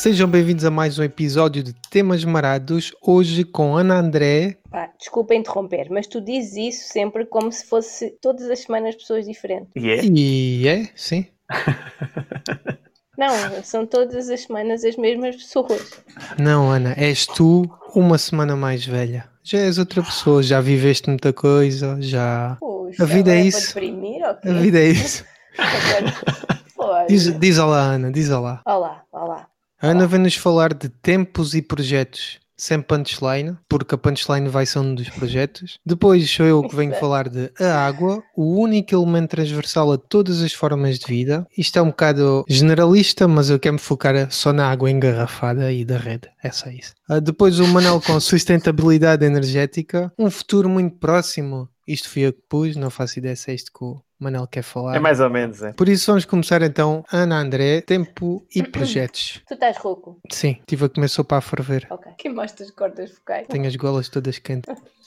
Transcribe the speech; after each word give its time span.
Sejam 0.00 0.26
bem-vindos 0.26 0.64
a 0.64 0.70
mais 0.70 0.98
um 0.98 1.02
episódio 1.02 1.62
de 1.62 1.74
Temas 1.90 2.24
Marados, 2.24 2.90
hoje 3.02 3.44
com 3.44 3.76
Ana 3.76 3.98
André. 3.98 4.56
Pá, 4.70 4.90
desculpa 4.98 5.34
interromper, 5.34 5.88
mas 5.90 6.06
tu 6.06 6.22
dizes 6.22 6.56
isso 6.56 6.90
sempre 6.90 7.26
como 7.26 7.52
se 7.52 7.66
fosse 7.66 8.16
todas 8.18 8.48
as 8.48 8.60
semanas 8.60 8.96
pessoas 8.96 9.26
diferentes. 9.26 9.68
E 9.76 9.90
é? 9.90 10.00
E 10.02 10.68
é, 10.68 10.88
sim. 10.96 11.26
Não, 13.18 13.28
são 13.62 13.84
todas 13.84 14.30
as 14.30 14.40
semanas 14.40 14.86
as 14.86 14.96
mesmas 14.96 15.36
pessoas. 15.36 16.02
Não, 16.38 16.70
Ana, 16.70 16.94
és 16.96 17.26
tu 17.26 17.68
uma 17.94 18.16
semana 18.16 18.56
mais 18.56 18.86
velha. 18.86 19.28
Já 19.42 19.58
és 19.58 19.76
outra 19.76 20.02
pessoa, 20.02 20.42
já 20.42 20.62
viveste 20.62 21.10
muita 21.10 21.30
coisa, 21.30 21.98
já. 22.00 22.56
Puxa, 22.58 23.02
A 23.02 23.06
vida 23.06 23.32
é 23.32 23.34
agora 23.34 23.48
isso. 23.48 23.74
Deprimir, 23.74 24.22
ok? 24.26 24.50
A 24.50 24.54
vida 24.54 24.78
é 24.78 24.88
isso. 24.88 25.26
Diz, 27.06 27.38
diz 27.38 27.58
olá, 27.58 27.80
Ana, 27.80 28.10
diz 28.10 28.30
olá. 28.30 28.62
Olá, 28.64 29.02
olá. 29.12 29.49
A 29.82 29.88
Ana 29.88 30.06
vem-nos 30.06 30.34
falar 30.34 30.74
de 30.74 30.90
tempos 30.90 31.54
e 31.54 31.62
projetos, 31.62 32.38
sem 32.54 32.82
punchline, 32.82 33.56
porque 33.66 33.94
a 33.94 33.98
punchline 33.98 34.46
vai 34.46 34.66
ser 34.66 34.80
um 34.80 34.94
dos 34.94 35.08
projetos. 35.08 35.78
Depois 35.86 36.30
sou 36.30 36.44
eu 36.44 36.62
que 36.62 36.76
venho 36.76 36.90
Exato. 36.90 37.00
falar 37.00 37.30
de 37.30 37.50
a 37.58 37.86
água, 37.86 38.22
o 38.36 38.60
único 38.60 38.94
elemento 38.94 39.30
transversal 39.30 39.90
a 39.90 39.96
todas 39.96 40.42
as 40.42 40.52
formas 40.52 40.98
de 40.98 41.06
vida. 41.06 41.46
Isto 41.56 41.78
é 41.78 41.82
um 41.82 41.86
bocado 41.86 42.44
generalista, 42.46 43.26
mas 43.26 43.48
eu 43.48 43.58
quero 43.58 43.72
me 43.72 43.80
focar 43.80 44.30
só 44.30 44.52
na 44.52 44.70
água 44.70 44.90
engarrafada 44.90 45.72
e 45.72 45.82
da 45.82 45.96
rede. 45.96 46.28
É 46.44 46.50
só 46.50 46.68
isso. 46.68 46.92
Ah, 47.08 47.18
depois 47.18 47.58
o 47.58 47.66
Manel 47.66 48.02
com 48.02 48.20
sustentabilidade 48.20 49.24
energética, 49.24 50.12
um 50.18 50.30
futuro 50.30 50.68
muito 50.68 50.96
próximo. 50.98 51.70
Isto 51.88 52.10
fui 52.10 52.26
eu 52.26 52.34
que 52.34 52.42
pus, 52.50 52.76
não 52.76 52.90
faço 52.90 53.18
ideia 53.18 53.34
se 53.34 53.50
é 53.50 53.54
isto 53.54 53.72
que 53.72 53.82
o 53.82 53.98
Manel 54.20 54.46
quer 54.46 54.62
falar. 54.62 54.94
É 54.94 54.98
mais 54.98 55.18
ou 55.18 55.30
menos, 55.30 55.62
é. 55.62 55.72
Por 55.72 55.88
isso 55.88 56.06
vamos 56.06 56.24
começar 56.24 56.60
então, 56.62 57.04
Ana 57.10 57.40
André, 57.40 57.80
tempo 57.80 58.46
e 58.54 58.62
projetos. 58.62 59.40
Tu 59.48 59.54
estás 59.54 59.76
rouco? 59.78 60.20
Sim, 60.30 60.58
tive 60.66 60.84
a 60.84 60.88
comer 60.88 61.08
sopa 61.08 61.38
a 61.38 61.40
ferver. 61.40 61.86
Ok. 61.90 62.12
Quem 62.18 62.32
mostra 62.32 62.64
as 62.64 62.70
cordas 62.70 63.10
focais? 63.10 63.46
Tenho 63.48 63.66
as 63.66 63.74
golas 63.76 64.08
todas 64.08 64.38
quentes. 64.38 64.72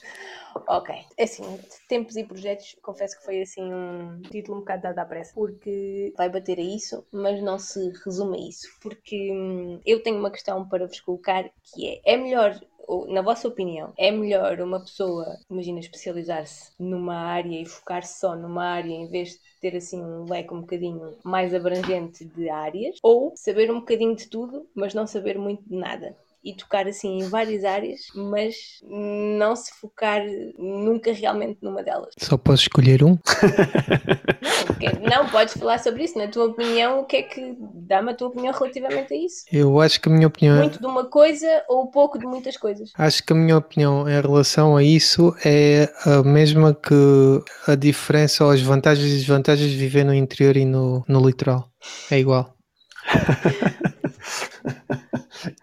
Ok. 0.68 0.94
Assim, 1.18 1.58
tempos 1.88 2.16
e 2.16 2.24
projetos, 2.24 2.76
confesso 2.80 3.18
que 3.18 3.24
foi 3.24 3.42
assim 3.42 3.72
um 3.72 4.22
título 4.22 4.58
um 4.58 4.60
bocado 4.60 4.82
dado 4.82 4.98
à 5.00 5.04
pressa, 5.04 5.32
porque 5.34 6.14
vai 6.16 6.28
bater 6.28 6.58
a 6.58 6.62
isso, 6.62 7.04
mas 7.12 7.42
não 7.42 7.58
se 7.58 7.90
resume 8.04 8.36
a 8.38 8.48
isso. 8.48 8.68
Porque 8.80 9.32
hum, 9.32 9.80
eu 9.84 10.02
tenho 10.02 10.18
uma 10.18 10.30
questão 10.30 10.66
para 10.68 10.86
vos 10.86 11.00
colocar 11.00 11.50
que 11.62 11.88
é: 11.88 12.14
é 12.14 12.16
melhor, 12.16 12.58
na 13.08 13.22
vossa 13.22 13.48
opinião, 13.48 13.92
é 13.98 14.10
melhor 14.10 14.60
uma 14.60 14.80
pessoa, 14.80 15.38
imagina, 15.50 15.78
especializar-se 15.80 16.72
numa 16.78 17.16
área 17.16 17.60
e 17.60 17.66
focar-se 17.66 18.20
só 18.20 18.34
numa 18.36 18.64
área 18.64 18.92
em 18.92 19.08
vez 19.08 19.30
de 19.30 19.38
ter 19.60 19.76
assim 19.76 20.00
um 20.02 20.24
leque 20.28 20.52
um 20.52 20.60
bocadinho 20.60 21.16
mais 21.24 21.54
abrangente 21.54 22.24
de 22.24 22.48
áreas, 22.48 22.96
ou 23.02 23.32
saber 23.36 23.70
um 23.70 23.80
bocadinho 23.80 24.14
de 24.14 24.28
tudo, 24.28 24.68
mas 24.74 24.94
não 24.94 25.06
saber 25.06 25.38
muito 25.38 25.62
de 25.68 25.76
nada? 25.76 26.16
E 26.44 26.54
tocar 26.54 26.86
assim 26.86 27.18
em 27.18 27.28
várias 27.28 27.64
áreas, 27.64 28.00
mas 28.14 28.54
não 28.82 29.56
se 29.56 29.72
focar 29.80 30.20
nunca 30.58 31.12
realmente 31.12 31.58
numa 31.62 31.82
delas. 31.82 32.14
Só 32.18 32.36
posso 32.36 32.62
escolher 32.62 33.02
um? 33.02 33.18
Não, 35.00 35.24
não 35.24 35.30
podes 35.30 35.54
falar 35.54 35.78
sobre 35.78 36.04
isso. 36.04 36.18
Na 36.18 36.28
tua 36.28 36.46
opinião, 36.46 37.00
o 37.00 37.04
que 37.04 37.16
é 37.16 37.22
que 37.22 37.56
dá-me 37.86 38.10
a 38.10 38.14
tua 38.14 38.28
opinião 38.28 38.52
relativamente 38.52 39.14
a 39.14 39.16
isso? 39.16 39.44
Eu 39.50 39.80
acho 39.80 40.00
que 40.00 40.08
a 40.08 40.12
minha 40.12 40.26
opinião. 40.26 40.58
Muito 40.58 40.78
de 40.78 40.86
uma 40.86 41.04
coisa 41.04 41.46
ou 41.68 41.90
pouco 41.90 42.18
de 42.18 42.26
muitas 42.26 42.56
coisas? 42.56 42.90
Acho 42.96 43.24
que 43.24 43.32
a 43.32 43.36
minha 43.36 43.56
opinião 43.56 44.08
em 44.08 44.20
relação 44.20 44.76
a 44.76 44.82
isso 44.82 45.34
é 45.44 45.90
a 46.04 46.22
mesma 46.22 46.74
que 46.74 46.94
a 47.66 47.74
diferença 47.74 48.44
ou 48.44 48.50
as 48.50 48.60
vantagens 48.60 49.10
e 49.10 49.16
desvantagens 49.16 49.70
de 49.70 49.76
viver 49.76 50.04
no 50.04 50.14
interior 50.14 50.56
e 50.56 50.64
no, 50.64 51.04
no 51.08 51.26
litoral. 51.26 51.70
É 52.10 52.18
igual. 52.18 52.54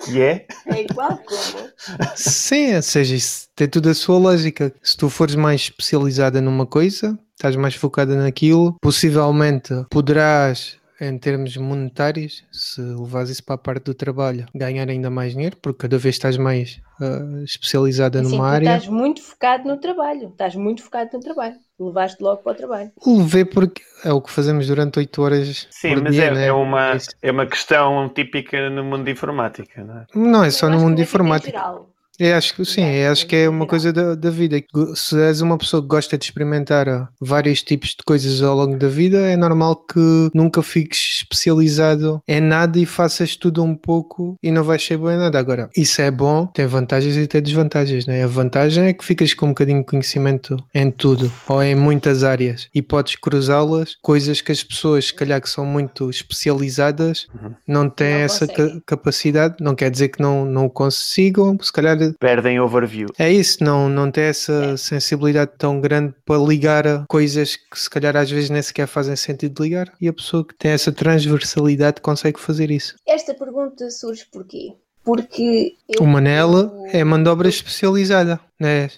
Que 0.04 0.22
é? 0.22 0.46
É 0.68 0.82
igual 0.84 1.18
como? 1.18 1.70
Sim, 2.16 2.76
ou 2.76 2.82
seja, 2.82 3.16
isso 3.16 3.48
tem 3.56 3.68
tudo 3.68 3.90
a 3.90 3.94
sua 3.94 4.18
lógica. 4.18 4.74
Se 4.82 4.96
tu 4.98 5.10
fores 5.10 5.36
mais 5.36 5.62
especializada 5.62 6.42
numa 6.42 6.66
coisa, 6.66 7.18
estás 7.36 7.56
mais 7.56 7.76
focada 7.76 8.16
naquilo, 8.16 8.76
possivelmente 8.82 9.74
poderás, 9.90 10.78
em 11.00 11.18
termos 11.18 11.58
monetários, 11.58 12.44
se 12.52 12.80
levares 12.82 13.32
isso 13.32 13.44
para 13.44 13.56
a 13.56 13.58
parte 13.58 13.86
do 13.86 13.94
trabalho, 13.94 14.46
ganhar 14.54 14.88
ainda 14.88 15.10
mais 15.10 15.34
dinheiro, 15.34 15.58
porque 15.62 15.80
cada 15.88 15.98
vez 15.98 16.16
estás 16.16 16.38
mais 16.38 16.80
ah, 17.00 17.42
especializada 17.44 18.22
Assim, 18.22 18.32
numa 18.32 18.44
tu 18.50 18.54
área. 18.56 18.76
estás 18.76 18.88
muito 18.88 19.22
focado 19.24 19.68
no 19.68 19.78
trabalho. 19.80 20.30
Estás 20.30 20.56
muito 20.56 20.84
focado 20.84 21.10
no 21.14 21.20
trabalho. 21.20 21.56
Levaste 21.84 22.22
logo 22.22 22.42
para 22.44 22.52
o 22.52 22.56
trabalho. 22.56 22.92
Levei 23.06 23.46
porque 23.46 23.82
é 24.06 24.14
o 24.14 24.22
que 24.22 24.30
fazemos 24.32 24.68
durante 24.68 25.00
8 25.00 25.22
horas 25.22 25.68
Sim, 25.72 25.96
por 25.96 26.04
mas 26.04 26.14
dia, 26.14 26.26
é, 26.26 26.32
né? 26.34 26.48
é 26.48 26.54
uma, 26.54 26.96
Isso. 26.96 27.10
é 27.22 27.32
uma 27.32 27.46
questão 27.46 28.08
típica 28.10 28.70
no 28.70 28.84
mundo 28.84 29.06
de 29.06 29.12
informática, 29.12 29.84
não 29.84 29.98
é? 29.98 30.06
Não 30.14 30.44
é 30.44 30.52
só 30.52 30.68
Eu 30.68 30.72
no 30.72 30.80
mundo 30.80 30.96
que 30.96 30.96
de 30.98 31.02
é 31.02 31.06
tipo 31.06 31.18
em 31.18 31.22
informática. 31.22 31.52
geral. 31.58 31.90
Eu 32.20 32.36
acho 32.36 32.54
que 32.56 32.64
sim, 32.66 32.84
eu 32.84 33.12
acho 33.12 33.26
que 33.26 33.36
é 33.36 33.50
uma 33.50 33.66
coisa 33.66 33.92
da, 33.92 34.14
da 34.14 34.30
vida. 34.30 34.62
Se 34.96 35.20
és 35.20 35.42
uma 35.42 35.58
pessoa 35.58 35.82
que 35.82 35.88
gosta 35.88 36.18
de 36.18 36.26
experimentar 36.26 36.88
ah, 36.88 37.10
vários 37.20 37.64
tipos 37.64 37.90
de 37.90 38.04
coisas 38.06 38.42
ao 38.44 38.56
longo 38.56 38.78
da 38.78 38.88
vida, 38.88 39.18
é 39.22 39.36
normal 39.36 39.76
que 39.76 40.30
nunca 40.34 40.62
fiques 40.62 41.22
especializado 41.22 42.22
em 42.28 42.40
nada 42.40 42.78
e 42.78 42.86
faças 42.86 43.36
tudo 43.36 43.64
um 43.64 43.74
pouco 43.76 44.36
e 44.44 44.52
não 44.52 44.64
vais 44.64 44.84
ser 44.86 44.98
bom 44.98 45.10
em 45.10 45.18
nada. 45.18 45.40
Agora, 45.40 45.70
isso 45.76 46.00
é 46.02 46.12
bom, 46.12 46.46
tem 46.48 46.68
vantagens 46.68 47.16
e 47.18 47.26
tem 47.26 47.42
desvantagens, 47.42 48.06
né? 48.06 48.24
A 48.24 48.28
vantagem 48.28 48.86
é 48.86 48.94
que 48.94 49.04
ficas 49.04 49.34
com 49.34 49.48
um 49.48 49.50
bocadinho 49.50 49.80
de 49.80 49.86
conhecimento 49.86 50.58
em 50.76 50.92
tudo 50.92 51.32
ou 51.48 51.64
em 51.64 51.74
muitas 51.76 52.24
áreas 52.24 52.68
e 52.76 52.82
podes 52.84 53.16
cruzá-las, 53.16 53.98
coisas 54.02 54.42
que 54.42 54.52
as 54.52 54.64
pessoas, 54.64 55.06
se 55.08 55.14
calhar, 55.14 55.42
que 55.42 55.50
são 55.50 55.66
muito 55.66 56.10
especializadas, 56.10 57.28
Uhum. 57.42 57.54
não 57.68 57.90
têm 57.90 58.12
Não 58.16 58.20
essa 58.26 58.48
ca- 58.48 58.80
capacidade. 58.86 59.56
Não 59.60 59.74
quer 59.74 59.90
dizer 59.90 60.10
que 60.10 60.22
não, 60.22 60.46
não 60.46 60.66
o 60.66 60.70
consigam, 60.70 61.58
se 61.62 61.72
calhar 61.72 61.98
Perdem 62.20 62.60
overview. 62.60 63.08
é 63.18 63.32
isso, 63.32 63.64
não, 63.64 63.88
não 63.90 64.10
tem 64.12 64.26
essa 64.26 64.54
É. 64.74 64.78
sensibilidade 64.78 65.52
tão 65.58 65.80
grande 65.80 66.14
para 66.26 66.38
ligar 66.42 66.88
a 66.88 67.06
coisas 67.08 67.56
que 67.56 67.80
se 67.80 67.90
calhar 67.90 68.16
às 68.16 68.30
vezes 68.30 68.50
nem 68.50 68.62
sequer 68.62 68.88
fazem 68.88 69.16
sentido 69.16 69.56
de 69.56 69.62
ligar 69.64 69.92
e 70.00 70.08
a 70.08 70.14
pessoa 70.14 70.46
que 70.46 70.56
tem 70.56 70.72
essa 70.72 70.92
transversalidade 70.92 72.02
consegue 72.02 72.40
fazer 72.40 72.72
isso. 72.72 72.96
Esta 73.08 73.34
pergunta 73.34 73.90
surge 73.90 74.26
porquê? 74.32 74.74
Porque 75.04 75.74
eu, 75.90 76.04
o 76.04 76.08
Manel 76.08 76.52
eu- 76.54 76.86
é 76.92 77.04
mão 77.04 77.22
de 77.22 77.28
obra 77.30 77.50
especializada, 77.50 78.40
não 78.60 78.70
é? 78.70 78.90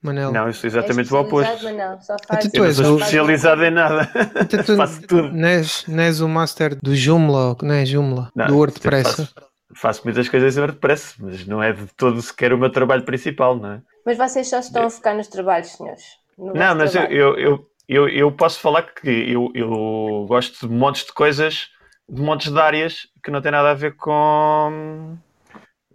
Manel. 0.00 0.30
Não, 0.32 0.42
sou 0.42 0.46
és 0.46 0.64
exatamente 0.64 1.12
o 1.12 1.20
especializado, 1.20 1.26
oposto. 1.26 1.64
mas 1.64 1.76
não, 1.76 2.00
só 2.00 2.14
Ah, 2.14 2.34
faz, 2.34 2.44
tu 2.52 2.58
não 2.58 2.64
és 2.66 2.76
sou 2.76 2.94
o- 2.94 2.98
especializado 2.98 3.64
em 3.64 3.70
nada. 3.72 4.08
Então 4.40 4.62
tu 4.62 4.76
Faço 4.76 5.02
tudo. 5.02 5.32
não 5.32 5.48
és, 5.48 5.84
não 5.88 6.00
és 6.04 6.20
o 6.20 6.28
master 6.28 6.76
do 6.80 6.94
Joomla, 6.94 7.56
não 7.60 7.74
é 7.74 7.84
Joomla, 7.84 8.30
Não, 8.36 8.46
do 8.46 8.56
WordPress. 8.56 9.28
Faço, 9.74 10.02
muitas 10.04 10.28
coisas 10.28 10.56
em 10.56 10.60
WordPress, 10.60 11.14
mas 11.22 11.46
não 11.46 11.62
é 11.62 11.72
de 11.72 11.86
todo 11.94 12.22
sequer 12.22 12.52
o 12.52 12.58
meu 12.58 12.70
trabalho 12.70 13.04
principal, 13.04 13.56
não 13.56 13.72
é? 13.72 13.82
Mas 14.04 14.16
vocês 14.16 14.48
só 14.48 14.58
estão 14.58 14.86
a 14.86 14.90
focar 14.90 15.14
nos 15.14 15.28
trabalhos, 15.28 15.68
senhores. 15.72 16.04
No 16.38 16.54
Não, 16.54 16.74
mas 16.74 16.94
eu, 16.94 17.02
trabalho. 17.02 17.16
eu, 17.16 17.38
eu, 17.38 17.70
eu, 17.88 18.08
eu 18.08 18.32
posso 18.32 18.60
falar 18.60 18.82
que 18.82 19.08
eu, 19.08 19.50
eu 19.54 20.24
gosto 20.28 20.66
de 20.66 20.72
montes 20.72 21.04
de 21.04 21.12
coisas, 21.12 21.68
de 22.08 22.20
montes 22.22 22.50
de 22.50 22.58
áreas 22.58 23.06
que 23.22 23.30
não 23.30 23.42
têm 23.42 23.52
nada 23.52 23.70
a 23.70 23.74
ver 23.74 23.94
com 23.96 25.16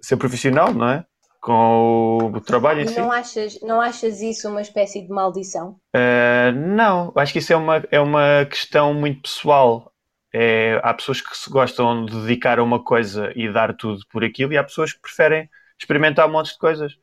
ser 0.01 0.17
profissional, 0.17 0.73
não 0.73 0.89
é? 0.89 1.05
Com 1.41 2.31
o, 2.33 2.41
trabalho 2.41 2.81
em 2.81 2.85
E 2.85 2.87
si. 2.87 2.99
não 2.99 3.11
achas, 3.11 3.59
não 3.61 3.81
achas 3.81 4.21
isso 4.21 4.47
uma 4.49 4.61
espécie 4.61 5.01
de 5.01 5.09
maldição? 5.09 5.77
Uh, 5.95 6.51
não, 6.55 7.11
acho 7.15 7.33
que 7.33 7.39
isso 7.39 7.51
é 7.51 7.55
uma, 7.55 7.83
é 7.91 7.99
uma 7.99 8.45
questão 8.49 8.93
muito 8.93 9.23
pessoal. 9.23 9.92
É, 10.33 10.79
há 10.83 10.93
pessoas 10.93 11.21
que 11.21 11.37
se 11.37 11.49
gostam 11.49 12.05
de 12.05 12.19
dedicar 12.21 12.57
a 12.59 12.63
uma 12.63 12.83
coisa 12.83 13.31
e 13.35 13.51
dar 13.51 13.75
tudo 13.75 14.01
por 14.11 14.23
aquilo, 14.23 14.51
e 14.51 14.57
há 14.57 14.63
pessoas 14.63 14.91
que 14.91 14.99
preferem 15.01 15.47
experimentar 15.79 16.27
montes 16.27 16.53
de 16.53 16.57
coisas. 16.57 16.93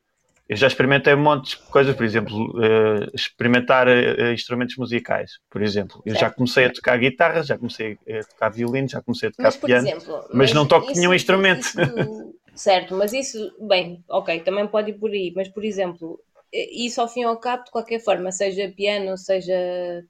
Eu 0.49 0.57
já 0.57 0.67
experimentei 0.67 1.15
montes 1.15 1.51
de 1.57 1.63
coisas, 1.69 1.95
por 1.95 2.03
exemplo, 2.03 2.35
uh, 2.57 3.09
experimentar 3.13 3.87
uh, 3.87 4.33
instrumentos 4.33 4.75
musicais, 4.75 5.39
por 5.49 5.61
exemplo. 5.61 6.01
Eu 6.05 6.13
já 6.13 6.29
comecei 6.29 6.65
a 6.65 6.73
tocar 6.73 6.97
guitarra, 6.97 7.41
já 7.41 7.57
comecei 7.57 7.97
a 8.09 8.25
tocar 8.25 8.49
violino, 8.49 8.89
já 8.89 9.01
comecei 9.01 9.29
a 9.29 9.31
tocar 9.31 9.43
Mas, 9.45 9.55
piano. 9.57 9.87
exemplo. 9.87 10.25
mas 10.33 10.51
não 10.51 10.67
toco 10.67 10.91
isso- 10.91 10.99
nenhum 10.99 11.13
instrumento. 11.13 11.61
isso- 11.61 12.35
certo, 12.53 12.95
mas 12.95 13.13
isso, 13.13 13.37
bem, 13.61 14.03
ok, 14.09 14.41
também 14.41 14.67
pode 14.67 14.91
ir 14.91 14.95
por 14.95 15.09
aí, 15.09 15.31
mas, 15.33 15.47
por 15.47 15.63
exemplo, 15.63 16.19
isso 16.53 16.99
ao 16.99 17.07
fim 17.07 17.21
e 17.21 17.23
ao 17.23 17.37
cabo, 17.37 17.63
de 17.63 17.71
qualquer 17.71 17.99
forma, 17.99 18.31
seja 18.31 18.71
piano, 18.75 19.17
seja 19.17 19.53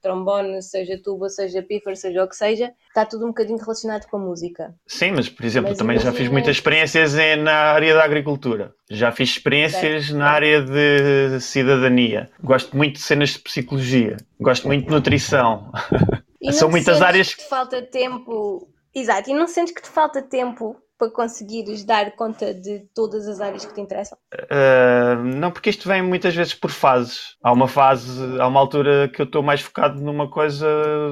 trombone, 0.02 0.62
seja 0.62 1.00
tuba, 1.02 1.30
seja 1.30 1.62
pífaro, 1.62 1.96
seja 1.96 2.24
o 2.24 2.28
que 2.28 2.36
seja, 2.36 2.74
está 2.88 3.06
tudo 3.06 3.26
um 3.26 3.30
bocadinho 3.30 3.60
relacionado 3.60 4.08
com 4.08 4.18
a 4.18 4.20
música. 4.20 4.74
Sim, 4.88 5.12
mas 5.12 5.30
por 5.30 5.46
exemplo, 5.46 5.70
Mas 5.70 5.78
também 5.78 6.00
já 6.00 6.12
fiz 6.12 6.30
muitas 6.30 6.56
experiências 6.56 7.14
na 7.38 7.54
área 7.54 7.94
da 7.94 8.04
agricultura. 8.04 8.74
Já 8.90 9.12
fiz 9.12 9.30
experiências 9.30 10.06
Certo. 10.06 10.18
na 10.18 10.30
área 10.30 10.62
de 10.62 11.40
cidadania. 11.40 12.30
Gosto 12.44 12.76
muito 12.76 12.94
de 12.96 13.02
cenas 13.02 13.30
de 13.32 13.40
psicologia. 13.40 14.18
Gosto 14.40 14.68
muito 14.68 15.00
de 15.00 15.16
E 15.16 15.20
São 16.54 16.70
muitas 16.70 16.98
sentes 16.98 17.02
áreas 17.02 17.34
que 17.34 17.44
te 17.44 17.50
falta 17.50 17.82
tempo. 17.82 18.68
Exato, 18.94 19.30
e 19.30 19.34
não 19.34 19.48
sentes 19.48 19.74
que 19.74 19.82
te 19.82 19.90
falta 19.90 20.22
tempo 20.22 20.76
para 21.02 21.10
conseguires 21.10 21.84
dar 21.84 22.12
conta 22.12 22.54
de 22.54 22.82
todas 22.94 23.28
as 23.28 23.42
áreas 23.42 23.66
que 23.66 23.74
te 23.74 23.82
interessam? 23.82 24.16
Uh, 24.32 25.16
não, 25.36 25.50
porque 25.50 25.72
isto 25.72 25.88
vem 25.88 26.00
muitas 26.04 26.36
vezes 26.36 26.54
por 26.54 26.70
fases. 26.70 27.36
Há 27.42 27.52
uma 27.52 27.68
fase, 27.68 28.40
há 28.40 28.48
uma 28.48 28.60
altura 28.60 29.10
que 29.12 29.20
eu 29.20 29.26
estou 29.26 29.42
mais 29.42 29.62
focado 29.62 30.00
numa 30.00 30.30
coisa 30.30 30.68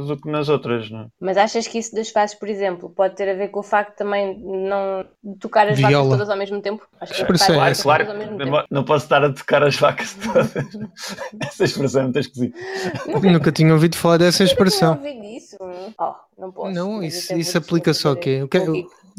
do 0.06 0.16
que 0.16 0.30
nas 0.30 0.48
outras. 0.48 0.92
Não? 0.92 1.02
É? 1.02 1.08
Mas 1.20 1.38
achas 1.38 1.68
que 1.68 1.80
isso 1.80 1.96
das 1.96 2.12
fases, 2.12 2.38
por 2.38 2.48
exemplo, 2.48 2.92
pode 2.92 3.16
ter 3.16 3.30
a 3.30 3.34
ver 3.34 3.48
com 3.48 3.62
o 3.62 3.64
facto 3.64 3.90
de 3.94 3.98
também 3.98 4.38
não 4.40 5.04
tocar 5.40 5.68
as 5.68 5.78
Viola. 5.78 5.96
vacas 5.96 6.10
todas 6.10 6.30
ao 6.30 6.38
mesmo 6.38 6.62
tempo? 6.62 6.88
Acho 7.02 7.26
que 7.26 7.46
claro, 7.48 7.82
claro, 7.82 8.06
não, 8.14 8.64
não 8.70 8.84
posso 8.84 9.06
estar 9.06 9.24
a 9.24 9.34
tocar 9.34 9.64
as 9.64 9.76
vacas 9.76 10.14
todas. 10.14 10.54
Essa 11.42 11.64
expressão 11.64 12.02
é 12.02 12.04
muito 12.04 12.20
esquisita. 12.20 12.56
Nunca, 13.08 13.32
Nunca 13.32 13.52
tinha 13.52 13.74
ouvido 13.74 13.98
falar 13.98 14.18
dessa 14.18 14.44
expressão. 14.44 14.94
Não 14.94 14.98
ouvi 15.04 15.20
disso. 15.20 15.58
Oh, 16.00 16.14
não 16.38 16.52
posso. 16.52 16.76
Não, 16.76 17.04
isso, 17.04 17.34
isso 17.36 17.58
aplica 17.58 17.92
só 17.92 18.12
o 18.12 18.16
quê? 18.16 18.44
O 18.44 18.48
que, 18.48 18.60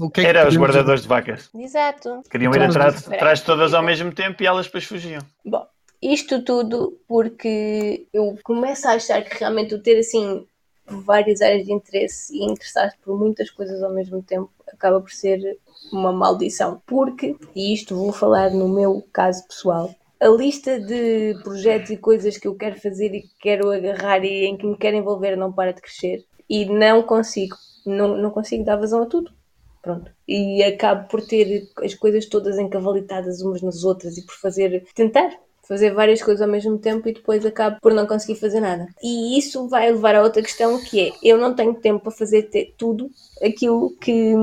o 0.01 0.11
que 0.11 0.21
é 0.23 0.25
Era 0.25 0.49
os 0.49 0.57
guardadores 0.57 1.03
de 1.03 1.09
vacas. 1.09 1.51
Exato. 1.55 2.23
Queriam 2.31 2.55
ir 2.55 2.63
atrás, 2.63 3.07
atrás 3.07 3.41
de 3.41 3.45
todas 3.45 3.75
ao 3.75 3.83
mesmo 3.83 4.13
tempo 4.13 4.43
e 4.43 4.47
elas 4.47 4.67
depois 4.67 4.85
fugiam. 4.85 5.23
Bom, 5.45 5.67
isto 6.01 6.43
tudo 6.43 6.99
porque 7.07 8.07
eu 8.13 8.39
começo 8.43 8.89
a 8.89 8.93
achar 8.93 9.23
que 9.23 9.39
realmente 9.39 9.75
o 9.75 9.83
ter 9.83 9.99
assim 9.99 10.47
várias 10.87 11.41
áreas 11.41 11.67
de 11.67 11.73
interesse 11.73 12.35
e 12.35 12.45
interessar 12.45 12.93
por 13.03 13.19
muitas 13.19 13.51
coisas 13.51 13.83
ao 13.83 13.93
mesmo 13.93 14.23
tempo 14.23 14.51
acaba 14.67 15.01
por 15.01 15.11
ser 15.11 15.59
uma 15.93 16.13
maldição. 16.13 16.83
Porque, 16.87 17.37
e 17.55 17.75
isto 17.75 17.95
vou 17.95 18.13
falar 18.13 18.51
no 18.51 18.69
meu 18.69 19.07
caso 19.13 19.47
pessoal, 19.47 19.95
a 20.21 20.29
lista 20.29 20.81
de 20.81 21.39
projetos 21.43 21.91
e 21.91 21.97
coisas 21.97 22.37
que 22.37 22.49
eu 22.49 22.55
quero 22.55 22.81
fazer 22.81 23.15
e 23.15 23.23
que 23.23 23.31
quero 23.41 23.71
agarrar 23.71 24.25
e 24.25 24.47
em 24.47 24.57
que 24.57 24.67
me 24.67 24.77
quero 24.77 24.97
envolver 24.97 25.37
não 25.37 25.53
para 25.53 25.73
de 25.73 25.81
crescer 25.81 26.25
e 26.49 26.67
não 26.67 27.03
consigo, 27.03 27.57
não, 27.87 28.17
não 28.17 28.31
consigo 28.31 28.65
dar 28.65 28.77
vazão 28.77 29.03
a 29.03 29.07
tudo. 29.07 29.33
Pronto. 29.83 30.11
E 30.29 30.63
acabo 30.63 31.09
por 31.09 31.23
ter 31.23 31.69
as 31.83 31.95
coisas 31.95 32.27
todas 32.27 32.59
encavalitadas 32.59 33.41
umas 33.41 33.63
nas 33.63 33.83
outras 33.83 34.19
e 34.19 34.25
por 34.25 34.35
fazer, 34.35 34.85
tentar 34.95 35.31
fazer 35.71 35.95
várias 35.95 36.21
coisas 36.21 36.43
ao 36.43 36.49
mesmo 36.49 36.77
tempo 36.79 37.09
e 37.09 37.15
depois 37.15 37.47
acabo 37.47 37.79
por 37.81 37.95
não 37.95 38.07
conseguir 38.07 38.39
fazer 38.39 38.61
nada. 38.61 38.89
E 39.03 39.39
isso 39.39 39.69
vai 39.69 39.91
levar 39.91 40.17
a 40.17 40.23
outra 40.23 40.43
questão 40.43 40.83
que 40.83 41.01
é, 41.01 41.13
eu 41.23 41.39
não 41.39 41.55
tenho 41.55 41.75
tempo 41.75 42.01
para 42.01 42.11
fazer 42.11 42.51
tudo 42.77 43.09
aquilo 43.41 43.91
que, 44.01 44.35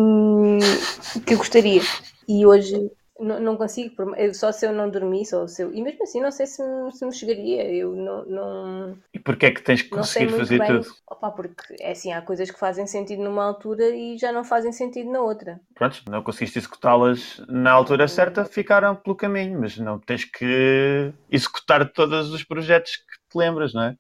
que 1.26 1.36
gostaria. 1.36 1.82
E 2.28 2.46
hoje 2.46 2.90
não, 3.20 3.40
não 3.40 3.58
consigo, 3.58 3.96
só 4.34 4.52
se 4.52 4.66
eu 4.66 4.72
não 4.72 4.90
dormir, 4.90 5.26
só 5.26 5.48
se 5.48 5.64
eu, 5.64 5.74
e 5.74 5.82
mesmo 5.82 6.04
assim 6.04 6.22
não 6.22 6.32
sei 6.32 6.46
se 6.46 6.64
me, 6.64 6.92
se 6.92 7.06
me 7.06 7.14
chegaria, 7.14 7.70
eu 7.72 7.96
não, 7.96 8.26
não... 8.26 8.98
E 9.14 9.20
porquê 9.20 9.48
é 9.48 9.52
que 9.52 9.62
tens 9.62 9.82
que 9.82 9.90
conseguir 9.90 10.30
fazer 10.30 10.60
bem, 10.60 10.68
tudo? 10.68 10.96
Opa, 11.10 11.32
porque 11.32 11.76
é 11.80 11.92
assim, 11.92 12.12
há 12.12 12.22
coisas 12.22 12.52
que 12.52 12.60
fazem 12.60 12.86
sentido 12.86 13.24
numa 13.24 13.44
altura 13.44 13.90
e 13.90 14.18
já 14.18 14.32
não 14.32 14.44
fazem 14.44 14.72
sentido 14.72 15.12
na 15.12 15.22
outra. 15.22 15.60
Pronto, 15.74 16.04
não 16.10 16.24
conseguiste 16.24 16.60
executá-las 16.60 17.42
na 17.48 17.72
altura 17.72 18.08
certa, 18.08 18.46
ficaram 18.46 18.96
pelo 18.96 19.16
caminho, 19.16 19.60
mas 19.60 19.78
não 19.78 20.00
tens 20.00 20.26
que 20.26 21.12
executar 21.30 21.92
todos 21.92 22.32
os 22.32 22.44
projetos 22.44 22.98
que 22.98 23.30
te 23.30 23.38
lembras, 23.38 23.74
não 23.74 23.84
é? 23.84 23.96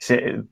Isso 0.00 0.12
é, 0.12 0.42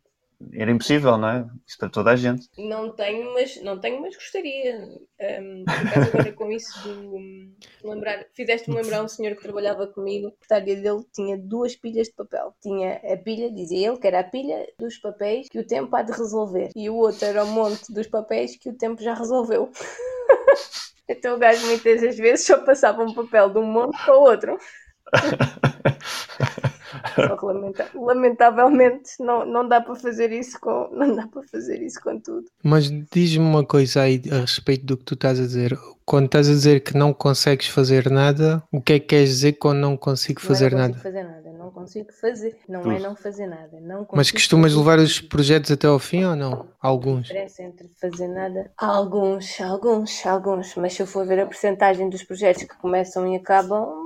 era 0.52 0.70
impossível, 0.70 1.16
não 1.16 1.28
é? 1.28 1.46
Isso 1.66 1.78
para 1.78 1.88
toda 1.88 2.10
a 2.10 2.16
gente. 2.16 2.46
Não 2.58 2.94
tenho, 2.94 3.32
mas, 3.32 3.60
não 3.62 3.80
tenho, 3.80 4.00
mas 4.02 4.14
gostaria. 4.14 4.86
Um, 5.20 5.64
agora 5.66 6.32
com 6.32 6.50
isso 6.52 6.78
do 6.82 7.18
lembrar, 7.82 8.26
fizeste-me 8.34 8.76
lembrar 8.76 9.02
um 9.02 9.08
senhor 9.08 9.34
que 9.34 9.42
trabalhava 9.42 9.86
comigo, 9.86 10.28
a 10.28 10.30
secretária 10.30 10.76
dele 10.76 11.04
tinha 11.12 11.38
duas 11.38 11.74
pilhas 11.74 12.08
de 12.08 12.14
papel. 12.14 12.54
Tinha 12.60 13.00
a 13.12 13.16
pilha, 13.16 13.50
dizia 13.50 13.88
ele, 13.88 13.98
que 13.98 14.06
era 14.06 14.20
a 14.20 14.24
pilha 14.24 14.66
dos 14.78 14.98
papéis 14.98 15.48
que 15.48 15.58
o 15.58 15.66
tempo 15.66 15.94
há 15.96 16.02
de 16.02 16.12
resolver. 16.12 16.70
E 16.76 16.90
o 16.90 16.96
outro 16.96 17.24
era 17.24 17.42
o 17.42 17.48
monte 17.48 17.92
dos 17.92 18.06
papéis 18.06 18.56
que 18.56 18.68
o 18.68 18.76
tempo 18.76 19.02
já 19.02 19.14
resolveu. 19.14 19.70
então 21.08 21.36
o 21.36 21.38
gajo 21.38 21.66
muitas 21.66 22.16
vezes 22.16 22.46
só 22.46 22.58
passava 22.58 23.02
um 23.02 23.14
papel 23.14 23.50
de 23.50 23.58
um 23.58 23.66
monte 23.66 23.96
para 24.04 24.18
o 24.18 24.20
outro. 24.20 24.58
Lamenta 27.42 27.88
lamentavelmente 27.94 29.10
não, 29.20 29.44
não 29.44 29.66
dá 29.66 29.80
para 29.80 29.94
fazer 29.94 30.32
isso 30.32 30.58
com 30.60 30.88
não 30.92 31.14
dá 31.14 31.26
para 31.26 31.42
fazer 31.42 31.82
isso 31.82 32.00
com 32.02 32.18
tudo. 32.18 32.46
Mas 32.62 32.90
diz-me 33.10 33.44
uma 33.44 33.64
coisa 33.64 34.02
aí 34.02 34.22
a 34.30 34.40
respeito 34.40 34.84
do 34.84 34.96
que 34.96 35.04
tu 35.04 35.14
estás 35.14 35.38
a 35.40 35.42
dizer. 35.42 35.78
Quando 36.04 36.26
estás 36.26 36.48
a 36.48 36.52
dizer 36.52 36.80
que 36.80 36.96
não 36.96 37.12
consegues 37.12 37.66
fazer 37.66 38.08
nada, 38.08 38.62
o 38.70 38.80
que 38.80 38.92
é 38.92 39.00
que 39.00 39.06
queres 39.06 39.30
dizer 39.30 39.54
quando 39.54 39.78
não 39.78 39.96
consigo 39.96 40.40
fazer 40.40 40.70
não 40.70 40.78
é 40.78 40.82
nada? 40.82 40.98
fazer 41.00 41.24
nada, 41.24 41.50
não 41.50 41.70
consigo 41.72 42.12
fazer, 42.12 42.56
não 42.68 42.92
é 42.92 43.00
não 43.00 43.16
fazer 43.16 43.46
nada, 43.48 43.80
não 43.80 44.06
Mas 44.12 44.30
costumas 44.30 44.72
levar 44.72 45.00
os 45.00 45.20
projetos 45.20 45.68
até 45.72 45.88
ao 45.88 45.98
fim 45.98 46.24
ou 46.24 46.36
não? 46.36 46.68
Alguns. 46.80 47.22
diferença 47.26 47.64
entre 47.64 47.88
fazer 48.00 48.28
nada, 48.28 48.70
alguns, 48.76 49.60
alguns, 49.60 50.24
alguns, 50.24 50.76
mas 50.76 50.92
se 50.92 51.02
eu 51.02 51.08
for 51.08 51.26
ver 51.26 51.40
a 51.40 51.46
porcentagem 51.46 52.08
dos 52.08 52.22
projetos 52.22 52.62
que 52.62 52.76
começam 52.78 53.26
e 53.26 53.36
acabam, 53.36 54.05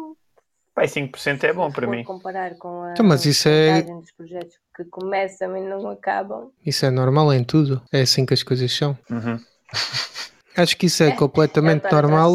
Pai, 0.74 0.86
5% 0.86 1.44
é 1.44 1.52
bom 1.52 1.70
para 1.70 1.86
mim. 1.86 2.04
comparar 2.04 2.54
com 2.56 2.82
a 2.82 2.92
então, 2.92 3.04
mas 3.04 3.26
isso 3.26 3.48
é... 3.48 3.82
dos 3.82 4.12
projetos 4.12 4.56
que 4.76 4.84
começam 4.84 5.56
e 5.56 5.60
não 5.60 5.88
acabam. 5.90 6.50
Isso 6.64 6.86
é 6.86 6.90
normal 6.90 7.32
em 7.32 7.44
tudo. 7.44 7.82
É 7.92 8.02
assim 8.02 8.24
que 8.24 8.34
as 8.34 8.42
coisas 8.42 8.72
são. 8.72 8.96
Uhum. 9.10 9.38
Acho 10.56 10.76
que 10.76 10.86
isso 10.86 11.02
é, 11.02 11.08
é 11.08 11.16
completamente 11.16 11.86
é 11.86 11.90
normal 11.92 12.32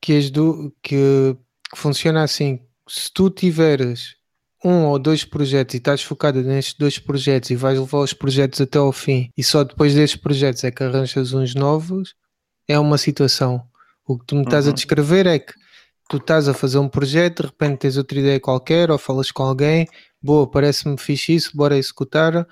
que, 0.00 0.16
as 0.16 0.30
do, 0.30 0.74
que, 0.82 1.36
que 1.70 1.78
funciona 1.78 2.22
assim. 2.22 2.60
Se 2.88 3.12
tu 3.12 3.30
tiveres 3.30 4.16
um 4.64 4.86
ou 4.86 4.98
dois 4.98 5.24
projetos 5.24 5.74
e 5.74 5.78
estás 5.78 6.02
focado 6.02 6.42
nestes 6.42 6.74
dois 6.74 6.98
projetos 6.98 7.50
e 7.50 7.56
vais 7.56 7.78
levar 7.78 7.98
os 7.98 8.12
projetos 8.12 8.60
até 8.60 8.78
ao 8.78 8.92
fim 8.92 9.30
e 9.36 9.42
só 9.42 9.62
depois 9.62 9.94
destes 9.94 10.20
projetos 10.20 10.64
é 10.64 10.70
que 10.70 10.82
arranjas 10.82 11.32
uns 11.32 11.54
novos, 11.54 12.14
é 12.66 12.78
uma 12.78 12.98
situação. 12.98 13.62
O 14.06 14.18
que 14.18 14.26
tu 14.26 14.34
me 14.34 14.42
estás 14.42 14.66
uhum. 14.66 14.72
a 14.72 14.74
descrever 14.74 15.26
é 15.26 15.38
que 15.38 15.52
tu 16.08 16.16
estás 16.16 16.48
a 16.48 16.54
fazer 16.54 16.78
um 16.78 16.88
projeto, 16.88 17.42
de 17.42 17.48
repente 17.48 17.80
tens 17.80 17.96
outra 17.96 18.18
ideia 18.18 18.40
qualquer, 18.40 18.90
ou 18.90 18.98
falas 18.98 19.30
com 19.30 19.42
alguém, 19.42 19.86
boa, 20.22 20.50
parece-me 20.50 20.98
fixe 20.98 21.34
isso, 21.34 21.56
bora 21.56 21.76
executar, 21.76 22.46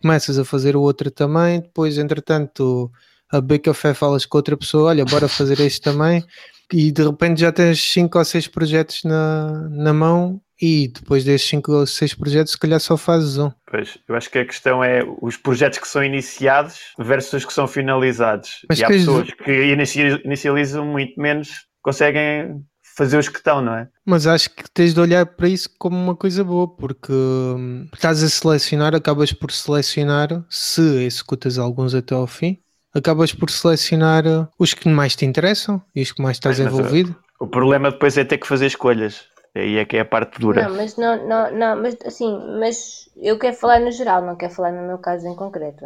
começas 0.00 0.38
a 0.38 0.44
fazer 0.44 0.76
o 0.76 0.82
outro 0.82 1.10
também, 1.10 1.60
depois, 1.60 1.98
entretanto, 1.98 2.90
a 3.30 3.40
beber 3.40 3.58
café 3.58 3.92
falas 3.92 4.24
com 4.24 4.38
outra 4.38 4.56
pessoa, 4.56 4.90
olha, 4.90 5.04
bora 5.04 5.28
fazer 5.28 5.58
este 5.60 5.80
também, 5.80 6.24
e 6.72 6.92
de 6.92 7.02
repente 7.02 7.40
já 7.40 7.52
tens 7.52 7.80
cinco 7.80 8.18
ou 8.18 8.24
seis 8.24 8.46
projetos 8.46 9.02
na, 9.04 9.68
na 9.68 9.92
mão 9.92 10.40
e 10.60 10.88
depois 10.88 11.24
destes 11.24 11.50
5 11.50 11.72
ou 11.72 11.86
6 11.86 12.14
projetos, 12.14 12.52
se 12.52 12.58
calhar 12.58 12.80
só 12.80 12.96
fazes 12.96 13.36
um. 13.38 13.50
Pois, 13.66 13.98
eu 14.08 14.14
acho 14.14 14.30
que 14.30 14.38
a 14.38 14.44
questão 14.44 14.82
é 14.82 15.02
os 15.20 15.36
projetos 15.36 15.78
que 15.78 15.88
são 15.88 16.02
iniciados 16.02 16.94
versus 16.98 17.32
os 17.34 17.44
que 17.44 17.52
são 17.52 17.66
finalizados. 17.66 18.64
Mas 18.68 18.78
e 18.78 18.84
há 18.84 18.88
pessoas 18.88 19.30
que 19.32 19.76
inicializam 20.24 20.86
muito 20.86 21.20
menos, 21.20 21.66
conseguem 21.82 22.64
fazer 22.96 23.18
os 23.18 23.28
que 23.28 23.38
estão, 23.38 23.60
não 23.60 23.74
é? 23.74 23.88
Mas 24.04 24.26
acho 24.26 24.50
que 24.50 24.68
tens 24.70 24.94
de 24.94 25.00
olhar 25.00 25.26
para 25.26 25.48
isso 25.48 25.68
como 25.78 25.96
uma 25.96 26.16
coisa 26.16 26.42
boa, 26.42 26.66
porque 26.66 27.12
hum, 27.12 27.86
estás 27.92 28.22
a 28.22 28.28
selecionar, 28.28 28.94
acabas 28.94 29.32
por 29.32 29.52
selecionar, 29.52 30.28
se 30.48 31.04
executas 31.04 31.58
alguns 31.58 31.94
até 31.94 32.14
ao 32.14 32.26
fim, 32.26 32.58
acabas 32.94 33.32
por 33.32 33.50
selecionar 33.50 34.26
uh, 34.26 34.48
os 34.58 34.72
que 34.72 34.88
mais 34.88 35.14
te 35.14 35.26
interessam 35.26 35.80
e 35.94 36.02
os 36.02 36.10
que 36.10 36.22
mais 36.22 36.38
estás 36.38 36.58
mas, 36.58 36.66
envolvido. 36.66 37.14
o, 37.38 37.44
o 37.44 37.48
problema 37.48 37.90
depois 37.90 38.16
é 38.16 38.24
ter 38.24 38.38
que 38.38 38.46
fazer 38.46 38.66
escolhas. 38.66 39.26
Aí 39.54 39.78
é 39.78 39.84
que 39.86 39.96
é 39.96 40.00
a 40.00 40.04
parte 40.04 40.38
dura. 40.38 40.68
Não, 40.68 40.76
mas 40.76 40.96
não, 40.96 41.26
não, 41.26 41.50
não, 41.50 41.82
mas 41.82 41.96
assim, 42.04 42.38
mas 42.60 43.08
eu 43.16 43.38
quero 43.38 43.56
falar 43.56 43.80
no 43.80 43.90
geral, 43.90 44.20
não 44.20 44.36
quero 44.36 44.52
falar 44.52 44.70
no 44.70 44.86
meu 44.86 44.98
caso 44.98 45.26
em 45.26 45.34
concreto. 45.34 45.82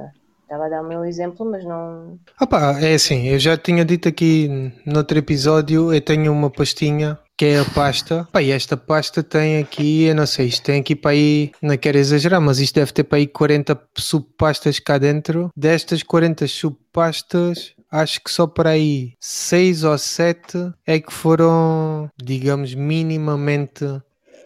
Estava 0.50 0.66
a 0.66 0.68
dar 0.68 0.82
o 0.82 0.88
meu 0.88 1.04
exemplo, 1.04 1.48
mas 1.48 1.64
não. 1.64 2.18
Opa, 2.40 2.76
é 2.80 2.94
assim, 2.94 3.28
eu 3.28 3.38
já 3.38 3.56
tinha 3.56 3.84
dito 3.84 4.08
aqui 4.08 4.72
no 4.84 4.98
outro 4.98 5.16
episódio, 5.16 5.94
eu 5.94 6.00
tenho 6.00 6.32
uma 6.32 6.50
pastinha 6.50 7.16
que 7.38 7.44
é 7.44 7.60
a 7.60 7.64
pasta. 7.64 8.26
Pá, 8.32 8.42
e 8.42 8.50
esta 8.50 8.76
pasta 8.76 9.22
tem 9.22 9.58
aqui, 9.58 10.06
eu 10.06 10.14
não 10.16 10.26
sei, 10.26 10.48
isto 10.48 10.64
tem 10.64 10.80
aqui 10.80 10.96
para 10.96 11.12
aí, 11.12 11.52
não 11.62 11.76
quero 11.78 11.98
exagerar, 11.98 12.40
mas 12.40 12.58
isto 12.58 12.74
deve 12.74 12.92
ter 12.92 13.04
para 13.04 13.18
aí 13.18 13.28
40 13.28 13.80
subpastas 13.96 14.80
cá 14.80 14.98
dentro. 14.98 15.50
Destas 15.56 16.02
40 16.02 16.48
subpastas, 16.48 17.72
acho 17.88 18.20
que 18.20 18.32
só 18.32 18.48
para 18.48 18.70
aí 18.70 19.12
6 19.20 19.84
ou 19.84 19.96
7 19.96 20.72
é 20.84 20.98
que 20.98 21.12
foram, 21.12 22.10
digamos, 22.20 22.74
minimamente 22.74 23.84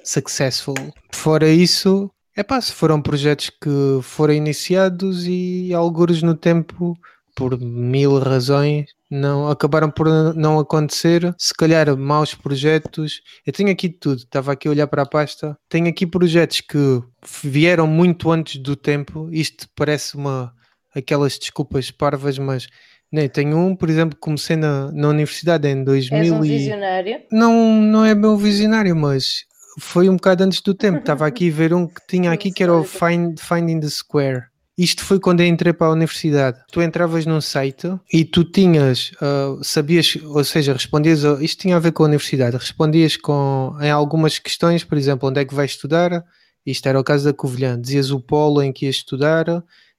successful. 0.04 0.74
Fora 1.14 1.48
isso, 1.48 2.10
é 2.36 2.42
pá, 2.42 2.60
se 2.60 2.72
foram 2.72 3.00
projetos 3.00 3.50
que 3.50 4.00
foram 4.02 4.34
iniciados 4.34 5.26
e 5.26 5.72
alguns 5.72 6.22
no 6.22 6.34
tempo, 6.34 6.96
por 7.34 7.58
mil 7.60 8.18
razões, 8.18 8.86
não 9.10 9.48
acabaram 9.48 9.90
por 9.90 10.08
não 10.34 10.58
acontecer. 10.58 11.34
Se 11.38 11.54
calhar 11.54 11.96
maus 11.96 12.34
projetos. 12.34 13.20
Eu 13.46 13.52
tenho 13.52 13.70
aqui 13.70 13.88
tudo, 13.88 14.18
estava 14.18 14.52
aqui 14.52 14.68
a 14.68 14.70
olhar 14.70 14.86
para 14.86 15.02
a 15.02 15.06
pasta. 15.06 15.56
Tenho 15.68 15.88
aqui 15.88 16.06
projetos 16.06 16.60
que 16.60 17.02
vieram 17.42 17.86
muito 17.86 18.30
antes 18.30 18.60
do 18.60 18.74
tempo. 18.76 19.28
Isto 19.32 19.68
parece 19.76 20.16
uma 20.16 20.52
aquelas 20.94 21.38
desculpas 21.38 21.90
parvas, 21.90 22.38
mas 22.38 22.68
nem 23.10 23.28
tenho 23.28 23.56
um, 23.58 23.76
por 23.76 23.90
exemplo, 23.90 24.16
comecei 24.18 24.56
na, 24.56 24.90
na 24.92 25.08
universidade 25.08 25.68
em 25.68 25.82
2000 25.84 26.18
És 26.18 26.30
um 26.32 26.40
visionário? 26.40 27.20
Não, 27.30 27.80
não 27.80 28.04
é 28.04 28.14
meu 28.14 28.36
visionário, 28.36 28.94
mas 28.94 29.44
foi 29.78 30.08
um 30.08 30.16
bocado 30.16 30.44
antes 30.44 30.60
do 30.60 30.74
tempo. 30.74 30.98
Estava 30.98 31.26
aqui 31.26 31.50
a 31.50 31.52
ver 31.52 31.74
um 31.74 31.86
que 31.86 32.00
tinha 32.06 32.32
aqui 32.32 32.50
que 32.52 32.62
era 32.62 32.72
o 32.72 32.84
Find, 32.84 33.38
Finding 33.38 33.80
the 33.80 33.88
Square. 33.88 34.44
Isto 34.76 35.04
foi 35.04 35.20
quando 35.20 35.40
eu 35.40 35.46
entrei 35.46 35.72
para 35.72 35.86
a 35.86 35.92
universidade. 35.92 36.58
Tu 36.72 36.82
entravas 36.82 37.24
num 37.24 37.40
site 37.40 37.88
e 38.12 38.24
tu 38.24 38.42
tinhas, 38.44 39.12
uh, 39.22 39.62
sabias, 39.62 40.18
ou 40.24 40.42
seja, 40.42 40.72
respondias, 40.72 41.22
isto 41.40 41.60
tinha 41.60 41.76
a 41.76 41.78
ver 41.80 41.92
com 41.92 42.02
a 42.02 42.06
universidade, 42.06 42.56
respondias 42.56 43.16
com, 43.16 43.76
em 43.80 43.90
algumas 43.90 44.40
questões, 44.40 44.82
por 44.82 44.98
exemplo, 44.98 45.28
onde 45.28 45.40
é 45.40 45.44
que 45.44 45.54
vais 45.54 45.70
estudar, 45.70 46.24
isto 46.66 46.88
era 46.88 46.98
o 46.98 47.04
caso 47.04 47.24
da 47.24 47.32
Covilhã, 47.32 47.80
dizias 47.80 48.10
o 48.10 48.18
polo 48.18 48.60
em 48.62 48.72
que 48.72 48.86
ias 48.86 48.96
estudar, 48.96 49.46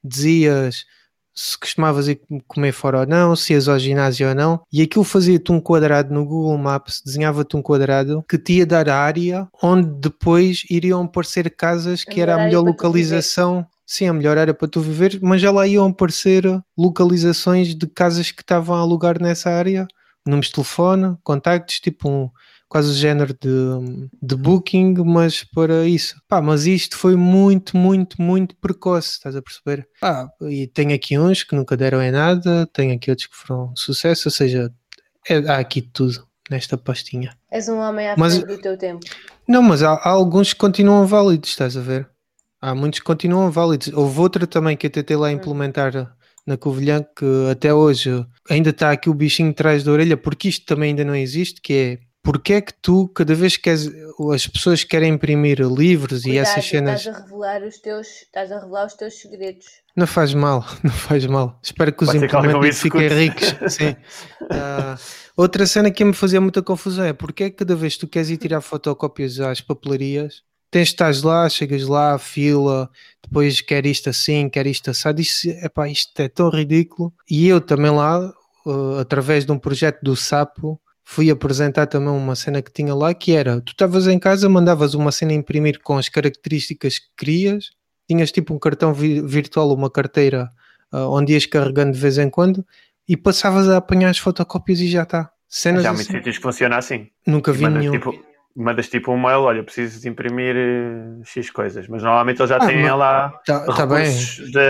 dizias 0.03 0.84
se 1.36 1.60
costumavas 1.60 2.08
ir 2.08 2.22
comer 2.48 2.72
fora 2.72 3.01
ou 3.01 3.06
não, 3.06 3.36
se 3.36 3.54
ias 3.54 3.68
ao 3.68 3.77
ginásio 3.77 4.30
ou 4.30 4.36
não, 4.36 4.62
e 4.72 4.82
aquilo 4.82 5.04
fazia-te 5.04 5.51
um 5.51 5.60
quadrado 5.60 6.13
no 6.13 6.25
Google 6.25 6.58
Maps, 6.58 7.01
desenhava-te 7.06 7.58
um 7.58 7.62
quadrado 7.62 8.24
que 8.27 8.38
te 8.38 8.54
ia 8.54 8.65
dar 8.65 8.88
a 8.88 8.98
área 8.98 9.48
onde 9.62 9.89
depois 10.00 10.63
iriam 10.70 11.04
aparecer 11.04 11.54
casas 11.54 12.04
que 12.04 12.22
era 12.22 12.36
a 12.36 12.46
melhor 12.46 12.63
localização. 12.63 13.65
Sim, 13.86 14.08
a 14.08 14.13
melhor 14.13 14.38
era 14.38 14.54
para 14.54 14.68
tu 14.68 14.82
viver, 14.82 15.20
mas 15.22 15.42
já 15.42 15.51
lá 15.51 15.68
iam 15.68 15.86
aparecer 15.86 16.44
localizações 16.75 17.75
de 17.75 17.86
casas 17.86 18.32
que 18.32 18.42
estavam 18.42 18.75
a 18.75 18.80
alugar 18.80 19.22
nessa 19.22 19.51
área, 19.51 19.86
números 20.25 20.48
de 20.48 20.54
telefone, 20.54 21.15
contactos, 21.22 21.80
tipo 21.80 22.10
um, 22.10 22.30
quase 22.67 22.91
o 22.91 22.93
género 22.93 23.34
de, 23.34 24.10
de 24.22 24.36
booking, 24.36 24.95
mas 25.05 25.43
para 25.43 25.86
isso. 25.86 26.15
Pá, 26.27 26.41
mas 26.41 26.65
isto 26.65 26.98
foi 26.98 27.15
muito, 27.15 27.77
muito, 27.77 28.22
muito 28.22 28.55
precoce, 28.57 29.12
estás 29.12 29.36
a 29.36 29.41
perceber? 29.41 29.88
Ah, 30.01 30.27
e 30.41 30.67
tem 30.67 30.93
aqui 30.93 31.17
uns 31.17 31.43
que 31.43 31.55
nunca 31.55 31.77
deram 31.77 32.01
em 32.01 32.12
nada, 32.12 32.67
tem 32.74 32.91
aqui 32.91 33.10
outros 33.10 33.27
que 33.27 33.36
foram 33.36 33.74
sucesso, 33.75 34.27
ou 34.27 34.31
seja, 34.31 34.72
é, 35.27 35.38
há 35.50 35.57
aqui 35.57 35.81
tudo 35.81 36.25
nesta 36.50 36.77
pastinha. 36.77 37.36
És 37.51 37.67
um 37.67 37.77
homem 37.77 38.10
à 38.10 38.15
mas, 38.17 38.38
do 38.43 38.57
teu 38.57 38.77
tempo. 38.77 39.05
Não, 39.48 39.62
mas 39.62 39.84
há, 39.84 39.93
há, 39.93 40.10
alguns 40.10 40.53
que 40.53 40.60
continuam 40.60 41.05
válidos, 41.05 41.50
estás 41.50 41.75
a 41.77 41.81
ver? 41.81 42.10
Há 42.62 42.74
muitos 42.74 43.00
que 43.00 43.05
continuam 43.05 43.51
válidos. 43.51 43.89
Houve 43.93 44.19
outra 44.19 44.48
também 44.48 44.75
que 44.75 44.88
eu 44.88 44.91
tentei 44.91 45.15
lá 45.15 45.27
hum. 45.27 45.31
implementar 45.31 46.15
na 46.45 46.57
Covilhã 46.57 47.03
que 47.03 47.25
até 47.50 47.74
hoje 47.74 48.25
ainda 48.50 48.69
está 48.69 48.91
aqui 48.91 49.10
o 49.10 49.13
bichinho 49.13 49.50
atrás 49.50 49.84
da 49.84 49.91
orelha, 49.91 50.15
porque 50.15 50.48
isto 50.48 50.65
também 50.65 50.89
ainda 50.89 51.03
não 51.03 51.15
existe, 51.15 51.60
que 51.60 51.74
é 51.74 52.00
porque 52.25 52.53
é 52.53 52.62
que 52.62 52.74
tu, 52.74 53.08
cada 53.10 53.36
vez 53.36 53.55
que 53.55 53.70
as 53.70 54.48
pessoas 54.48 54.84
querem 54.84 55.13
imprimir 55.13 55.60
livros 55.62 56.24
Cuidado, 56.24 56.34
e 56.34 56.38
essas 56.39 56.65
cenas. 56.65 57.01
Estás 57.01 57.15
a, 57.15 57.22
revelar 57.22 57.62
os 57.62 57.77
teus, 57.77 58.08
estás 58.08 58.51
a 58.51 58.60
revelar 58.60 58.88
os 58.88 58.96
teus 58.96 59.13
segredos. 59.22 59.65
Não 59.96 60.08
faz 60.08 60.34
mal, 60.34 60.65
não 60.84 60.91
faz 60.91 61.24
mal. 61.27 61.60
Espero 61.62 61.94
que 61.94 62.03
os 62.03 62.15
implementos 62.15 62.82
fiquem 62.82 63.08
ricos. 63.08 63.55
Sim. 63.72 63.91
Uh, 64.41 64.98
outra 65.38 65.67
cena 65.67 65.91
que 65.91 66.03
me 66.03 66.13
fazia 66.13 66.41
muita 66.41 66.63
confusão 66.63 67.05
é 67.05 67.13
porque 67.13 67.44
é 67.44 67.50
que 67.51 67.58
cada 67.58 67.75
vez 67.75 67.94
que 67.94 68.00
tu 68.00 68.08
queres 68.08 68.32
ir 68.32 68.38
tirar 68.38 68.60
fotocópias 68.62 69.39
às 69.39 69.62
papelarias, 69.62 70.41
tens 70.72 70.88
estás 70.88 71.22
lá, 71.22 71.48
chegas 71.48 71.84
lá, 71.84 72.17
fila, 72.17 72.89
depois 73.24 73.62
quer 73.62 73.86
isto 73.86 74.10
assim, 74.10 74.50
quer 74.50 74.65
isto 74.65 74.89
assado. 74.89 75.22
Isto, 75.22 75.48
epá, 75.63 75.88
isto 75.88 76.20
é 76.20 76.27
tão 76.27 76.50
ridículo. 76.50 77.13
E 77.29 77.48
eu 77.48 77.62
também 77.62 77.91
lá, 77.91 78.34
uh, 78.65 78.98
através 79.00 79.46
de 79.46 79.51
um 79.51 79.60
projeto 79.60 80.01
do 80.01 80.15
Sapo, 80.15 80.82
fui 81.06 81.30
apresentar 81.30 81.86
também 81.86 82.10
uma 82.10 82.36
cena 82.36 82.62
que 82.62 82.72
tinha 82.72 82.94
lá 82.94 83.14
que 83.14 83.34
era, 83.34 83.62
tu 83.62 83.72
estavas 83.72 84.08
em 84.08 84.18
casa, 84.18 84.50
mandavas 84.50 84.96
uma 84.96 85.12
cena 85.12 85.34
imprimir 85.34 85.80
com 85.82 85.98
as 85.98 86.10
características 86.10 86.98
que 86.98 87.06
querias, 87.16 87.70
tinhas 88.10 88.32
tipo 88.32 88.54
um 88.54 88.60
cartão 88.60 88.92
vi 88.92 89.22
virtual, 89.22 89.72
uma 89.72 89.90
carteira 89.90 90.50
uh, 90.92 91.08
onde 91.12 91.34
ias 91.34 91.46
carregando 91.46 91.94
de 91.94 92.00
vez 92.00 92.18
em 92.18 92.30
quando 92.30 92.66
e 93.08 93.16
passavas 93.16 93.70
a 93.70 93.78
apanhar 93.78 94.10
as 94.10 94.18
fotocópias 94.18 94.80
e 94.80 94.88
já 94.88 95.04
está. 95.04 95.32
Cenas 95.48 95.84
já 95.84 95.90
há 95.90 95.94
muitos 95.94 96.10
assim. 96.10 96.18
sítios 96.18 96.38
que 96.38 96.44
funciona 96.44 96.78
assim. 96.78 97.08
Nunca 97.26 97.54
vi 97.54 97.70
nenhum. 97.70 97.92
Tipo, 97.92 98.14
mandas 98.56 98.88
tipo 98.88 99.12
um 99.12 99.22
mail, 99.22 99.42
olha, 99.42 99.64
preciso 99.64 100.00
de 100.00 100.08
imprimir 100.08 100.56
uh, 100.56 101.26
X 101.26 101.50
coisas, 101.50 101.88
mas 101.88 102.02
normalmente 102.02 102.40
eles 102.40 102.50
já 102.50 102.56
ah, 102.56 102.66
têm 102.66 102.84
mas, 102.84 102.98
lá 102.98 103.30
tá, 103.46 103.60
tá 103.66 103.86
recursos 103.86 104.52
da, 104.52 104.62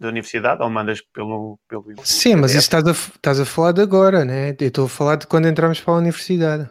da 0.00 0.08
universidade, 0.08 0.62
ou 0.62 0.68
mandas 0.68 1.00
pelo... 1.00 1.58
pelo 1.68 1.84
Sim, 2.02 2.36
mas 2.36 2.50
isso 2.50 2.60
estás 2.60 2.86
a, 2.86 2.90
estás 2.90 3.38
a 3.38 3.44
falar 3.44 3.72
de 3.72 3.80
agora, 3.80 4.24
né? 4.24 4.56
Eu 4.60 4.66
estou 4.66 4.86
a 4.86 4.88
falar 4.88 5.16
de 5.16 5.26
quando 5.26 5.46
entramos 5.46 5.80
para 5.80 5.94
a 5.94 5.98
universidade. 5.98 6.68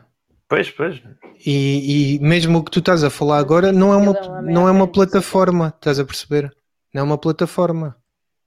Pois, 0.50 0.70
pois. 0.70 1.02
E, 1.46 2.16
e 2.16 2.20
mesmo 2.20 2.60
o 2.60 2.64
que 2.64 2.72
tu 2.72 2.80
estás 2.80 3.04
a 3.04 3.10
falar 3.10 3.38
agora 3.38 3.72
não 3.72 3.94
é 3.94 3.98
uma, 3.98 4.42
não 4.42 4.68
é 4.68 4.72
uma 4.72 4.88
plataforma, 4.88 5.74
estás 5.76 6.00
a 6.00 6.06
perceber? 6.06 6.54
Não 6.94 7.02
é 7.02 7.04
uma 7.04 7.18
plataforma. 7.18 7.96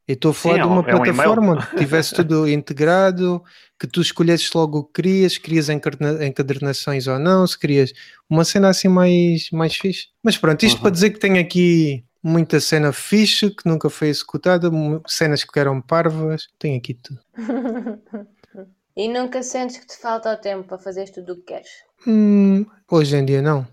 Eu 0.06 0.14
estou 0.14 0.30
a 0.30 0.34
falar 0.34 0.54
Sim, 0.54 0.60
de 0.60 0.66
uma 0.68 0.76
é 0.88 0.94
um 0.94 1.02
plataforma 1.02 1.52
onde 1.54 1.66
tivesse 1.76 2.14
tudo 2.14 2.48
integrado, 2.48 3.42
que 3.78 3.88
tu 3.88 4.00
escolhesses 4.00 4.52
logo 4.52 4.78
o 4.78 4.84
que 4.84 5.02
querias, 5.02 5.36
querias 5.36 5.68
encadernações 5.68 7.08
ou 7.08 7.18
não, 7.18 7.44
se 7.46 7.58
querias 7.58 7.92
uma 8.30 8.44
cena 8.44 8.68
assim 8.68 8.88
mais, 8.88 9.50
mais 9.50 9.74
fixe. 9.74 10.08
Mas 10.22 10.38
pronto, 10.38 10.64
isto 10.64 10.76
uhum. 10.76 10.82
para 10.82 10.90
dizer 10.92 11.10
que 11.10 11.18
tem 11.18 11.38
aqui 11.38 12.04
muita 12.22 12.60
cena 12.60 12.92
fixe 12.92 13.50
que 13.50 13.68
nunca 13.68 13.90
foi 13.90 14.08
executada, 14.08 14.70
cenas 15.08 15.42
que 15.42 15.58
eram 15.58 15.80
parvas, 15.80 16.46
tem 16.56 16.76
aqui 16.76 16.94
tudo. 16.94 17.20
e 18.96 19.08
nunca 19.08 19.42
sentes 19.42 19.78
que 19.78 19.86
te 19.88 19.96
falta 19.96 20.32
o 20.32 20.36
tempo 20.36 20.68
para 20.68 20.78
fazer 20.78 21.08
tudo 21.10 21.32
o 21.32 21.36
que 21.36 21.42
queres? 21.42 21.70
Hum, 22.06 22.64
hoje 22.88 23.16
em 23.16 23.24
dia 23.24 23.42
não 23.42 23.66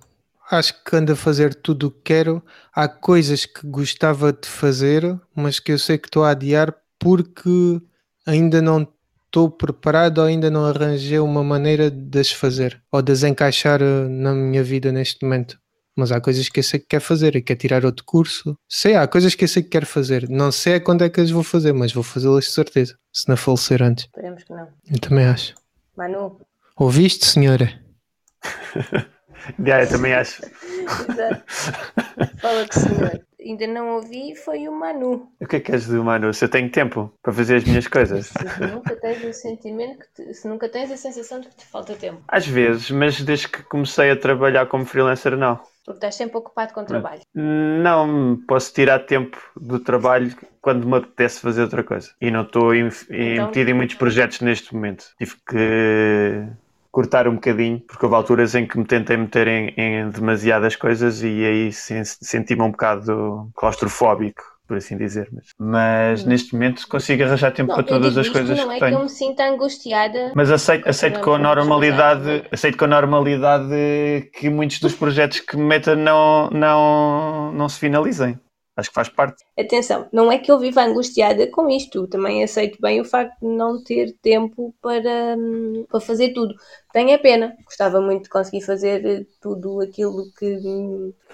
acho 0.49 0.83
que 0.83 0.95
ando 0.95 1.13
a 1.13 1.15
fazer 1.15 1.53
tudo 1.55 1.87
o 1.87 1.91
que 1.91 2.01
quero. 2.03 2.43
Há 2.73 2.87
coisas 2.87 3.45
que 3.45 3.65
gostava 3.67 4.31
de 4.31 4.47
fazer, 4.47 5.19
mas 5.35 5.59
que 5.59 5.71
eu 5.71 5.79
sei 5.79 5.97
que 5.97 6.07
estou 6.07 6.23
a 6.23 6.31
adiar 6.31 6.73
porque 6.99 7.81
ainda 8.25 8.61
não 8.61 8.87
estou 9.25 9.49
preparado 9.49 10.19
ou 10.19 10.25
ainda 10.25 10.49
não 10.51 10.65
arranjei 10.65 11.19
uma 11.19 11.43
maneira 11.43 11.89
de 11.89 12.19
as 12.19 12.31
fazer 12.31 12.81
ou 12.91 13.01
de 13.01 13.11
as 13.11 13.23
encaixar 13.23 13.81
eh, 13.81 14.07
na 14.07 14.33
minha 14.33 14.63
vida 14.63 14.91
neste 14.91 15.23
momento. 15.23 15.59
Mas 15.95 16.11
há 16.11 16.19
coisas 16.19 16.49
que 16.49 16.59
eu 16.59 16.63
sei 16.63 16.79
que 16.79 16.87
quero 16.87 17.03
fazer, 17.03 17.35
e 17.35 17.41
quero 17.41 17.59
tirar 17.59 17.85
outro 17.85 18.03
curso. 18.03 18.57
Sei, 18.67 18.95
há 18.95 19.07
coisas 19.07 19.35
que 19.35 19.43
eu 19.43 19.47
sei 19.47 19.61
que 19.61 19.69
quero 19.69 19.85
fazer. 19.85 20.27
Não 20.27 20.51
sei 20.51 20.79
quando 20.79 21.03
é 21.03 21.09
que 21.09 21.21
as 21.21 21.29
vou 21.29 21.43
fazer, 21.43 21.71
mas 21.71 21.93
vou 21.93 22.03
fazê-las 22.03 22.45
de 22.45 22.51
certeza, 22.51 22.97
se 23.11 23.29
não 23.29 23.37
falecer 23.37 23.81
antes. 23.83 24.05
Esperemos 24.05 24.43
que 24.43 24.53
não. 24.53 24.67
Eu 24.89 24.99
também 24.99 25.25
acho. 25.25 25.53
Manu. 25.95 26.39
Ouviste, 26.75 27.25
senhora? 27.25 27.79
Yeah, 29.59 29.83
eu 29.83 29.89
também 29.89 30.13
acho. 30.13 30.41
Exato. 30.43 31.43
Fala 32.41 32.67
com 32.67 32.79
o 32.79 32.81
senhor. 32.81 33.21
Ainda 33.39 33.67
não 33.67 33.95
ouvi, 33.95 34.35
foi 34.35 34.67
o 34.69 34.71
Manu. 34.71 35.29
O 35.39 35.45
que 35.45 35.57
é 35.57 35.59
que 35.59 35.71
és 35.71 35.85
do 35.85 36.01
Manu? 36.03 36.33
Se 36.33 36.45
eu 36.45 36.49
tenho 36.49 36.69
tempo 36.71 37.13
para 37.21 37.33
fazer 37.33 37.57
as 37.57 37.63
minhas 37.65 37.87
coisas. 37.87 38.27
Se 38.27 38.67
nunca 38.71 38.95
tens 38.95 39.23
o 39.23 39.33
sentimento, 39.33 39.99
que 39.99 40.23
te, 40.23 40.33
se 40.33 40.47
nunca 40.47 40.69
tens 40.69 40.89
a 40.91 40.97
sensação 40.97 41.41
de 41.41 41.49
que 41.49 41.55
te 41.55 41.65
falta 41.65 41.93
tempo. 41.93 42.21
Às 42.27 42.47
vezes, 42.47 42.89
mas 42.89 43.21
desde 43.21 43.49
que 43.49 43.61
comecei 43.63 44.11
a 44.11 44.15
trabalhar 44.15 44.67
como 44.67 44.85
freelancer, 44.85 45.35
não. 45.35 45.59
Porque 45.85 45.97
estás 45.97 46.15
sempre 46.15 46.37
ocupado 46.37 46.73
com 46.73 46.81
o 46.81 46.85
trabalho. 46.85 47.21
Não, 47.33 48.39
posso 48.47 48.73
tirar 48.73 48.99
tempo 48.99 49.37
do 49.59 49.77
trabalho 49.79 50.33
quando 50.61 50.87
me 50.87 50.95
apetece 50.95 51.41
fazer 51.41 51.63
outra 51.63 51.83
coisa. 51.83 52.11
E 52.21 52.31
não 52.31 52.43
estou 52.43 52.73
então, 52.73 53.47
metido 53.47 53.69
em 53.69 53.73
muitos 53.73 53.95
projetos 53.95 54.39
neste 54.39 54.73
momento. 54.73 55.07
Tive 55.17 55.35
que 55.45 56.47
cortar 56.93 57.27
um 57.27 57.33
bocadinho, 57.33 57.79
porque 57.79 58.05
houve 58.05 58.15
alturas 58.15 58.53
em 58.53 58.67
que 58.67 58.77
me 58.77 58.85
tentei 58.85 59.17
meter 59.17 59.47
em, 59.47 59.73
em 59.75 60.09
demasiadas 60.09 60.75
coisas 60.75 61.23
e 61.23 61.43
aí 61.43 61.71
senti-me 61.73 62.61
um 62.61 62.69
bocado 62.69 63.49
claustrofóbico 63.55 64.43
por 64.67 64.77
assim 64.77 64.95
dizer. 64.95 65.27
Mas, 65.31 65.47
mas 65.57 66.23
hum. 66.23 66.29
neste 66.29 66.53
momento 66.53 66.87
consigo 66.87 67.23
arranjar 67.23 67.51
tempo 67.51 67.69
não, 67.69 67.75
para 67.75 67.83
todas 67.83 68.15
as 68.15 68.29
coisas 68.29 68.57
não 68.57 68.69
que 68.69 68.75
é 68.75 68.79
tenho. 68.79 68.91
que 68.91 68.97
eu 68.97 69.03
me 69.03 69.09
sinta 69.09 69.43
angustiada. 69.43 70.31
Mas 70.35 70.51
aceito, 70.51 70.87
aceito 70.87 71.19
com 71.19 71.33
a 71.33 71.39
normalidade, 71.39 72.43
aceito 72.51 72.77
com 72.77 72.85
a 72.85 72.87
normalidade 72.87 74.29
que 74.33 74.47
muitos 74.49 74.79
dos 74.79 74.93
projetos 74.93 75.39
que 75.39 75.57
me 75.57 75.63
metam 75.63 75.95
não, 75.95 76.49
não, 76.51 77.51
não 77.53 77.67
se 77.67 77.79
finalizem. 77.79 78.39
Acho 78.75 78.89
que 78.89 78.95
faz 78.95 79.09
parte. 79.09 79.43
Atenção, 79.57 80.09
não 80.11 80.31
é 80.31 80.39
que 80.39 80.51
eu 80.51 80.57
viva 80.57 80.81
angustiada 80.83 81.45
com 81.51 81.69
isto, 81.69 82.07
também 82.07 82.43
aceito 82.43 82.81
bem 82.81 82.99
o 82.99 83.05
facto 83.05 83.39
de 83.39 83.47
não 83.47 83.83
ter 83.83 84.15
tempo 84.19 84.73
para, 84.81 85.35
hum, 85.37 85.85
para 85.87 85.99
fazer 85.99 86.33
tudo. 86.33 86.55
Tenho 86.91 87.13
a 87.13 87.19
pena, 87.19 87.55
gostava 87.65 88.01
muito 88.01 88.23
de 88.23 88.29
conseguir 88.29 88.61
fazer 88.61 89.27
tudo 89.39 89.79
aquilo 89.81 90.25
que 90.39 90.57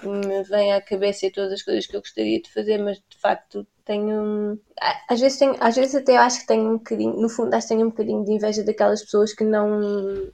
me 0.02 0.42
vem 0.44 0.72
à 0.72 0.80
cabeça 0.82 1.26
e 1.26 1.30
todas 1.30 1.52
as 1.52 1.62
coisas 1.62 1.86
que 1.86 1.96
eu 1.96 2.00
gostaria 2.00 2.40
de 2.40 2.52
fazer, 2.52 2.78
mas 2.78 2.98
de 2.98 3.18
facto 3.18 3.66
tenho. 3.86 4.52
Hum, 4.52 4.58
às 5.08 5.20
vezes, 5.20 5.38
tenho, 5.38 5.56
às 5.60 5.74
vezes 5.76 5.94
até 5.94 6.16
acho 6.16 6.40
que 6.40 6.46
tenho 6.46 6.70
um 6.70 6.78
bocadinho, 6.78 7.16
no 7.16 7.28
fundo, 7.28 7.54
acho 7.54 7.68
que 7.68 7.74
tenho 7.74 7.86
um 7.86 7.90
bocadinho 7.90 8.24
de 8.24 8.32
inveja 8.32 8.62
daquelas 8.62 9.02
pessoas 9.02 9.32
que 9.32 9.44
não. 9.44 10.30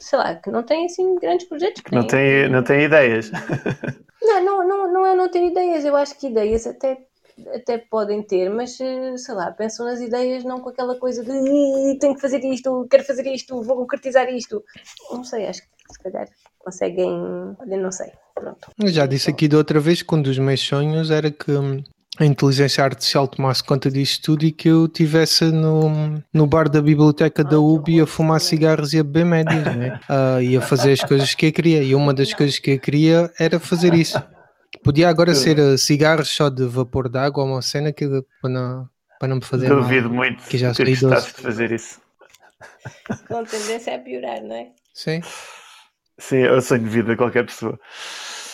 Sei 0.00 0.18
lá, 0.18 0.34
que 0.34 0.50
não 0.50 0.62
têm 0.62 0.86
assim 0.86 1.16
grandes 1.16 1.46
projetos. 1.46 1.82
Que 1.82 1.94
não 1.94 2.06
têm, 2.06 2.48
não 2.48 2.62
têm 2.62 2.84
ideias. 2.84 3.30
Não, 4.22 4.44
não, 4.44 4.68
não, 4.68 4.92
não 4.92 5.06
é 5.06 5.14
não 5.14 5.30
ter 5.30 5.42
ideias, 5.42 5.82
eu 5.82 5.96
acho 5.96 6.14
que 6.18 6.26
ideias 6.26 6.66
até, 6.66 6.98
até 7.54 7.78
podem 7.78 8.22
ter, 8.22 8.50
mas 8.50 8.78
eh, 8.78 9.16
sei 9.16 9.34
lá, 9.34 9.50
pensam 9.50 9.86
nas 9.86 9.98
ideias 9.98 10.44
não 10.44 10.60
com 10.60 10.68
aquela 10.68 10.94
coisa 10.98 11.24
de 11.24 11.98
tenho 11.98 12.14
que 12.14 12.20
fazer 12.20 12.44
isto, 12.44 12.86
quero 12.90 13.02
fazer 13.02 13.26
isto, 13.32 13.62
vou 13.62 13.76
concretizar 13.76 14.28
isto. 14.28 14.62
Não 15.10 15.24
sei, 15.24 15.46
acho 15.46 15.62
que 15.62 15.68
se 15.90 15.98
calhar 15.98 16.28
conseguem. 16.58 17.10
Olha, 17.58 17.76
não 17.78 17.90
sei. 17.90 18.12
Pronto. 18.34 18.70
Eu 18.78 18.88
já 18.88 19.06
disse 19.06 19.30
aqui 19.30 19.48
da 19.48 19.56
outra 19.56 19.80
vez 19.80 20.02
que 20.02 20.14
um 20.14 20.20
dos 20.20 20.38
meus 20.38 20.60
sonhos 20.60 21.10
era 21.10 21.30
que 21.30 21.50
hum, 21.50 21.82
a 22.20 22.26
inteligência 22.26 22.84
artificial 22.84 23.26
tomasse 23.26 23.64
conta 23.64 23.90
disto 23.90 24.22
tudo 24.22 24.44
e 24.44 24.52
que 24.52 24.68
eu 24.68 24.84
estivesse 24.84 25.46
no, 25.46 26.22
no 26.30 26.46
bar 26.46 26.68
da 26.68 26.82
biblioteca 26.82 27.42
da 27.42 27.58
UBI 27.58 28.02
a 28.02 28.06
fumar 28.06 28.38
cigarros 28.42 28.92
e 28.92 28.98
a 28.98 29.02
beber 29.02 29.24
médias, 29.24 29.64
né? 29.74 29.98
Uh, 30.04 30.42
e 30.44 30.54
a 30.54 30.60
fazer 30.60 30.92
as 30.92 31.00
coisas 31.00 31.34
que 31.34 31.46
eu 31.46 31.52
queria. 31.52 31.82
E 31.82 31.94
uma 31.94 32.12
das 32.12 32.34
coisas 32.34 32.58
que 32.58 32.72
eu 32.72 32.78
queria 32.78 33.32
era 33.38 33.58
fazer 33.58 33.94
isso. 33.94 34.22
Podia 34.84 35.08
agora 35.08 35.34
ser 35.34 35.58
uh, 35.58 35.78
cigarros 35.78 36.28
só 36.28 36.50
de 36.50 36.66
vapor 36.66 37.08
de 37.08 37.18
água 37.18 37.42
ou 37.42 37.52
uma 37.52 37.62
cena 37.62 37.90
que 37.90 38.06
para 38.42 38.50
não, 38.50 38.88
para 39.18 39.28
não 39.28 39.36
me 39.36 39.44
fazer 39.44 39.70
Duvido 39.70 40.10
mal, 40.10 40.18
muito 40.18 40.44
que 40.44 40.58
já 40.58 40.74
que 40.74 40.84
doce. 40.96 41.34
de 41.34 41.42
fazer 41.42 41.72
isso. 41.72 42.02
Com 43.28 43.44
tendência 43.44 43.96
a 43.96 43.98
piorar, 43.98 44.42
não 44.42 44.56
é? 44.56 44.68
Sim. 44.92 45.22
Sim, 46.18 46.40
é 46.40 46.52
o 46.52 46.60
sonho 46.60 46.82
de 46.82 46.90
vida 46.90 47.12
de 47.12 47.16
qualquer 47.16 47.46
pessoa. 47.46 47.80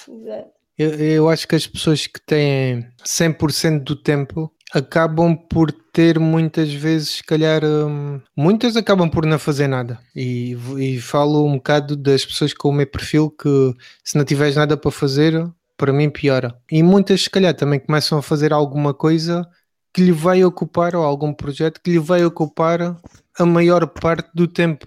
Exato. 0.08 0.56
Eu, 0.78 0.90
eu 0.95 1.28
acho 1.28 1.49
que 1.49 1.54
as 1.54 1.66
pessoas 1.66 2.06
que 2.06 2.21
têm 2.21 2.87
100% 3.04 3.83
do 3.83 3.97
tempo 3.97 4.52
acabam 4.73 5.37
por 5.37 5.73
ter 5.73 6.18
muitas 6.18 6.73
vezes, 6.73 7.09
se 7.16 7.25
calhar, 7.25 7.64
hum, 7.64 8.21
muitas 8.37 8.76
acabam 8.76 9.09
por 9.09 9.25
não 9.25 9.38
fazer 9.38 9.68
nada. 9.68 9.99
E, 10.14 10.56
e 10.78 11.00
falo 11.00 11.47
um 11.47 11.54
bocado 11.54 11.97
das 11.97 12.25
pessoas 12.25 12.52
com 12.52 12.68
o 12.68 12.73
meu 12.73 12.87
perfil 12.87 13.30
que 13.30 13.75
se 14.04 14.18
não 14.18 14.25
tiveres 14.25 14.56
nada 14.56 14.76
para 14.76 14.90
fazer, 14.90 15.50
para 15.76 15.92
mim 15.92 16.11
piora. 16.11 16.54
E 16.71 16.83
muitas, 16.83 17.23
se 17.23 17.30
calhar, 17.30 17.54
também 17.54 17.80
começam 17.80 18.18
a 18.18 18.23
fazer 18.23 18.52
alguma 18.52 18.92
coisa 18.92 19.49
que 19.95 20.02
lhe 20.02 20.12
vai 20.12 20.45
ocupar, 20.45 20.95
ou 20.95 21.02
algum 21.02 21.33
projeto 21.33 21.80
que 21.80 21.92
lhe 21.92 21.99
vai 21.99 22.23
ocupar 22.25 23.00
a 23.38 23.47
maior 23.47 23.87
parte 23.87 24.28
do 24.35 24.47
tempo. 24.47 24.87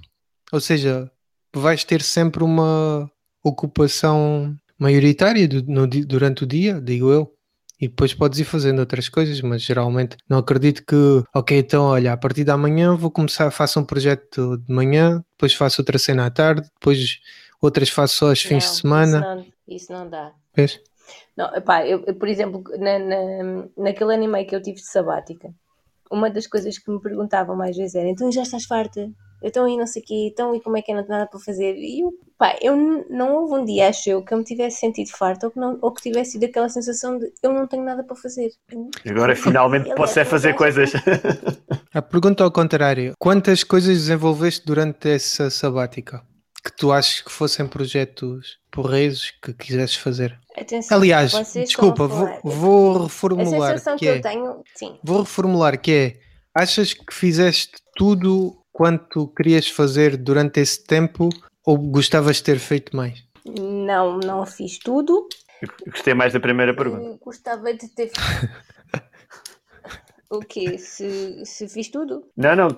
Ou 0.51 0.59
seja, 0.59 1.09
vais 1.55 1.83
ter 1.83 2.01
sempre 2.03 2.43
uma 2.43 3.09
ocupação 3.43 4.55
maioritária 4.79 5.47
do- 5.47 5.63
no 5.63 5.85
durante 5.87 6.43
o 6.43 6.47
dia, 6.47 6.79
digo 6.81 7.11
eu. 7.11 7.33
E 7.81 7.87
depois 7.87 8.13
podes 8.13 8.39
ir 8.39 8.43
fazendo 8.43 8.79
outras 8.79 9.07
coisas, 9.07 9.39
mas 9.41 9.61
geralmente 9.61 10.17
não 10.27 10.37
acredito 10.39 10.83
que, 10.85 10.95
ok, 11.33 11.57
então 11.57 11.85
olha, 11.85 12.11
a 12.11 12.17
partir 12.17 12.43
da 12.43 12.57
manhã 12.57 12.93
vou 12.95 13.09
começar, 13.09 13.49
faço 13.51 13.79
um 13.79 13.85
projeto 13.85 14.57
de 14.57 14.73
manhã, 14.73 15.23
depois 15.31 15.53
faço 15.53 15.81
outra 15.81 15.97
cena 15.97 16.25
à 16.25 16.29
tarde, 16.29 16.67
depois 16.73 17.19
outras 17.61 17.87
faço 17.89 18.17
só 18.17 18.29
aos 18.29 18.41
fins 18.41 18.63
de 18.65 18.69
semana. 18.81 19.19
Isso 19.19 19.21
não, 19.21 19.45
isso 19.75 19.93
não 19.93 20.09
dá. 20.09 20.33
Vês? 20.53 20.81
Não, 21.37 21.55
epá, 21.55 21.87
eu, 21.87 22.03
eu, 22.05 22.15
por 22.15 22.27
exemplo, 22.27 22.61
na, 22.77 22.99
na, 22.99 23.65
naquele 23.77 24.13
anime 24.13 24.43
que 24.43 24.53
eu 24.53 24.61
tive 24.61 24.75
de 24.81 24.91
sabática, 24.91 25.49
uma 26.11 26.29
das 26.29 26.47
coisas 26.47 26.77
que 26.77 26.91
me 26.91 26.99
perguntavam 26.99 27.55
mais 27.55 27.77
vezes 27.77 27.95
era: 27.95 28.09
então 28.09 28.29
já 28.29 28.41
estás 28.41 28.65
farta? 28.65 29.09
Então 29.41 29.67
e 29.67 29.77
não 29.77 29.87
sei 29.87 30.01
o 30.01 30.05
quê, 30.05 30.29
então 30.31 30.53
e 30.53 30.59
como 30.61 30.77
é 30.77 30.81
que 30.81 30.91
eu 30.91 30.95
não 30.95 31.03
tenho 31.03 31.17
nada 31.17 31.29
para 31.29 31.39
fazer? 31.39 31.75
E 31.77 32.01
eu, 32.01 32.11
pá, 32.37 32.57
eu 32.61 32.75
não 33.09 33.35
houve 33.35 33.53
um 33.53 33.65
dia, 33.65 33.87
acho 33.89 34.09
eu, 34.09 34.21
que 34.23 34.33
eu 34.33 34.37
me 34.37 34.43
tivesse 34.43 34.79
sentido 34.79 35.09
farta 35.11 35.47
ou 35.47 35.51
que, 35.51 35.59
não, 35.59 35.77
ou 35.81 35.91
que 35.93 36.01
tivesse 36.01 36.31
sido 36.31 36.43
aquela 36.45 36.67
sensação 36.69 37.17
de 37.17 37.31
eu 37.41 37.53
não 37.53 37.65
tenho 37.67 37.83
nada 37.83 38.03
para 38.03 38.15
fazer. 38.15 38.49
Agora 39.09 39.35
finalmente 39.35 39.87
Ele 39.87 39.95
posso 39.95 40.19
é 40.19 40.25
fazer 40.25 40.53
coisas. 40.55 40.91
A 41.93 42.01
pergunta 42.01 42.43
ao 42.43 42.51
contrário: 42.51 43.13
quantas 43.17 43.63
coisas 43.63 43.97
desenvolveste 43.97 44.65
durante 44.65 45.09
essa 45.09 45.49
sabática 45.49 46.21
que 46.63 46.75
tu 46.75 46.91
achas 46.91 47.21
que 47.21 47.31
fossem 47.31 47.65
projetos 47.67 48.57
porreiros 48.71 49.31
que 49.41 49.53
quisesses 49.53 49.95
fazer? 49.95 50.37
Atenção, 50.57 50.97
Aliás, 50.97 51.33
estão 51.33 51.61
a 51.61 51.65
desculpa, 51.65 52.07
vou, 52.07 52.27
falar- 52.27 52.39
vou 52.43 52.97
A 52.97 53.03
reformular. 53.03 53.71
sensação 53.71 53.93
que, 53.97 53.99
Que 54.05 54.07
é, 54.09 54.17
eu 54.17 54.21
tenho, 54.21 54.63
sim, 54.75 54.99
Vou 55.03 55.19
reformular, 55.21 55.79
que 55.79 55.91
é, 55.91 56.19
achas 56.53 56.93
que 56.93 57.13
fizeste 57.13 57.77
tudo 57.95 58.57
quanto 58.83 59.27
querias 59.35 59.67
fazer 59.67 60.15
durante 60.15 60.61
esse 60.61 60.81
tempo 60.81 61.27
ou 61.65 61.77
gostavas 61.77 62.37
de 62.37 62.43
ter 62.43 62.59
feito 62.59 62.95
mais? 62.95 63.21
não, 63.45 64.17
não 64.19 64.45
fiz 64.45 64.79
tudo. 64.79 65.27
Eu 65.61 65.67
Gostei 65.91 66.13
mais 66.13 66.31
da 66.31 66.39
primeira 66.39 66.73
pergunta. 66.73 67.03
Eu 67.03 67.17
Gostava 67.17 67.73
de 67.73 67.89
ter. 67.89 68.09
o 70.31 70.39
quê? 70.39 70.77
Se, 70.77 71.43
se 71.45 71.67
fiz 71.67 71.89
tudo? 71.89 72.25
Não, 72.37 72.55
não. 72.55 72.69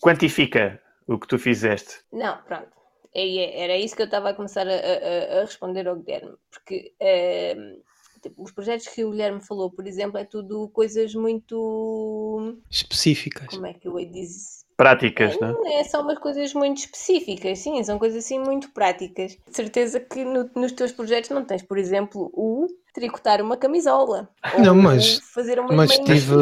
Quantifica 0.00 0.80
o 1.08 1.18
que 1.18 1.26
tu 1.26 1.36
fizeste. 1.36 1.96
Não, 2.12 2.40
pronto. 2.42 2.68
Aí 3.16 3.38
é- 3.38 3.64
Era 3.64 3.76
isso 3.76 3.96
que 3.96 4.02
eu 4.02 4.06
estava 4.06 4.30
a 4.30 4.34
começar 4.34 4.68
a, 4.68 4.70
a- 4.70 5.38
a 5.38 5.40
responder 5.40 5.88
ao 5.88 5.96
Guilherme. 5.96 6.36
Porque 6.48 6.94
ehm, 7.00 7.80
tipo, 8.22 8.40
os 8.44 8.52
projetos 8.52 8.86
que 8.86 9.04
o 9.04 9.10
Guilherme 9.10 9.44
falou, 9.44 9.68
por 9.72 9.84
exemplo, 9.84 10.16
é 10.16 10.24
tudo 10.24 10.68
coisas 10.68 11.12
muito. 11.12 12.56
Específicas. 12.70 13.48
Como 13.48 13.66
é 13.66 13.74
que 13.74 13.88
eu 13.88 13.98
ia 13.98 14.06
dizer? 14.08 14.60
Práticas, 14.80 15.38
não 15.38 15.48
é? 15.48 15.52
Não 15.52 15.78
é 15.78 15.84
só 15.84 16.00
umas 16.00 16.18
coisas 16.18 16.54
muito 16.54 16.78
específicas, 16.78 17.58
sim, 17.58 17.84
são 17.84 17.98
coisas 17.98 18.24
assim 18.24 18.38
muito 18.38 18.70
práticas. 18.70 19.32
De 19.46 19.54
certeza 19.54 20.00
que 20.00 20.24
no- 20.24 20.48
nos 20.56 20.72
teus 20.72 20.90
projetos 20.90 21.28
não 21.28 21.44
tens, 21.44 21.60
por 21.62 21.76
exemplo, 21.76 22.30
o 22.32 22.66
tricotar 22.94 23.42
uma 23.42 23.58
camisola. 23.58 24.30
ou 24.56 24.64
Não, 24.64 24.74
mas- 24.74 25.18
fazer 25.34 25.60
uma 25.60 25.74
mas 25.74 25.98
tive-. 25.98 26.34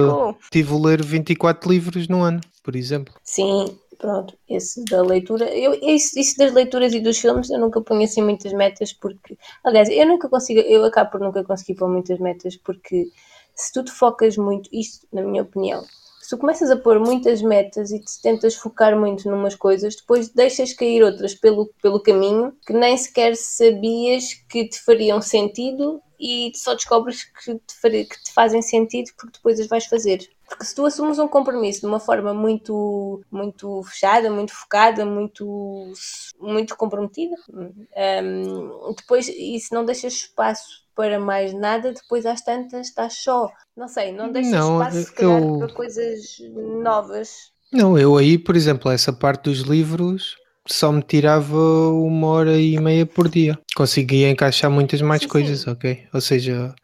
Tive 0.53 0.73
a 0.73 0.79
ler 0.79 1.03
24 1.03 1.69
livros 1.69 2.07
no 2.07 2.23
ano, 2.23 2.41
por 2.63 2.77
exemplo. 2.77 3.13
Sim, 3.25 3.77
pronto, 3.99 4.39
esse 4.49 4.85
da 4.85 5.03
leitura, 5.03 5.45
eu, 5.53 5.75
isso, 5.83 6.17
isso 6.17 6.39
das 6.39 6.53
leituras 6.53 6.95
e 6.95 7.01
dos 7.01 7.19
filmes 7.19 7.51
eu 7.51 7.59
nunca 7.59 7.81
ponho 7.81 8.05
assim 8.05 8.23
muitas 8.23 8.53
metas 8.53 8.93
porque, 8.93 9.37
aliás, 9.65 9.89
eu 9.89 10.07
nunca 10.07 10.29
consigo, 10.29 10.61
eu 10.61 10.85
acabo 10.85 11.11
por 11.11 11.21
nunca 11.21 11.43
conseguir 11.43 11.75
pôr 11.75 11.89
muitas 11.89 12.21
metas 12.21 12.55
porque 12.57 13.09
se 13.57 13.73
tu 13.73 13.83
te 13.83 13.91
focas 13.91 14.37
muito, 14.37 14.71
isto 14.73 15.09
na 15.13 15.23
minha 15.23 15.43
opinião, 15.43 15.83
se 16.29 16.37
tu 16.37 16.41
começas 16.41 16.71
a 16.71 16.77
pôr 16.77 17.01
muitas 17.01 17.41
metas 17.41 17.91
e 17.91 17.99
te 18.01 18.21
tentas 18.21 18.55
focar 18.55 18.95
muito 18.95 19.31
numas 19.31 19.55
coisas, 19.55 19.97
depois 19.97 20.29
deixas 20.29 20.75
cair 20.75 21.03
outras 21.03 21.35
pelo, 21.35 21.73
pelo 21.81 22.03
caminho 22.03 22.55
que 22.67 22.75
nem 22.75 22.95
sequer 22.99 23.35
sabias 23.35 24.35
que 24.47 24.69
te 24.69 24.79
fariam 24.79 25.23
sentido 25.23 26.03
e 26.21 26.53
só 26.55 26.75
descobres 26.75 27.25
que 27.25 27.55
te, 27.55 28.05
que 28.05 28.23
te 28.23 28.35
fazem 28.35 28.61
sentido 28.61 29.11
porque 29.17 29.39
depois 29.39 29.59
as 29.59 29.69
vais 29.69 29.87
fazer. 29.87 30.19
Porque 30.47 30.67
se 30.67 30.75
tu 30.75 30.85
assumes 30.85 31.19
um 31.19 31.29
compromisso 31.29 31.81
de 31.81 31.87
uma 31.87 31.99
forma 31.99 32.35
muito, 32.35 33.23
muito 33.31 33.83
fechada, 33.85 34.31
muito 34.31 34.53
focada, 34.53 35.07
muito, 35.07 35.91
muito 36.39 36.77
comprometida, 36.77 37.37
hum, 37.49 38.95
depois, 38.95 39.25
se 39.25 39.73
não 39.73 39.83
deixas 39.83 40.13
espaço 40.13 40.87
para 40.99 41.19
mais 41.21 41.53
nada, 41.55 41.93
depois 41.93 42.27
às 42.27 42.43
tantas 42.43 42.89
estás 42.89 43.15
só. 43.25 43.49
Não 43.77 43.89
sei, 43.89 44.13
não 44.13 44.33
deixas 44.33 44.53
Não, 44.53 44.67
espaço 44.67 45.01
se 45.07 45.13
calhar, 45.15 45.43
eu- 45.43 45.57
para 45.59 45.73
coisas 45.73 46.39
novas. 46.83 47.31
Não, 47.73 47.99
eu 47.99 48.17
aí, 48.17 48.39
por 48.39 48.57
exemplo, 48.57 48.91
essa 48.91 49.13
parte 49.13 49.45
dos 49.45 49.61
livros 49.61 50.37
só 50.67 50.91
me 50.93 51.03
tirava 51.03 51.57
uma 51.91 52.27
hora 52.29 52.59
e 52.61 52.79
meia 52.79 53.07
por 53.07 53.29
dia. 53.29 53.59
Conseguia 53.77 54.31
encaixar 54.31 54.71
muitas 54.71 55.01
mais 55.03 55.25
Sim, 55.25 55.27
coisas, 55.27 55.67
sim. 55.67 55.67
ok? 55.67 56.07
Ou 56.13 56.21
seja, 56.21 56.75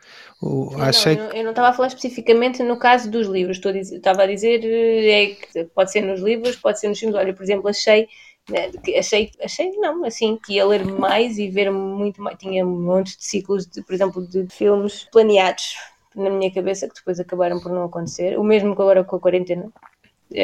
o, 0.40 0.70
achei 0.78 0.92
não, 0.92 1.06
eu 1.06 1.16
não- 1.16 1.32
eu 1.32 1.42
não 1.44 1.50
estava 1.50 1.68
a 1.68 1.72
falar 1.72 1.88
especificamente 1.88 2.62
no 2.62 2.78
caso 2.78 3.10
dos 3.10 3.26
livros, 3.26 3.58
estava 3.64 4.22
a 4.24 4.26
dizer 4.26 4.60
eh, 4.64 5.36
é 5.60 5.64
pode 5.74 5.92
ser 5.92 6.00
nos 6.02 6.20
livros, 6.20 6.56
pode 6.56 6.80
ser 6.80 6.88
nos 6.88 6.98
filmes. 6.98 7.16
Olha, 7.16 7.34
por 7.34 7.42
exemplo, 7.42 7.68
achei, 7.68 8.08
né, 8.48 8.70
achei, 8.98 9.30
achei 9.42 9.70
não, 9.78 10.04
assim, 10.04 10.36
que 10.44 10.54
ia 10.54 10.66
ler 10.66 10.84
mais 10.84 11.38
e 11.38 11.48
ver 11.48 11.70
muito 11.70 12.20
mais. 12.22 12.36
Tinha 12.38 12.64
montes 12.64 13.16
de 13.16 13.24
ciclos, 13.24 13.66
de, 13.66 13.82
por 13.82 13.94
exemplo, 13.94 14.26
de 14.26 14.46
filmes 14.48 15.04
planeados 15.10 15.76
na 16.14 16.30
minha 16.30 16.52
cabeça 16.52 16.88
que 16.88 16.94
depois 16.94 17.18
acabaram 17.18 17.58
por 17.60 17.72
não 17.72 17.84
acontecer. 17.84 18.38
O 18.38 18.44
mesmo 18.44 18.74
que 18.76 18.82
agora 18.82 19.02
com 19.04 19.16
a 19.16 19.20
quarentena. 19.20 19.72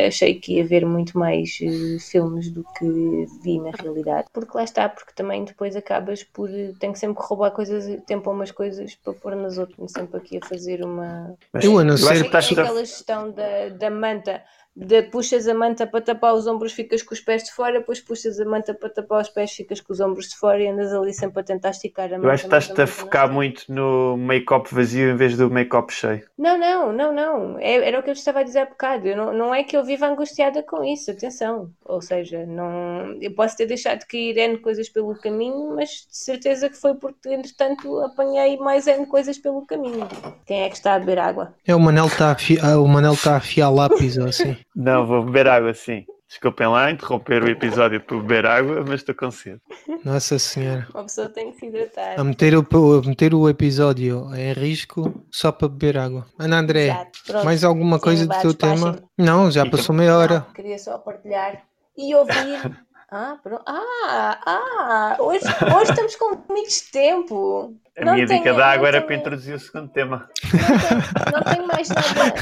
Achei 0.06 0.38
que 0.38 0.54
ia 0.56 0.64
ver 0.64 0.86
muito 0.86 1.18
mais 1.18 1.58
eh, 1.60 1.98
filmes 1.98 2.48
do 2.50 2.62
que 2.78 3.26
vi 3.42 3.58
na 3.58 3.72
realidade. 3.72 4.28
Porque 4.32 4.56
lá 4.56 4.62
está, 4.62 4.88
porque 4.88 5.12
também 5.16 5.44
depois 5.44 5.74
acabas 5.74 6.22
por. 6.22 6.48
eh, 6.48 6.72
Tenho 6.78 6.94
sempre 6.94 7.20
que 7.20 7.26
roubar 7.28 7.50
coisas, 7.50 7.98
tempo 8.06 8.30
a 8.30 8.32
umas 8.32 8.52
coisas 8.52 8.94
para 8.94 9.14
pôr 9.14 9.34
nas 9.34 9.58
outras. 9.58 9.90
Sempre 9.90 10.18
aqui 10.18 10.36
a 10.36 10.46
fazer 10.46 10.84
uma. 10.84 11.34
Mas 11.52 11.64
Eu, 11.64 11.82
não 11.82 11.94
estás 11.94 12.22
a- 12.22 12.24
Aquela 12.62 12.84
gestão 12.84 13.32
da, 13.32 13.68
da 13.70 13.90
manta, 13.90 14.44
de 14.74 15.02
puxas 15.02 15.46
a 15.48 15.52
manta 15.54 15.86
para 15.86 16.00
tapar 16.00 16.32
os 16.32 16.46
ombros, 16.46 16.72
ficas 16.72 17.02
com 17.02 17.12
os 17.12 17.20
pés 17.20 17.42
de 17.44 17.52
fora, 17.52 17.80
depois 17.80 18.00
puxas 18.00 18.38
a 18.40 18.44
manta 18.44 18.72
para 18.72 18.88
tapar 18.88 19.20
os 19.20 19.28
pés, 19.28 19.50
ficas 19.52 19.80
com 19.80 19.92
os 19.92 20.00
ombros 20.00 20.28
de 20.28 20.36
fora 20.36 20.62
e 20.62 20.68
andas 20.68 20.92
ali 20.92 21.12
sempre 21.12 21.40
a 21.40 21.44
tentar 21.44 21.70
esticar 21.70 22.06
a 22.06 22.16
manta. 22.16 22.26
Eu 22.26 22.30
acho 22.30 22.42
que 22.42 22.46
estás-te 22.54 22.80
a 22.82 22.86
focar 22.86 23.22
manta. 23.24 23.34
muito 23.34 23.64
no 23.68 24.16
make-up 24.16 24.72
vazio 24.72 25.10
em 25.10 25.16
vez 25.16 25.36
do 25.36 25.50
make-up 25.50 25.92
cheio. 25.92 26.22
Não, 26.38 26.56
não, 26.56 26.92
não, 26.92 27.12
não. 27.12 27.58
É- 27.58 27.88
era 27.88 27.98
o 27.98 28.02
que 28.02 28.10
eu 28.10 28.14
estava 28.14 28.40
a 28.40 28.42
dizer 28.42 28.60
há 28.60 28.66
bocado. 28.66 29.06
Eu 29.08 29.16
não, 29.16 29.32
não 29.34 29.54
é 29.54 29.64
que 29.64 29.76
eu 29.76 29.84
viva 29.84 30.06
angustiada 30.06 30.62
com 30.62 30.82
isso, 30.84 31.10
atenção. 31.10 31.70
Ou 31.84 32.00
seja, 32.00 32.46
não, 32.46 33.18
eu 33.20 33.34
posso 33.34 33.56
ter 33.56 33.66
deixado 33.66 34.06
cair 34.06 34.36
N 34.38 34.58
coisas 34.58 34.88
pelo 34.88 35.14
caminho, 35.20 35.74
mas 35.74 35.88
de 36.08 36.16
certeza 36.16 36.70
que 36.70 36.76
foi 36.76 36.94
porque, 36.94 37.28
entretanto, 37.28 37.98
apanhei 38.00 38.56
mais 38.56 38.86
N 38.86 39.04
coisas 39.06 39.36
pelo 39.36 39.66
caminho. 39.66 40.08
Quem 40.46 40.62
é 40.62 40.68
que 40.68 40.76
está 40.76 40.94
a 40.94 40.98
beber 40.98 41.18
água? 41.18 41.54
É, 41.66 41.74
o 41.74 41.80
Manel 41.80 42.06
está 42.06 42.28
a, 42.28 42.32
afi- 42.32 42.58
ah, 42.62 42.78
o 42.80 42.86
Manel 42.86 43.16
tá 43.16 43.32
a 43.34 43.36
afiar 43.38 43.70
lápis 43.70 44.16
ou 44.16 44.26
assim. 44.26 44.56
Não, 44.74 45.06
vou 45.06 45.24
beber 45.24 45.48
água 45.48 45.74
sim. 45.74 46.04
Desculpem 46.30 46.68
lá 46.68 46.92
interromper 46.92 47.42
o 47.42 47.48
episódio 47.48 48.00
para 48.00 48.16
beber 48.18 48.46
água, 48.46 48.84
mas 48.86 49.00
estou 49.00 49.16
com 49.16 49.32
sede. 49.32 49.60
Nossa 50.04 50.38
Senhora. 50.38 50.86
Uma 50.94 51.02
pessoa 51.02 51.28
tem 51.28 51.50
que 51.50 51.58
se 51.58 51.66
hidratar. 51.66 52.20
A 52.20 52.22
meter, 52.22 52.54
o, 52.56 52.60
a 52.62 53.08
meter 53.08 53.34
o 53.34 53.48
episódio 53.48 54.32
em 54.36 54.52
risco 54.52 55.24
só 55.28 55.50
para 55.50 55.66
beber 55.66 55.98
água. 55.98 56.24
Ana 56.38 56.60
André, 56.60 56.86
Exato. 56.86 57.44
Mais 57.44 57.64
alguma 57.64 57.98
coisa 57.98 58.28
do 58.28 58.40
teu 58.40 58.54
tema? 58.54 59.02
Não, 59.18 59.50
já 59.50 59.68
passou 59.68 59.92
meia 59.92 60.16
hora. 60.16 60.34
Não, 60.46 60.52
queria 60.54 60.78
só 60.78 60.98
partilhar 60.98 61.64
e 61.98 62.14
ouvir. 62.14 62.78
Ah, 63.12 63.36
pronto. 63.42 63.62
Ah, 63.66 64.38
ah, 64.46 65.16
hoje, 65.18 65.40
hoje 65.74 65.90
estamos 65.90 66.14
com 66.14 66.36
muito 66.48 66.68
tempo. 66.92 67.74
A 67.98 68.04
Não 68.04 68.14
minha 68.14 68.24
dica 68.26 68.40
tenho- 68.42 68.54
da 68.56 68.64
não 68.64 68.72
água 68.72 68.86
era 68.88 69.00
para 69.00 69.08
tenho- 69.08 69.20
introduzir 69.20 69.54
o 69.54 69.58
segundo 69.58 69.88
tema. 69.90 70.28
Não 70.52 70.78
tenho, 70.78 71.02
não 71.32 71.42
tenho 71.52 71.66
mais 71.66 71.88
nada. 71.88 72.34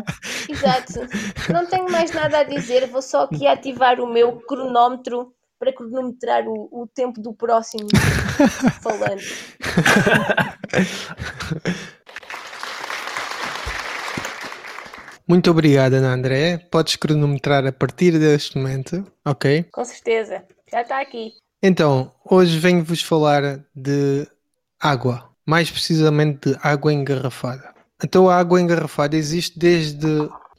Exato. 0.48 1.00
Não 1.52 1.66
tenho 1.66 1.90
mais 1.92 2.10
nada 2.12 2.38
a 2.38 2.42
dizer. 2.44 2.86
Vou 2.88 3.02
só 3.02 3.24
aqui 3.24 3.46
ativar 3.46 4.00
o 4.00 4.06
meu 4.06 4.40
cronómetro 4.40 5.34
para 5.58 5.70
cronometrar 5.72 6.46
o, 6.48 6.68
o 6.72 6.86
tempo 6.86 7.20
do 7.20 7.34
próximo 7.34 7.86
falante. 8.82 9.58
Muito 15.28 15.50
obrigada, 15.50 15.96
Ana 15.96 16.14
André. 16.14 16.56
Podes 16.70 16.94
cronometrar 16.94 17.66
a 17.66 17.72
partir 17.72 18.16
deste 18.18 18.56
momento, 18.56 19.04
ok? 19.24 19.64
Com 19.72 19.84
certeza, 19.84 20.44
já 20.70 20.82
está 20.82 21.00
aqui. 21.00 21.32
Então, 21.60 22.12
hoje 22.24 22.58
venho-vos 22.58 23.02
falar 23.02 23.60
de 23.74 24.26
água, 24.80 25.28
mais 25.44 25.68
precisamente 25.68 26.50
de 26.50 26.58
água 26.62 26.92
engarrafada. 26.92 27.74
Então, 28.04 28.28
a 28.28 28.36
água 28.36 28.60
engarrafada 28.60 29.16
existe 29.16 29.58
desde 29.58 30.06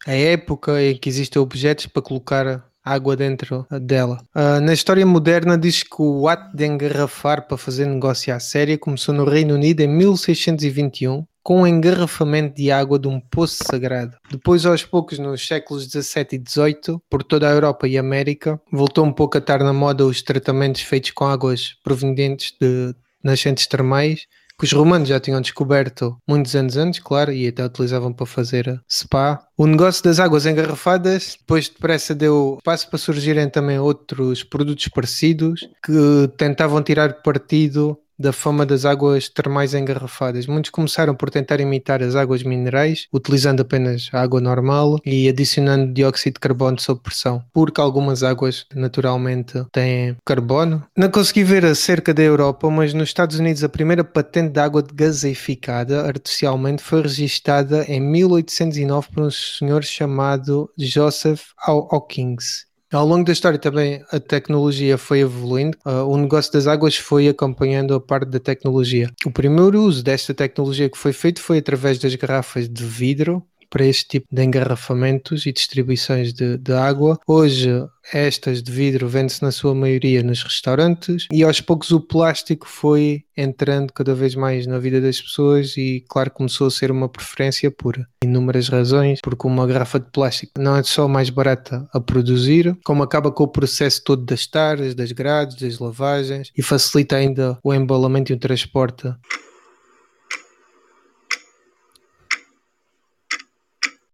a 0.06 0.14
época 0.14 0.82
em 0.82 0.98
que 0.98 1.08
existem 1.08 1.42
objetos 1.42 1.86
para 1.86 2.02
colocar 2.02 2.66
água 2.84 3.16
dentro 3.16 3.66
dela. 3.82 4.18
Uh, 4.36 4.62
na 4.62 4.74
história 4.74 5.06
moderna 5.06 5.58
diz 5.58 5.84
que 5.84 6.02
o 6.02 6.28
ato 6.28 6.56
de 6.56 6.66
engarrafar 6.66 7.48
para 7.48 7.58
fazer 7.58 7.86
negócio 7.86 8.34
à 8.34 8.40
séria 8.40 8.78
começou 8.78 9.14
no 9.14 9.26
Reino 9.26 9.56
Unido 9.56 9.82
em 9.82 9.88
1621 9.88 11.26
com 11.48 11.62
o 11.62 11.68
engarrafamento 11.68 12.58
de 12.58 12.70
água 12.70 13.00
de 13.00 13.08
um 13.08 13.22
poço 13.22 13.64
sagrado. 13.64 14.18
Depois, 14.30 14.66
aos 14.66 14.84
poucos, 14.84 15.18
nos 15.18 15.48
séculos 15.48 15.88
17 15.88 16.36
e 16.36 16.40
18, 16.40 17.02
por 17.10 17.24
toda 17.24 17.48
a 17.48 17.54
Europa 17.54 17.88
e 17.88 17.98
América, 17.98 18.60
voltou 18.70 19.06
um 19.06 19.14
pouco 19.14 19.38
a 19.38 19.40
estar 19.40 19.64
na 19.64 19.72
moda 19.72 20.06
os 20.06 20.22
tratamentos 20.22 20.82
feitos 20.82 21.12
com 21.12 21.24
águas 21.24 21.78
provenientes 21.82 22.54
de 22.60 22.94
nascentes 23.24 23.66
termais 23.66 24.28
que 24.60 24.66
os 24.66 24.74
romanos 24.74 25.08
já 25.08 25.20
tinham 25.20 25.40
descoberto 25.40 26.18
muitos 26.28 26.56
anos 26.56 26.76
antes, 26.76 27.00
claro, 27.00 27.32
e 27.32 27.48
até 27.48 27.64
utilizavam 27.64 28.12
para 28.12 28.26
fazer 28.26 28.82
spa. 28.90 29.40
O 29.56 29.68
negócio 29.68 30.04
das 30.04 30.20
águas 30.20 30.46
engarrafadas, 30.48 31.38
depois 31.40 31.70
depressa 31.70 32.16
deu 32.16 32.56
espaço 32.58 32.90
para 32.90 32.98
surgirem 32.98 33.50
também 33.50 33.78
outros 33.80 34.44
produtos 34.44 34.88
parecidos 34.88 35.62
que 35.82 36.28
tentavam 36.38 36.82
tirar 36.82 37.22
partido 37.22 37.98
da 38.18 38.34
fama 38.34 38.66
das 38.66 38.86
águas 38.86 39.30
termais 39.30 39.74
engarrafadas. 39.74 40.48
Muitos 40.48 40.72
começaram 40.72 41.16
por 41.16 41.30
tentar 41.30 41.60
imitar 41.60 42.02
as 42.02 42.16
águas 42.16 42.44
minerais, 42.44 43.08
utilizando 43.14 43.62
apenas 43.62 44.10
água 44.14 44.42
normal 44.42 45.00
e 45.06 45.28
adicionando 45.28 45.94
dióxido 45.94 46.34
de 46.34 46.40
carbono 46.40 46.80
sob 46.80 47.02
pressão, 47.02 47.44
porque 47.54 47.82
algumas 47.82 48.24
águas 48.24 48.66
naturalmente 48.74 49.64
têm 49.72 50.16
carbono. 50.26 50.84
Não 50.96 51.10
consegui 51.10 51.44
ver 51.44 51.66
acerca 51.66 52.14
da 52.14 52.24
Europa, 52.24 52.70
mas 52.70 52.94
nos 52.94 53.10
Estados 53.10 53.40
Unidos 53.40 53.64
a 53.64 53.70
primeira 53.70 54.04
patente 54.04 54.54
de 54.54 54.60
água 54.60 54.84
gaseificada 54.94 56.06
artificialmente 56.06 56.84
foi 56.84 57.02
registada 57.02 57.84
em 57.88 58.00
1809 58.00 59.08
por 59.14 59.24
um 59.24 59.32
senhor 59.32 59.84
chamado 59.84 60.70
Joseph 60.78 61.42
Hawkins. 61.58 62.67
Ao 62.92 63.06
longo 63.06 63.26
da 63.26 63.34
história 63.34 63.60
também 63.60 64.02
a 64.12 64.20
tecnologia 64.20 64.98
foi 64.98 65.20
evoluindo, 65.20 65.78
uh, 65.86 66.06
o 66.08 66.16
negócio 66.16 66.54
das 66.54 66.68
águas 66.68 66.96
foi 66.96 67.28
acompanhando 67.28 67.94
a 67.94 68.00
parte 68.00 68.30
da 68.30 68.40
tecnologia. 68.40 69.12
O 69.26 69.32
primeiro 69.32 69.82
uso 69.82 70.02
desta 70.02 70.34
tecnologia 70.34 70.90
que 70.90 70.98
foi 70.98 71.12
feito 71.12 71.42
foi 71.42 71.58
através 71.58 72.00
das 72.00 72.16
garrafas 72.16 72.70
de 72.70 72.86
vidro, 72.86 73.44
para 73.70 73.86
este 73.86 74.08
tipo 74.08 74.28
de 74.32 74.44
engarrafamentos 74.44 75.46
e 75.46 75.52
distribuições 75.52 76.34
de, 76.34 76.58
de 76.58 76.74
água. 76.74 77.20
Hoje, 77.28 77.70
estas 78.14 78.62
de 78.64 78.72
vidro 78.72 79.08
vende-se 79.08 79.44
na 79.44 79.52
sua 79.52 79.76
maioria 79.76 80.24
nos 80.24 80.42
restaurantes 80.42 81.28
e 81.32 81.44
aos 81.44 81.60
poucos 81.60 81.92
o 81.92 82.00
plástico 82.00 82.68
foi 82.68 83.24
entrando 83.36 83.92
cada 83.94 84.16
vez 84.16 84.34
mais 84.34 84.66
na 84.66 84.80
vida 84.80 85.00
das 85.02 85.22
pessoas 85.22 85.76
e, 85.78 86.04
claro, 86.08 86.32
começou 86.32 86.68
a 86.68 86.72
ser 86.72 86.90
uma 86.90 87.10
preferência 87.10 87.70
por 87.70 87.98
inúmeras 88.24 88.70
razões, 88.70 89.20
porque 89.22 89.46
uma 89.46 89.68
garrafa 89.68 90.00
de 90.00 90.10
plástico 90.12 90.54
não 90.58 90.76
é 90.76 90.84
só 90.84 91.08
mais 91.08 91.30
barata 91.30 91.88
a 91.94 92.00
produzir, 92.00 92.76
como 92.84 93.04
acaba 93.04 93.32
com 93.32 93.44
o 93.44 93.48
processo 93.48 94.04
todo 94.04 94.26
das 94.26 94.48
taras, 94.48 94.96
das 94.96 95.12
grades, 95.12 95.58
das 95.58 95.80
lavagens 95.80 96.52
e 96.58 96.62
facilita 96.62 97.16
ainda 97.16 97.58
o 97.64 97.74
embalamento 97.74 98.32
e 98.32 98.36
o 98.36 98.40
transporte 98.40 99.14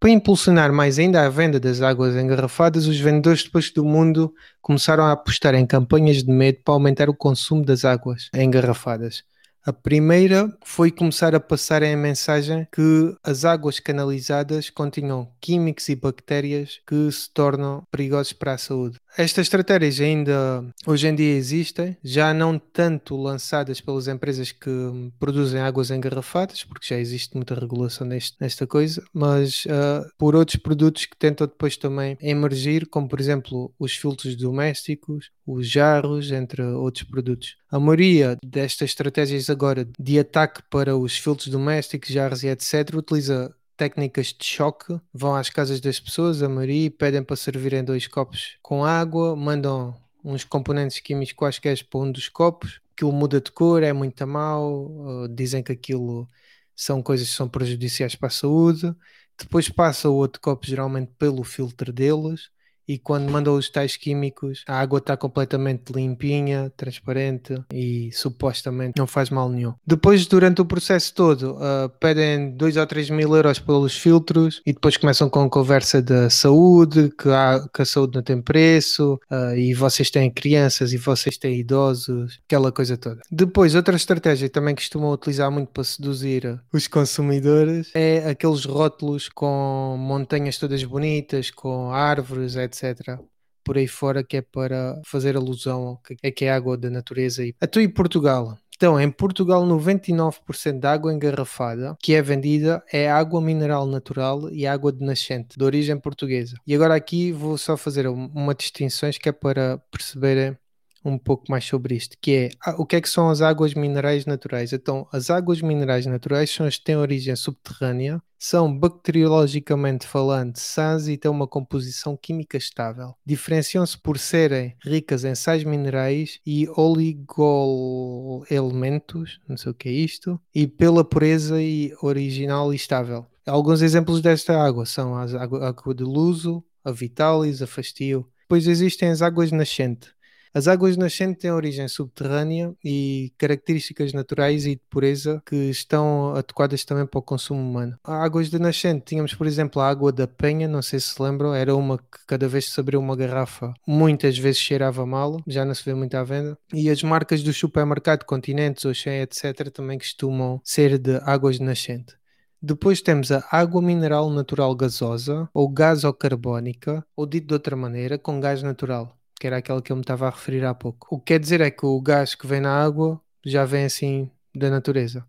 Para 0.04 0.12
impulsionar 0.12 0.74
mais 0.74 1.00
ainda 1.00 1.26
a 1.26 1.30
venda 1.30 1.62
das 1.62 1.82
águas 1.82 2.14
engarrafadas, 2.18 2.88
os 2.88 3.00
vendedores 3.00 3.42
depois 3.42 3.72
do 3.72 3.86
mundo 3.86 4.34
começaram 4.62 5.06
a 5.06 5.14
apostar 5.14 5.56
em 5.56 5.66
campanhas 5.66 6.22
de 6.22 6.30
medo 6.30 6.60
para 6.62 6.74
aumentar 6.74 7.10
o 7.10 7.16
consumo 7.16 7.64
das 7.64 7.86
águas 7.86 8.30
engarrafadas. 8.36 9.24
A 9.66 9.72
primeira 9.72 10.54
foi 10.66 10.92
começar 10.92 11.34
a 11.34 11.40
passar 11.40 11.82
a 11.84 11.96
mensagem 11.96 12.68
que 12.70 13.16
as 13.24 13.46
águas 13.46 13.80
canalizadas 13.80 14.70
continham 14.70 15.32
químicos 15.40 15.88
e 15.88 15.96
bactérias 15.96 16.82
que 16.86 17.10
se 17.10 17.30
tornam 17.30 17.82
perigosos 17.90 18.34
para 18.34 18.56
a 18.56 18.58
saúde. 18.58 18.98
Estas 19.18 19.46
estratégias 19.46 20.02
ainda 20.02 20.66
hoje 20.86 21.08
em 21.08 21.16
dia 21.16 21.36
existem, 21.36 21.96
já 22.04 22.34
não 22.34 22.60
tanto 22.60 23.16
lançadas 23.16 23.80
pelas 23.80 24.10
empresas 24.10 24.52
que 24.52 24.70
produzem 25.18 25.62
águas 25.62 25.92
engarrafadas, 25.92 26.66
porque 26.66 26.88
já 26.88 27.00
existe 27.00 27.36
muita 27.36 27.56
regulação 27.56 28.06
neste, 28.06 28.36
nesta 28.42 28.68
coisa, 28.68 29.02
mas 29.14 29.64
uh, 29.66 30.06
por 30.18 30.36
outros 30.36 30.58
produtos 30.58 31.06
que 31.06 31.16
tentam 31.16 31.48
depois 31.48 31.78
também 31.78 32.18
emergir, 32.20 32.86
como 32.88 33.08
por 33.08 33.20
exemplo 33.22 33.74
os 33.80 33.96
filtros 33.96 34.36
domésticos, 34.36 35.30
os 35.46 35.70
jarros, 35.70 36.32
entre 36.32 36.64
outros 36.64 37.04
produtos. 37.04 37.56
A 37.74 37.80
maioria 37.80 38.38
destas 38.46 38.92
estratégias 38.92 39.50
agora 39.50 39.90
de 39.98 40.20
ataque 40.20 40.62
para 40.70 40.96
os 40.96 41.18
filtros 41.18 41.48
domésticos, 41.48 42.10
jarros 42.10 42.44
e 42.44 42.48
etc., 42.48 42.94
utiliza 42.96 43.52
técnicas 43.76 44.28
de 44.28 44.46
choque, 44.46 44.96
vão 45.12 45.36
às 45.36 45.50
casas 45.50 45.82
das 45.82 46.00
pessoas, 46.00 46.44
a 46.44 46.48
maioria, 46.48 46.92
pedem 46.92 47.24
para 47.24 47.36
servirem 47.36 47.84
dois 47.84 48.06
copos 48.06 48.60
com 48.62 48.86
água, 48.86 49.36
mandam 49.36 50.00
uns 50.24 50.44
componentes 50.44 51.00
químicos 51.00 51.34
quaisquer 51.34 51.84
para 51.90 52.00
um 52.00 52.12
dos 52.12 52.30
copos, 52.30 52.80
aquilo 52.94 53.12
muda 53.12 53.42
de 53.42 53.52
cor, 53.52 53.82
é 53.82 53.92
muito 53.92 54.28
mal, 54.28 55.28
dizem 55.32 55.64
que 55.64 55.72
aquilo 55.72 56.30
são 56.76 57.02
coisas 57.02 57.28
que 57.28 57.36
são 57.36 57.50
prejudiciais 57.50 58.14
para 58.14 58.28
a 58.28 58.30
saúde, 58.30 58.94
depois 59.36 59.68
passa 59.68 60.08
o 60.08 60.16
outro 60.16 60.40
copo 60.40 60.64
geralmente 60.68 61.12
pelo 61.18 61.44
filtro 61.44 61.92
deles, 61.92 62.52
e 62.88 62.98
quando 62.98 63.30
mandam 63.30 63.56
os 63.56 63.70
tais 63.70 63.96
químicos, 63.96 64.64
a 64.68 64.80
água 64.80 65.00
está 65.00 65.16
completamente 65.16 65.92
limpinha, 65.94 66.72
transparente 66.76 67.56
e 67.74 68.10
supostamente 68.12 68.94
não 68.98 69.08
faz 69.08 69.30
mal 69.30 69.50
nenhum. 69.50 69.74
Depois, 69.86 70.26
durante 70.28 70.62
o 70.62 70.66
processo 70.66 71.14
todo, 71.14 71.54
uh, 71.54 71.90
pedem 72.00 72.52
2 72.52 72.78
ou 72.78 72.86
3 72.86 73.10
mil 73.10 73.36
euros 73.36 73.60
pelos 73.60 73.98
filtros 73.98 74.62
e 74.66 74.74
depois 74.74 74.98
começam 74.98 75.30
com 75.30 75.50
conversa 75.50 76.02
da 76.02 76.30
saúde, 76.30 77.12
que, 77.18 77.30
há, 77.30 77.66
que 77.74 77.82
a 77.82 77.86
saúde 77.86 78.16
não 78.16 78.24
tem 78.24 78.42
preço 78.42 79.20
uh, 79.32 79.56
e 79.56 79.74
vocês 79.74 80.10
têm 80.10 80.30
crianças 80.30 80.94
e 80.94 80.98
vocês 80.98 81.38
têm 81.38 81.60
idosos, 81.60 82.40
aquela 82.46 82.72
coisa 82.72 82.98
toda. 82.98 83.22
Depois, 83.32 83.76
outra 83.76 83.96
estratégia 83.96 84.48
que 84.48 84.54
também 84.54 84.76
costumam 84.76 85.12
utilizar 85.12 85.50
muito 85.52 85.70
para 85.70 85.84
seduzir 85.84 86.60
os 86.72 86.88
consumidores 86.88 87.92
é 87.94 88.30
aqueles 88.30 88.66
rótulos 88.66 89.30
com 89.30 89.96
montanhas 89.98 90.58
todas 90.58 90.84
bonitas, 90.84 91.50
com 91.50 91.92
árvores, 91.92 92.56
etc 92.56 92.73
etc. 92.74 93.20
Por 93.64 93.78
aí 93.78 93.88
fora, 93.88 94.24
que 94.24 94.38
é 94.38 94.42
para 94.42 95.02
fazer 95.06 95.38
alusão 95.38 95.88
ao 95.88 95.98
que 95.98 96.18
é, 96.22 96.46
é 96.46 96.52
água 96.52 96.78
da 96.78 96.90
natureza. 96.90 97.46
E... 97.46 97.56
Até 97.62 97.82
em 97.82 97.90
Portugal. 97.90 98.58
Então, 98.76 99.00
em 99.00 99.10
Portugal, 99.10 99.66
99% 99.66 100.80
da 100.80 100.92
água 100.92 101.14
engarrafada 101.14 101.96
que 102.02 102.14
é 102.14 102.22
vendida 102.22 102.84
é 102.92 103.10
água 103.10 103.40
mineral 103.40 103.86
natural 103.86 104.52
e 104.52 104.68
água 104.68 104.92
de 104.92 105.06
nascente, 105.06 105.58
de 105.58 105.64
origem 105.64 105.98
portuguesa. 105.98 106.58
E 106.68 106.76
agora 106.76 106.96
aqui 106.96 107.32
vou 107.32 107.58
só 107.58 107.78
fazer 107.78 108.08
uma 108.08 108.54
distinção 108.54 109.10
que 109.12 109.30
é 109.30 109.32
para 109.32 109.78
perceberem 109.90 110.58
um 111.04 111.18
pouco 111.18 111.46
mais 111.50 111.66
sobre 111.66 111.96
isto, 111.96 112.16
que 112.22 112.32
é 112.32 112.52
ah, 112.66 112.76
o 112.78 112.86
que 112.86 112.96
é 112.96 113.02
que 113.02 113.10
são 113.10 113.30
as 113.30 113.42
águas 113.42 113.74
minerais 113.74 114.26
naturais? 114.26 114.72
Então, 114.72 115.06
as 115.12 115.30
águas 115.30 115.62
minerais 115.62 116.06
naturais 116.06 116.50
são 116.50 116.66
as 116.66 116.78
que 116.78 116.86
têm 116.86 116.96
origem 116.96 117.36
subterrânea, 117.36 118.22
são 118.40 118.74
bacteriologicamente 118.78 120.06
falando 120.06 120.58
sãs 120.58 121.08
e 121.08 121.18
têm 121.18 121.32
uma 121.32 121.48
composição 121.48 122.18
química 122.18 122.58
estável. 122.58 123.16
Diferenciam-se 123.26 123.98
por 123.98 124.18
serem 124.18 124.76
ricas 124.84 125.24
em 125.24 125.34
sais 125.36 125.64
minerais 125.64 126.42
e 126.46 126.68
oligoelementos, 126.76 129.40
não 129.48 129.56
sei 129.58 129.72
o 129.72 129.76
que 129.76 129.88
é 129.90 129.94
isto, 129.94 130.40
e 130.54 130.68
pela 130.68 131.06
pureza 131.06 131.62
e 131.62 131.94
original 132.02 132.74
e 132.74 132.76
estável. 132.76 133.26
Alguns 133.46 133.82
exemplos 133.82 134.22
desta 134.22 134.58
água 134.62 134.86
são 134.86 135.16
a 135.16 135.24
água 135.24 135.94
de 135.94 136.04
luso, 136.04 136.64
a 136.84 136.92
vitalis, 136.92 137.62
a 137.62 137.68
fastio. 137.68 138.28
Depois 138.42 138.68
existem 138.68 139.10
as 139.10 139.22
águas 139.22 139.52
nascentes 139.52 140.14
as 140.54 140.68
águas 140.68 140.96
nascentes 140.96 141.42
têm 141.42 141.52
origem 141.52 141.88
subterrânea 141.88 142.76
e 142.84 143.34
características 143.40 144.14
naturais 144.14 144.66
e 144.66 144.76
de 144.76 144.82
pureza 144.90 145.42
que 145.46 145.56
estão 145.56 146.36
adequadas 146.36 146.86
também 146.86 147.08
para 147.08 147.18
o 147.18 147.24
consumo 147.24 147.60
humano. 147.60 147.98
Águas 148.04 148.50
de 148.50 148.60
nascente, 148.60 149.06
tínhamos 149.06 149.34
por 149.34 149.48
exemplo 149.48 149.82
a 149.82 149.90
água 149.90 150.12
da 150.12 150.28
penha, 150.28 150.68
não 150.68 150.82
sei 150.82 151.00
se 151.00 151.14
se 151.14 151.22
lembram, 151.22 151.56
era 151.56 151.76
uma 151.76 151.98
que 151.98 152.26
cada 152.28 152.48
vez 152.48 152.66
que 152.66 152.72
se 152.72 152.80
abriu 152.80 153.00
uma 153.00 153.16
garrafa 153.16 153.74
muitas 153.88 154.38
vezes 154.38 154.62
cheirava 154.62 155.06
mal, 155.06 155.42
já 155.48 155.66
não 155.66 155.74
se 155.74 155.84
vê 155.84 155.94
muito 155.94 156.16
à 156.16 156.24
venda. 156.24 156.58
E 156.72 156.90
as 156.90 157.02
marcas 157.02 157.42
do 157.42 157.52
supermercado, 157.52 158.24
Continentes, 158.24 158.86
Ocean, 158.86 159.24
etc. 159.24 159.72
também 159.72 159.98
costumam 159.98 160.62
ser 160.64 161.00
de 161.00 161.18
águas 161.24 161.58
de 161.58 161.64
nascente. 161.64 162.16
Depois 162.62 163.02
temos 163.02 163.32
a 163.32 163.44
água 163.52 163.82
mineral 163.82 164.30
natural 164.30 164.74
gasosa 164.76 165.50
ou 165.54 165.68
gasocarbónica, 165.68 167.06
ou 167.16 167.26
dito 167.26 167.48
de 167.48 167.54
outra 167.54 167.76
maneira, 167.76 168.18
com 168.18 168.40
gás 168.40 168.62
natural 168.64 169.18
que 169.40 169.48
era 169.48 169.58
aquela 169.58 169.82
que 169.82 169.92
eu 169.92 169.96
me 169.96 170.02
estava 170.02 170.28
a 170.28 170.32
referir 170.32 170.66
há 170.66 170.74
pouco. 170.74 171.08
O 171.10 171.20
que 171.20 171.26
quer 171.34 171.40
dizer 171.40 171.62
é 171.62 171.72
que 171.72 171.86
o 171.86 172.00
gás 172.02 172.36
que 172.36 172.48
vem 172.48 172.62
na 172.62 172.84
água 172.84 173.20
já 173.46 173.66
vem 173.66 173.86
assim 173.86 174.30
da 174.56 174.70
natureza. 174.70 175.26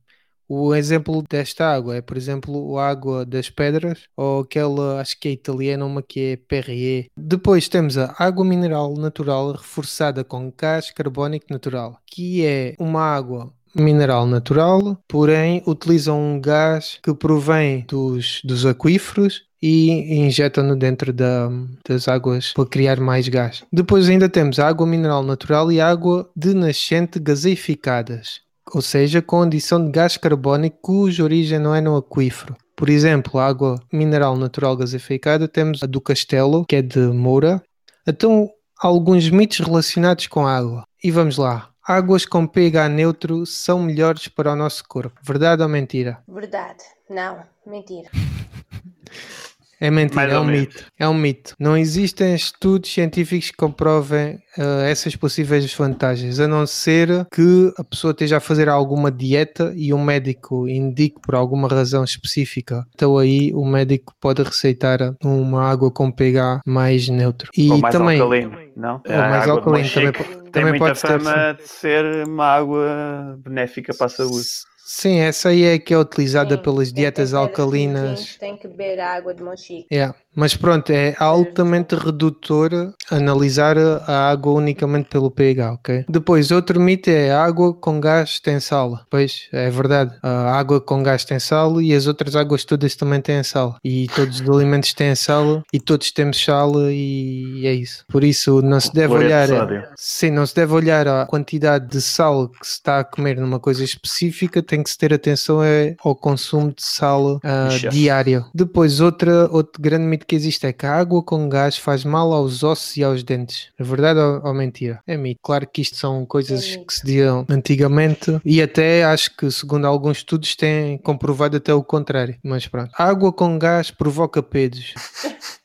O 0.47 0.75
exemplo 0.75 1.23
desta 1.29 1.73
água 1.73 1.97
é, 1.97 2.03
por 2.03 2.17
exemplo, 2.17 2.79
a 2.79 2.89
água 2.89 3.25
das 3.25 3.49
pedras 3.49 4.09
ou 4.15 4.43
aquela, 4.43 5.01
acho 5.01 5.19
que 5.19 5.29
é 5.29 5.33
italiana, 5.33 5.87
uma 5.87 6.03
que 6.03 6.21
é 6.21 6.37
Perrier. 6.37 7.07
Depois 7.17 7.67
temos 7.67 7.97
a 7.97 8.15
água 8.19 8.45
mineral 8.45 8.95
natural 8.95 9.53
reforçada 9.53 10.23
com 10.23 10.53
gás 10.57 10.91
carbónico 10.91 11.47
natural, 11.49 11.99
que 12.07 12.45
é 12.45 12.75
uma 12.79 13.01
água 13.01 13.53
mineral 13.75 14.27
natural, 14.27 14.99
porém 15.09 15.63
utilizam 15.67 16.21
um 16.21 16.41
gás 16.41 16.99
que 17.03 17.13
provém 17.15 17.85
dos, 17.89 18.41
dos 18.45 18.65
aquíferos 18.65 19.43
e 19.67 20.19
injetam-no 20.19 20.77
dentro 20.77 21.11
da, 21.11 21.49
das 21.89 22.07
águas 22.07 22.53
para 22.53 22.67
criar 22.67 23.01
mais 23.01 23.27
gás. 23.29 23.65
Depois 23.73 24.11
ainda 24.11 24.29
temos 24.29 24.59
a 24.59 24.69
água 24.69 24.87
mineral 24.87 25.23
natural 25.23 25.73
e 25.73 25.81
água 25.81 26.29
de 26.37 26.53
nascente 26.53 27.19
gaseificadas, 27.19 28.43
ou 28.75 28.83
seja, 28.83 29.23
com 29.23 29.41
adição 29.41 29.83
de 29.83 29.91
gás 29.91 30.19
carbónico 30.19 30.77
cuja 30.83 31.25
origem 31.25 31.59
não 31.59 31.75
é 31.75 31.81
no 31.81 31.97
aquífero. 31.97 32.55
Por 32.77 32.91
exemplo, 32.91 33.41
a 33.41 33.47
água 33.47 33.81
mineral 33.91 34.37
natural 34.37 34.77
gaseificada 34.77 35.49
temos 35.49 35.83
a 35.83 35.87
do 35.87 35.99
Castelo, 35.99 36.67
que 36.67 36.77
é 36.77 36.83
de 36.83 36.99
Moura. 36.99 37.63
Então, 38.07 38.51
alguns 38.79 39.31
mitos 39.31 39.61
relacionados 39.61 40.27
com 40.27 40.47
a 40.47 40.55
água. 40.55 40.85
E 41.03 41.11
vamos 41.11 41.39
lá. 41.39 41.71
Águas 41.87 42.27
com 42.27 42.47
pH 42.47 42.91
neutro 42.91 43.47
são 43.47 43.81
melhores 43.81 44.29
para 44.29 44.53
o 44.53 44.57
nosso 44.57 44.85
corpo. 44.87 45.19
Verdade 45.23 45.63
ou 45.63 45.69
mentira? 45.71 46.19
Verdade. 46.29 46.85
Não, 47.09 47.39
mentira. 47.67 48.11
É 49.87 49.91
mentira, 49.91 50.33
é 50.33 50.39
um 50.39 50.45
menos. 50.45 50.61
mito. 50.61 50.85
É 50.99 51.09
um 51.09 51.15
mito. 51.15 51.55
Não 51.59 51.77
existem 51.77 52.35
estudos 52.35 52.91
científicos 52.93 53.51
que 53.51 53.57
comprovem 53.57 54.39
eh, 54.57 54.91
essas 54.91 55.15
possíveis 55.15 55.73
vantagens, 55.75 56.41
a 56.41 56.49
não 56.49 56.67
ser 56.67 57.27
que 57.33 57.73
a 57.77 57.85
pessoa 57.85 58.13
esteja 58.13 58.39
a 58.39 58.41
fazer 58.41 58.69
alguma 58.69 59.11
dieta 59.11 59.73
e 59.77 59.93
um 59.93 60.03
médico 60.03 60.67
indique 60.69 61.21
por 61.21 61.35
alguma 61.35 61.69
razão 61.69 62.03
específica. 62.03 62.85
Então 62.95 63.19
aí 63.19 63.53
o 63.55 63.65
médico 63.65 64.15
pode 64.21 64.43
receitar 64.43 65.15
uma 65.23 65.69
água 65.71 65.91
com 65.91 66.11
pH 66.11 66.61
mais 66.67 67.09
neutro. 67.09 67.51
E 67.57 67.71
Ou 67.71 67.79
mais 67.79 67.95
também 67.95 68.21
alcalino, 68.21 68.59
não? 68.77 69.03
Ou 69.07 69.13
mais 69.17 69.49
alcalino, 69.49 69.89
também 69.91 70.07
Monchique 70.07 70.13
po- 70.25 70.43
Tem 70.45 70.63
também 70.63 70.71
muita 70.81 70.85
pode 70.87 70.99
ser, 70.99 71.07
fama 71.21 71.53
de 71.55 71.69
ser 71.69 72.27
uma 72.27 72.47
água 72.47 73.39
benéfica 73.45 73.93
para 73.95 74.07
a 74.07 74.09
saúde. 74.09 74.47
Sim, 74.87 75.19
essa 75.19 75.49
aí 75.49 75.63
é 75.65 75.79
que 75.79 75.95
é 75.95 75.99
utilizada 75.99 76.57
Sim, 76.57 76.63
pelas 76.63 76.93
dietas 76.93 77.33
alcalinas. 77.33 78.21
rins 78.21 78.37
Tem 78.37 78.57
que 78.57 78.69
beber 78.69 79.01
água 79.01 79.35
de 79.35 79.43
Monchique. 79.43 79.87
Yeah. 79.91 80.15
Mas 80.35 80.57
pronto, 80.57 80.91
é 80.91 81.15
altamente 81.19 81.95
redutor 81.95 82.71
analisar 83.11 83.77
a 83.79 84.31
água 84.31 84.53
unicamente 84.55 85.09
pelo 85.09 85.31
pH, 85.31 85.73
ok? 85.73 86.05
Depois, 86.09 86.51
outro 86.51 86.81
mito 86.81 87.09
é 87.11 87.31
a 87.31 87.45
água 87.45 87.73
com 87.73 88.01
gás 88.01 88.41
tem 88.41 88.59
sal. 88.61 89.01
Pois, 89.11 89.49
é 89.53 89.71
verdade. 89.71 90.15
A 90.23 90.53
água 90.59 90.81
com 90.81 91.03
gás 91.03 91.25
tem 91.25 91.39
sal 91.39 91.81
e 91.81 91.95
as 91.95 92.07
outras 92.07 92.35
águas 92.35 92.65
todas 92.65 92.95
também 92.97 93.21
têm 93.21 93.43
sal. 93.43 93.77
E 93.85 94.09
todos 94.15 94.41
os 94.41 94.49
alimentos 94.49 94.93
têm 94.93 95.15
sal 95.15 95.63
e 95.73 95.81
todos 95.81 96.11
temos 96.11 96.43
sal 96.43 96.73
e 96.91 97.67
é 97.67 97.75
isso. 97.75 98.05
Por 98.09 98.25
isso, 98.25 98.63
não 98.63 98.81
se 98.81 98.93
deve 98.93 99.15
olhar... 99.15 99.49
Sim, 99.97 100.31
não 100.31 100.47
se 100.47 100.55
deve 100.55 100.73
olhar 100.73 101.07
a 101.07 101.27
quantidade 101.27 101.89
de 101.89 102.01
sal 102.01 102.49
que 102.49 102.67
se 102.67 102.75
está 102.75 103.01
a 103.01 103.05
comer 103.05 103.37
numa 103.37 103.61
coisa 103.61 103.85
específica, 103.85 104.63
tem 104.63 104.83
que 104.83 104.91
se 104.91 104.99
ter 104.99 105.13
atenção 105.13 105.63
é 105.63 105.95
ao 106.03 106.15
consumo 106.15 106.73
de 106.73 106.83
sal 106.83 107.41
Ixi. 107.69 107.89
diário. 107.89 108.47
Depois, 108.55 109.01
outra, 109.01 109.49
outro 109.51 109.81
grande 109.81 110.05
mito 110.05 110.24
que 110.25 110.35
existe 110.35 110.67
é 110.67 110.73
que 110.73 110.87
a 110.87 110.95
água 110.95 111.23
com 111.23 111.49
gás 111.49 111.77
faz 111.77 112.05
mal 112.05 112.33
aos 112.33 112.63
ossos 112.63 112.97
e 112.97 113.05
aos 113.05 113.23
dentes. 113.23 113.69
É 113.79 113.85
verdade 113.85 114.19
ou, 114.19 114.47
ou 114.47 114.55
mentira? 114.55 115.01
É 115.07 115.17
mito. 115.17 115.41
Claro 115.43 115.69
que 115.73 115.83
isto 115.83 115.97
são 115.97 116.25
coisas 116.27 116.65
É 116.65 116.71
mito. 116.73 116.87
que 116.87 116.95
se 116.95 117.05
diziam 117.07 117.47
antigamente 117.49 118.41
e 118.45 118.61
até 118.63 119.05
acho 119.05 119.37
que, 119.37 119.51
segundo 119.51 119.87
alguns 119.87 120.19
estudos, 120.19 120.57
têm 120.57 120.99
comprovado 120.99 121.57
até 121.57 121.73
o 121.75 121.83
contrário. 121.85 122.37
Mas 122.43 122.67
pronto. 122.67 122.91
A 122.97 123.05
água 123.05 123.33
com 123.33 123.59
gás 123.59 123.91
provoca 123.91 124.43
pedos. 124.43 124.95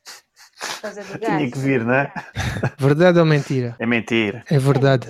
Do 1.11 1.19
Tinha 1.19 1.51
que 1.51 1.57
vir, 1.59 1.83
não 1.85 1.93
é? 1.93 2.11
Verdade 2.77 3.19
ou 3.19 3.25
mentira? 3.25 3.75
É 3.79 3.85
mentira. 3.85 4.43
É 4.49 4.57
verdade. 4.57 5.07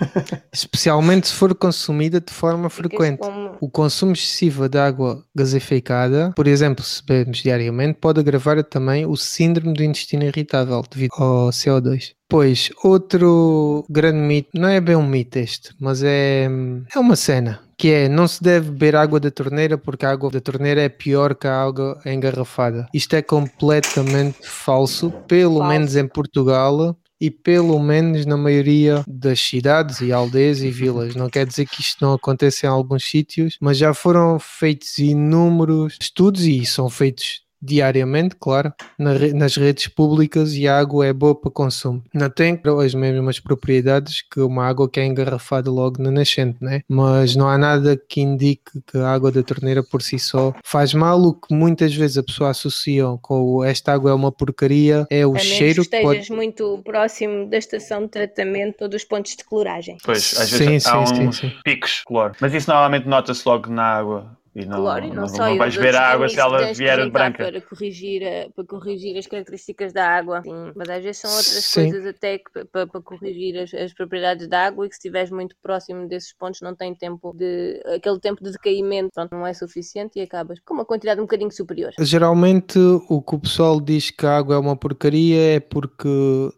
Especialmente 0.52 1.28
se 1.28 1.34
for 1.34 1.54
consumida 1.54 2.20
de 2.20 2.32
forma 2.32 2.68
frequente. 2.68 3.18
como- 3.18 3.56
O 3.60 3.68
consumo 3.70 4.12
excessivo 4.12 4.68
de 4.68 4.78
água 4.78 5.24
gaseificada, 5.34 6.32
por 6.34 6.46
exemplo, 6.46 6.84
se 6.84 7.04
bebemos 7.04 7.38
diariamente, 7.38 7.98
pode 8.00 8.20
agravar 8.20 8.62
também 8.64 9.06
o 9.06 9.16
síndrome 9.16 9.72
do 9.74 9.82
intestino 9.82 10.24
irritável 10.24 10.82
devido 10.90 11.12
ao 11.18 11.50
CO2. 11.50 12.12
Pois, 12.28 12.70
outro 12.82 13.84
grande 13.90 14.18
mito, 14.18 14.48
não 14.54 14.68
é 14.68 14.80
bem 14.80 14.96
um 14.96 15.06
mito 15.06 15.38
este, 15.38 15.74
mas 15.78 16.02
é, 16.02 16.48
é 16.94 16.98
uma 16.98 17.14
cena, 17.16 17.60
que 17.82 17.90
é 17.90 18.08
não 18.08 18.28
se 18.28 18.40
deve 18.40 18.70
beber 18.70 18.94
água 18.94 19.18
da 19.18 19.28
torneira 19.28 19.76
porque 19.76 20.06
a 20.06 20.10
água 20.12 20.30
da 20.30 20.40
torneira 20.40 20.80
é 20.80 20.88
pior 20.88 21.34
que 21.34 21.48
a 21.48 21.62
água 21.64 22.00
engarrafada. 22.06 22.86
Isto 22.94 23.16
é 23.16 23.22
completamente 23.22 24.38
falso, 24.44 25.10
pelo 25.26 25.58
Falso. 25.58 25.68
menos 25.68 25.96
em 25.96 26.06
Portugal 26.06 26.96
e 27.20 27.28
pelo 27.28 27.76
menos 27.80 28.24
na 28.24 28.36
maioria 28.36 29.02
das 29.04 29.40
cidades 29.40 30.00
e 30.00 30.12
aldeias 30.12 30.62
e 30.62 30.70
vilas. 30.70 31.16
Não 31.16 31.28
quer 31.28 31.44
dizer 31.44 31.66
que 31.66 31.80
isto 31.80 32.04
não 32.04 32.12
aconteça 32.12 32.66
em 32.66 32.68
alguns 32.68 33.02
sítios, 33.02 33.58
mas 33.60 33.78
já 33.78 33.92
foram 33.92 34.38
feitos 34.38 34.98
inúmeros 34.98 35.96
estudos 36.00 36.44
e 36.44 36.64
são 36.64 36.88
feitos 36.88 37.42
diariamente, 37.62 38.34
claro, 38.38 38.72
na 38.98 39.12
re- 39.12 39.32
nas 39.32 39.56
redes 39.56 39.86
públicas 39.88 40.54
e 40.54 40.66
a 40.66 40.78
água 40.78 41.06
é 41.06 41.12
boa 41.12 41.34
para 41.34 41.50
consumo. 41.50 42.02
Não 42.12 42.28
tem 42.28 42.60
as 42.84 42.94
mesmas 42.94 43.38
propriedades 43.38 44.22
que 44.22 44.40
uma 44.40 44.66
água 44.66 44.88
que 44.90 44.98
é 44.98 45.06
engarrafada 45.06 45.70
logo 45.70 46.02
na 46.02 46.10
nascente, 46.10 46.58
né? 46.60 46.82
Mas 46.88 47.36
não 47.36 47.48
há 47.48 47.56
nada 47.56 47.96
que 47.96 48.20
indique 48.20 48.82
que 48.86 48.98
a 48.98 49.10
água 49.12 49.30
da 49.30 49.42
torneira 49.42 49.82
por 49.82 50.02
si 50.02 50.18
só 50.18 50.52
faz 50.64 50.92
mal. 50.92 51.20
O 51.22 51.34
que 51.34 51.54
muitas 51.54 51.94
vezes 51.94 52.18
a 52.18 52.22
pessoa 52.22 52.50
associa 52.50 53.04
com 53.22 53.62
esta 53.64 53.92
água 53.92 54.10
é 54.10 54.14
uma 54.14 54.32
porcaria 54.32 55.06
é 55.10 55.26
o 55.26 55.34
A 55.34 55.38
cheiro 55.38 55.82
que 55.84 55.90
que 55.90 56.02
pode 56.02 56.18
estejas 56.20 56.36
muito 56.36 56.80
próximo 56.84 57.48
da 57.48 57.58
estação 57.58 58.02
de 58.02 58.08
tratamento 58.08 58.82
ou 58.82 58.88
dos 58.88 59.04
pontos 59.04 59.36
de 59.36 59.44
cloragem. 59.44 59.98
Pois, 60.02 60.34
às 60.38 60.48
Sim, 60.48 60.66
vezes 60.66 60.86
há 60.86 61.06
sim, 61.06 61.14
sim, 61.14 61.28
uns 61.28 61.36
sim. 61.38 61.52
picos 61.64 61.90
de 61.98 62.04
cloro. 62.04 62.34
Mas 62.40 62.52
isso 62.54 62.68
normalmente 62.70 63.06
nota-se 63.06 63.46
logo 63.46 63.70
na 63.70 63.84
água. 63.84 64.36
E 64.54 64.66
não, 64.66 64.76
Cloro 64.82 65.04
e 65.04 65.08
não, 65.08 65.14
não, 65.14 65.22
não, 65.22 65.28
só. 65.28 65.48
e 65.54 65.56
vais 65.56 65.74
ver 65.74 65.94
a 65.94 66.08
água 66.08 66.28
se 66.28 66.38
ela 66.38 66.72
vier 66.74 67.10
branca. 67.10 67.44
Para 67.44 67.60
corrigir, 67.62 68.22
a- 68.22 68.50
para 68.54 68.64
corrigir 68.66 69.16
as 69.16 69.26
características 69.26 69.94
da 69.94 70.06
água. 70.06 70.42
Sim, 70.42 70.72
mas 70.76 70.90
às 70.90 71.02
vezes 71.02 71.18
são 71.22 71.30
outras 71.30 71.64
Sim. 71.64 71.90
coisas 71.90 72.06
até 72.06 72.36
que, 72.38 72.64
para, 72.66 72.86
para 72.86 73.00
corrigir 73.00 73.58
as, 73.58 73.72
as 73.72 73.94
propriedades 73.94 74.46
da 74.48 74.66
água 74.66 74.84
e 74.84 74.88
que 74.90 74.94
se 74.94 74.98
estiveres 74.98 75.30
muito 75.30 75.56
próximo 75.62 76.06
desses 76.06 76.34
pontos 76.36 76.60
não 76.60 76.74
tem 76.76 76.94
tempo 76.94 77.32
de. 77.34 77.80
aquele 77.96 78.20
tempo 78.20 78.44
de 78.44 78.52
decaimento 78.52 79.08
pronto, 79.14 79.30
não 79.34 79.46
é 79.46 79.54
suficiente 79.54 80.18
e 80.18 80.22
acabas 80.22 80.58
com 80.66 80.74
uma 80.74 80.84
quantidade 80.84 81.18
um 81.18 81.24
bocadinho 81.24 81.50
superior. 81.50 81.90
Geralmente 81.98 82.78
o 83.08 83.22
que 83.22 83.34
o 83.34 83.38
pessoal 83.38 83.80
diz 83.80 84.10
que 84.10 84.26
a 84.26 84.36
água 84.36 84.56
é 84.56 84.58
uma 84.58 84.76
porcaria 84.76 85.56
é 85.56 85.60
porque 85.60 86.06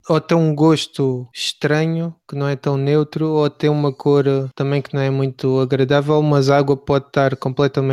ou 0.09 0.21
tem 0.21 0.37
um 0.37 0.53
gosto 0.53 1.29
estranho, 1.33 2.13
que 2.29 2.35
não 2.35 2.49
é 2.49 2.57
tão 2.57 2.77
neutro, 2.77 3.29
ou 3.29 3.49
tem 3.49 3.71
uma 3.71 3.93
cor 3.95 4.25
também 4.57 4.83
que 4.83 4.93
não 4.95 5.01
é 5.01 5.11
muito 5.11 5.61
agradável, 5.61 6.21
mas 6.23 6.51
a 6.51 6.59
água 6.59 6.77
pode 6.77 7.07
estar 7.07 7.37
completamente 7.37 7.84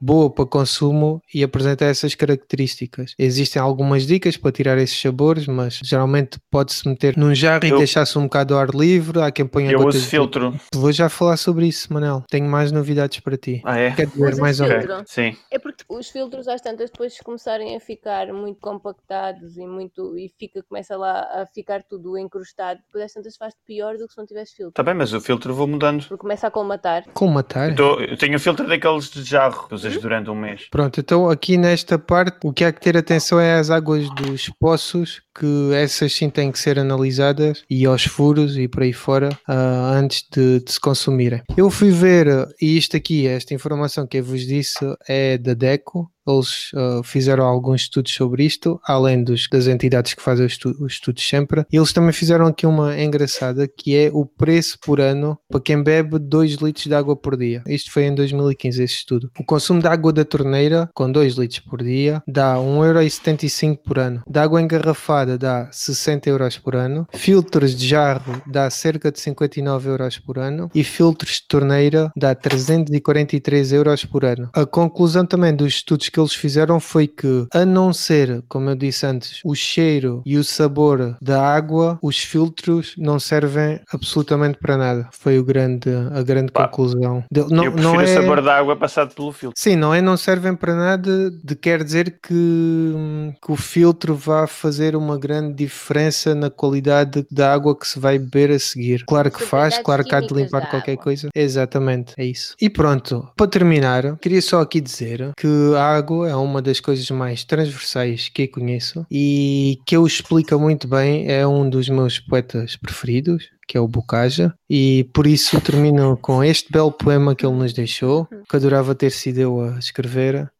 boa 0.00 0.30
para 0.30 0.46
consumo 0.46 1.20
e 1.32 1.42
apresenta 1.42 1.84
essas 1.84 2.14
características. 2.14 3.14
Existem 3.18 3.60
algumas 3.60 4.06
dicas 4.06 4.36
para 4.36 4.52
tirar 4.52 4.78
esses 4.78 5.00
sabores, 5.00 5.46
mas 5.46 5.80
geralmente 5.82 6.38
pode-se 6.50 6.88
meter 6.88 7.16
num 7.16 7.34
jarro 7.34 7.64
e 7.64 7.70
deixar-se 7.76 8.18
um 8.18 8.24
bocado 8.24 8.54
ao 8.54 8.60
ar 8.60 8.70
livre. 8.70 9.20
Há 9.20 9.30
quem 9.30 9.46
ponha 9.46 9.70
Eu 9.70 9.78
gotas 9.78 9.96
uso 9.96 10.04
de- 10.04 10.10
filtro. 10.10 10.60
Vou 10.74 10.92
já 10.92 11.08
falar 11.08 11.36
sobre 11.36 11.66
isso, 11.66 11.92
Manel. 11.92 12.22
Tenho 12.28 12.48
mais 12.48 12.70
novidades 12.72 13.20
para 13.20 13.36
ti. 13.36 13.60
Ah, 13.64 13.78
é? 13.78 13.90
Quer 13.92 14.06
dizer, 14.06 14.36
mais 14.36 14.60
ou 14.60 14.68
menos. 14.68 15.04
Sim. 15.06 15.36
É 15.50 15.58
porque 15.58 15.84
os 15.88 16.08
filtros 16.08 16.48
às 16.48 16.60
tantas 16.60 16.90
depois 16.90 17.18
começarem 17.20 17.76
a 17.76 17.80
ficar 17.80 18.32
muito 18.32 18.60
compactados 18.60 19.56
e 19.56 19.66
muito 19.66 20.16
e 20.18 20.30
fica, 20.38 20.62
começa 20.62 20.96
lá 20.96 21.20
a 21.42 21.46
ficar 21.46 21.82
tudo 21.82 22.16
encrustado, 22.18 22.80
depois 22.86 23.04
às 23.04 23.12
tantas 23.12 23.36
faz 23.36 23.54
pior 23.66 23.96
do 23.96 24.06
que 24.06 24.12
se 24.12 24.18
não 24.18 24.26
tivesse 24.26 24.52
filtro. 24.56 24.70
Está 24.70 24.82
Tá 24.82 24.90
bem, 24.90 24.94
mas 24.94 25.12
o 25.12 25.20
filtro 25.20 25.54
vou 25.54 25.66
mudando. 25.66 26.02
Porque 26.06 26.16
começa 26.20 26.46
a 26.46 26.50
colmatar. 26.50 27.04
Com 27.12 27.26
matar? 27.28 27.70
Então, 27.70 28.00
eu 28.00 28.16
tenho 28.16 28.36
um 28.36 28.38
filtro 28.38 28.66
daqueles 28.66 29.10
de 29.10 29.22
jarro 29.36 29.68
que 29.68 29.74
usas 29.74 30.00
durante 30.00 30.30
um 30.30 30.34
mês. 30.34 30.66
Pronto, 30.70 30.98
então 30.98 31.28
aqui 31.28 31.58
nesta 31.58 31.98
parte 31.98 32.38
o 32.44 32.52
que 32.52 32.64
há 32.64 32.72
que 32.72 32.80
ter 32.80 32.96
atenção 32.96 33.38
é 33.38 33.58
às 33.58 33.70
águas 33.70 34.08
dos 34.14 34.48
poços, 34.58 35.22
que 35.38 35.74
essas 35.74 36.12
sim 36.14 36.30
têm 36.30 36.50
que 36.50 36.58
ser 36.58 36.78
analisadas, 36.78 37.62
e 37.68 37.84
aos 37.84 38.04
furos 38.04 38.56
e 38.56 38.66
por 38.66 38.82
aí 38.82 38.92
fora, 38.92 39.28
ah, 39.46 39.92
antes 39.94 40.24
de, 40.32 40.60
de 40.60 40.72
se 40.72 40.80
consumirem. 40.80 41.42
Eu 41.56 41.70
fui 41.70 41.90
ver, 41.90 42.26
e 42.60 42.76
isto 42.76 42.96
aqui, 42.96 43.26
esta 43.26 43.52
informação 43.52 44.06
que 44.06 44.18
eu 44.18 44.24
vos 44.24 44.46
disse 44.46 44.78
é 45.06 45.36
da 45.36 45.52
DECO, 45.52 46.10
eles 46.26 46.72
uh, 46.72 47.02
fizeram 47.02 47.44
alguns 47.44 47.82
estudos 47.82 48.12
sobre 48.12 48.44
isto, 48.44 48.80
além 48.84 49.22
dos, 49.22 49.48
das 49.48 49.66
entidades 49.66 50.14
que 50.14 50.22
fazem 50.22 50.46
os, 50.46 50.52
estu 50.52 50.70
os 50.80 50.94
estudos 50.94 51.26
sempre. 51.26 51.64
E 51.72 51.76
eles 51.76 51.92
também 51.92 52.12
fizeram 52.12 52.46
aqui 52.46 52.66
uma 52.66 53.00
engraçada 53.00 53.68
que 53.68 53.96
é 53.96 54.10
o 54.12 54.24
preço 54.24 54.78
por 54.80 55.00
ano 55.00 55.38
para 55.48 55.60
quem 55.60 55.82
bebe 55.82 56.18
2 56.18 56.54
litros 56.54 56.86
de 56.86 56.94
água 56.94 57.16
por 57.16 57.36
dia. 57.36 57.62
Isto 57.66 57.92
foi 57.92 58.04
em 58.04 58.14
2015 58.14 58.82
este 58.82 58.98
estudo. 58.98 59.30
O 59.38 59.44
consumo 59.44 59.80
de 59.80 59.88
água 59.88 60.12
da 60.12 60.24
torneira 60.24 60.90
com 60.94 61.10
2 61.10 61.34
litros 61.34 61.60
por 61.60 61.82
dia 61.82 62.22
dá 62.26 62.56
1,75€ 62.56 63.78
por 63.84 63.98
ano. 63.98 64.22
Da 64.26 64.42
água 64.42 64.60
engarrafada 64.60 65.38
dá 65.38 65.68
60 65.70 66.28
euros 66.28 66.58
por 66.58 66.74
ano. 66.74 67.06
Filtros 67.14 67.74
de 67.74 67.86
jarro 67.86 68.42
dá 68.46 68.68
cerca 68.70 69.10
de 69.12 69.20
59 69.20 69.88
euros 69.88 70.18
por 70.18 70.38
ano. 70.38 70.70
E 70.74 70.82
filtros 70.82 71.36
de 71.36 71.48
torneira 71.48 72.10
dá 72.16 72.34
343 72.34 73.72
euros 73.72 74.04
por 74.04 74.24
ano. 74.24 74.50
A 74.52 74.66
conclusão 74.66 75.24
também 75.26 75.54
dos 75.54 75.74
estudos 75.74 76.08
que 76.16 76.20
eles 76.20 76.34
fizeram 76.34 76.80
foi 76.80 77.06
que, 77.06 77.46
a 77.52 77.66
não 77.66 77.92
ser, 77.92 78.42
como 78.48 78.70
eu 78.70 78.74
disse 78.74 79.04
antes, 79.04 79.40
o 79.44 79.54
cheiro 79.54 80.22
e 80.24 80.38
o 80.38 80.44
sabor 80.44 81.14
da 81.20 81.46
água, 81.46 81.98
os 82.00 82.20
filtros 82.20 82.94
não 82.96 83.20
servem 83.20 83.80
absolutamente 83.92 84.56
para 84.56 84.78
nada. 84.78 85.10
Foi 85.12 85.38
o 85.38 85.44
grande, 85.44 85.90
a 86.14 86.22
grande 86.22 86.52
Pá, 86.52 86.66
conclusão. 86.68 87.22
De, 87.30 87.40
não, 87.50 87.64
eu 87.64 87.72
prefiro 87.72 87.92
não 87.92 88.00
é... 88.00 88.04
o 88.04 88.08
sabor 88.08 88.40
da 88.40 88.56
água 88.56 88.76
passado 88.76 89.14
pelo 89.14 89.30
filtro. 89.30 89.60
Sim, 89.60 89.76
não 89.76 89.92
é 89.92 90.00
não 90.00 90.16
servem 90.16 90.56
para 90.56 90.74
nada 90.74 91.30
de 91.30 91.54
quer 91.54 91.84
dizer 91.84 92.18
que, 92.22 93.34
que 93.44 93.52
o 93.52 93.56
filtro 93.56 94.14
vá 94.14 94.46
fazer 94.46 94.96
uma 94.96 95.18
grande 95.18 95.52
diferença 95.52 96.34
na 96.34 96.48
qualidade 96.48 97.26
da 97.30 97.52
água 97.52 97.78
que 97.78 97.86
se 97.86 97.98
vai 97.98 98.18
beber 98.18 98.52
a 98.52 98.58
seguir. 98.58 99.04
Claro 99.06 99.30
que 99.30 99.42
faz, 99.42 99.76
claro 99.80 100.02
que 100.02 100.14
há 100.14 100.20
de 100.20 100.32
limpar 100.32 100.70
qualquer 100.70 100.92
água. 100.92 101.04
coisa. 101.04 101.28
Exatamente, 101.34 102.14
é 102.16 102.24
isso. 102.24 102.54
E 102.58 102.70
pronto, 102.70 103.28
para 103.36 103.46
terminar, 103.46 104.16
queria 104.16 104.40
só 104.40 104.62
aqui 104.62 104.80
dizer 104.80 105.32
que 105.36 105.46
a 105.76 106.05
é 106.24 106.34
uma 106.34 106.62
das 106.62 106.80
coisas 106.80 107.10
mais 107.10 107.44
transversais 107.44 108.28
que 108.28 108.46
conheço 108.46 109.06
e 109.10 109.78
que 109.86 109.96
eu 109.96 110.06
explica 110.06 110.56
muito 110.58 110.86
bem, 110.86 111.30
é 111.30 111.46
um 111.46 111.68
dos 111.68 111.88
meus 111.88 112.18
poetas 112.18 112.76
preferidos, 112.76 113.48
que 113.66 113.76
é 113.76 113.80
o 113.80 113.88
Bocaja, 113.88 114.54
e 114.70 115.08
por 115.12 115.26
isso 115.26 115.60
termino 115.60 116.16
com 116.16 116.42
este 116.42 116.70
belo 116.70 116.92
poema 116.92 117.34
que 117.34 117.44
ele 117.44 117.56
nos 117.56 117.72
deixou, 117.72 118.28
que 118.48 118.56
adorava 118.56 118.94
ter 118.94 119.10
sido 119.10 119.38
eu 119.38 119.60
a 119.60 119.78
escrever. 119.78 120.50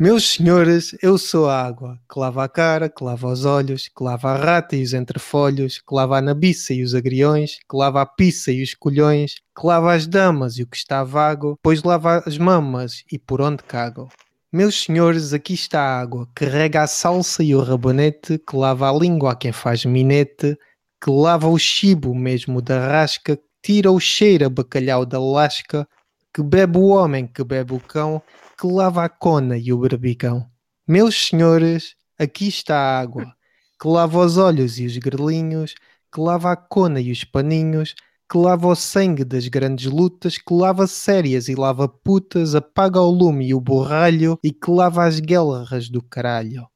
Meus 0.00 0.34
senhores, 0.34 0.96
eu 1.02 1.18
sou 1.18 1.48
a 1.48 1.60
água, 1.60 1.98
que 2.08 2.20
lava 2.20 2.44
a 2.44 2.48
cara, 2.48 2.88
que 2.88 3.02
lava 3.02 3.26
os 3.26 3.44
olhos, 3.44 3.88
que 3.88 4.04
lava 4.04 4.30
a 4.30 4.36
rata 4.36 4.76
e 4.76 4.82
os 4.84 4.94
entrefolhos, 4.94 5.78
que 5.78 5.92
lava 5.92 6.16
a 6.16 6.22
nabiça 6.22 6.72
e 6.72 6.84
os 6.84 6.94
agriões, 6.94 7.58
que 7.68 7.76
lava 7.76 8.00
a 8.00 8.06
pizza 8.06 8.52
e 8.52 8.62
os 8.62 8.74
colhões, 8.74 9.34
que 9.58 9.66
lava 9.66 9.92
as 9.92 10.06
damas 10.06 10.56
e 10.56 10.62
o 10.62 10.68
que 10.68 10.76
está 10.76 11.02
vago, 11.02 11.58
pois 11.60 11.82
lava 11.82 12.22
as 12.24 12.38
mamas 12.38 13.02
e 13.10 13.18
por 13.18 13.40
onde 13.40 13.64
cago. 13.64 14.08
Meus 14.50 14.84
senhores, 14.84 15.34
aqui 15.34 15.52
está 15.52 15.82
a 15.82 16.00
água, 16.00 16.26
que 16.34 16.46
rega 16.46 16.82
a 16.82 16.86
salsa 16.86 17.44
e 17.44 17.54
o 17.54 17.60
rabanete, 17.60 18.38
que 18.38 18.56
lava 18.56 18.88
a 18.88 18.92
língua 18.98 19.32
a 19.32 19.36
quem 19.36 19.52
faz 19.52 19.84
minete, 19.84 20.56
que 21.04 21.10
lava 21.10 21.46
o 21.46 21.58
chibo 21.58 22.14
mesmo 22.14 22.62
da 22.62 22.80
rasca, 22.88 23.38
tira 23.62 23.92
o 23.92 24.00
cheiro 24.00 24.46
a 24.46 24.48
bacalhau 24.48 25.04
da 25.04 25.20
lasca, 25.20 25.86
que 26.32 26.42
bebe 26.42 26.78
o 26.78 26.86
homem, 26.86 27.26
que 27.26 27.44
bebe 27.44 27.74
o 27.74 27.78
cão, 27.80 28.22
que 28.58 28.66
lava 28.66 29.04
a 29.04 29.08
cona 29.10 29.58
e 29.58 29.70
o 29.70 29.76
barbicão. 29.76 30.48
Meus 30.88 31.28
senhores, 31.28 31.94
aqui 32.18 32.48
está 32.48 32.74
a 32.74 33.00
água, 33.00 33.30
que 33.78 33.86
lava 33.86 34.18
os 34.18 34.38
olhos 34.38 34.78
e 34.78 34.86
os 34.86 34.96
grelinhos, 34.96 35.74
que 36.10 36.18
lava 36.18 36.52
a 36.52 36.56
cona 36.56 37.02
e 37.02 37.12
os 37.12 37.22
paninhos, 37.22 37.94
que 38.30 38.36
lava 38.36 38.68
o 38.68 38.76
sangue 38.76 39.24
das 39.24 39.48
grandes 39.48 39.86
lutas, 39.86 40.36
que 40.36 40.52
lava 40.52 40.86
sérias 40.86 41.48
e 41.48 41.54
lava 41.54 41.88
putas, 41.88 42.54
apaga 42.54 43.00
o 43.00 43.10
lume 43.10 43.48
e 43.48 43.54
o 43.54 43.60
borralho 43.60 44.38
e 44.44 44.52
que 44.52 44.70
lava 44.70 45.04
as 45.04 45.18
guerras 45.18 45.88
do 45.88 46.02
caralho. 46.02 46.68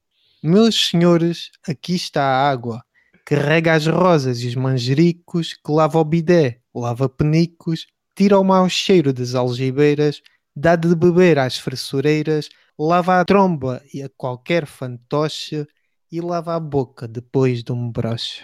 Meus 0.42 0.88
senhores, 0.88 1.50
aqui 1.68 1.94
está 1.94 2.22
a 2.22 2.50
água, 2.50 2.82
que 3.26 3.34
rega 3.34 3.74
as 3.74 3.86
rosas 3.86 4.40
e 4.40 4.48
os 4.48 4.54
manjericos, 4.54 5.52
que 5.52 5.70
lava 5.70 5.98
o 5.98 6.04
bidé, 6.04 6.60
lava 6.74 7.08
penicos, 7.08 7.86
tira 8.16 8.38
o 8.38 8.44
mau 8.44 8.68
cheiro 8.68 9.12
das 9.12 9.34
algibeiras, 9.34 10.22
dá 10.56 10.74
de 10.74 10.94
beber 10.94 11.38
às 11.38 11.58
fressureiras, 11.58 12.48
lava 12.78 13.20
a 13.20 13.24
tromba 13.24 13.82
e 13.92 14.02
a 14.02 14.08
qualquer 14.16 14.66
fantoche 14.66 15.66
e 16.10 16.20
lava 16.20 16.54
a 16.54 16.60
boca 16.60 17.06
depois 17.06 17.62
de 17.62 17.72
um 17.72 17.90
broche. 17.90 18.42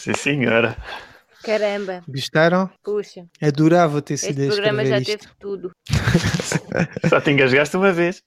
Sim, 0.00 0.14
senhora. 0.14 0.74
Caramba. 1.44 2.02
Gostaram? 2.08 2.70
Puxa. 2.82 3.26
Adorava 3.40 4.00
ter 4.00 4.16
sido 4.16 4.40
Este 4.40 4.54
programa 4.54 4.82
já 4.86 4.98
isto. 4.98 5.10
teve 5.10 5.32
tudo. 5.38 5.70
Só 7.06 7.20
te 7.20 7.30
engasgaste 7.30 7.76
uma 7.76 7.92
vez. 7.92 8.22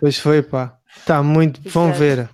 Pois 0.00 0.18
foi, 0.18 0.40
pá. 0.40 0.78
Está 0.96 1.22
muito. 1.22 1.60
Vão 1.68 1.92
ver. 1.92 2.26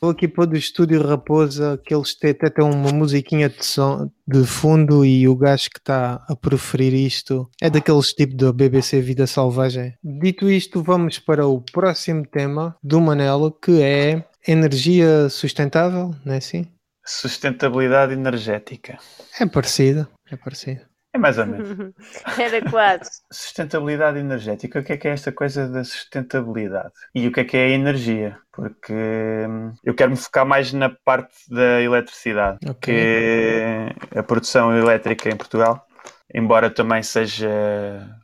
Vou 0.00 0.10
aqui 0.10 0.26
pôr 0.26 0.46
do 0.46 0.56
estúdio 0.56 1.06
Raposa, 1.06 1.80
que 1.86 1.94
eles 1.94 2.16
têm 2.16 2.32
até 2.32 2.50
têm 2.50 2.64
uma 2.64 2.90
musiquinha 2.90 3.48
de, 3.48 3.64
som, 3.64 4.10
de 4.26 4.44
fundo 4.44 5.04
e 5.04 5.28
o 5.28 5.36
gajo 5.36 5.70
que 5.70 5.78
está 5.78 6.20
a 6.28 6.34
preferir 6.34 6.92
isto 6.92 7.48
é 7.60 7.70
daqueles 7.70 8.12
tipo 8.12 8.34
da 8.34 8.52
BBC 8.52 9.00
Vida 9.00 9.28
Selvagem. 9.28 9.94
Dito 10.02 10.50
isto, 10.50 10.82
vamos 10.82 11.20
para 11.20 11.46
o 11.46 11.60
próximo 11.60 12.26
tema 12.26 12.74
do 12.82 13.00
Manelo, 13.00 13.52
que 13.52 13.80
é 13.80 14.24
energia 14.48 15.28
sustentável, 15.28 16.12
não 16.24 16.34
é 16.34 16.38
assim? 16.38 16.66
Sustentabilidade 17.04 18.12
energética. 18.12 18.98
É 19.40 19.46
parecido, 19.46 20.08
é 20.30 20.36
parecido. 20.36 20.92
É 21.14 21.18
mais 21.18 21.36
ou 21.36 21.46
menos. 21.46 21.68
Era 22.38 22.62
quase. 22.70 23.10
Sustentabilidade 23.30 24.18
energética. 24.18 24.80
O 24.80 24.84
que 24.84 24.94
é 24.94 24.96
que 24.96 25.08
é 25.08 25.10
esta 25.10 25.30
coisa 25.30 25.68
da 25.68 25.84
sustentabilidade? 25.84 26.92
E 27.14 27.28
o 27.28 27.32
que 27.32 27.40
é 27.40 27.44
que 27.44 27.56
é 27.56 27.64
a 27.66 27.68
energia? 27.68 28.38
Porque 28.50 28.94
hum, 28.94 29.74
eu 29.84 29.94
quero 29.94 30.10
me 30.10 30.16
focar 30.16 30.46
mais 30.46 30.72
na 30.72 30.88
parte 30.88 31.34
da 31.50 31.82
eletricidade. 31.82 32.58
Okay. 32.66 32.94
Que 32.94 34.18
a 34.18 34.22
produção 34.22 34.74
elétrica 34.74 35.28
em 35.28 35.36
Portugal, 35.36 35.86
embora 36.34 36.70
também 36.70 37.02
seja 37.02 37.50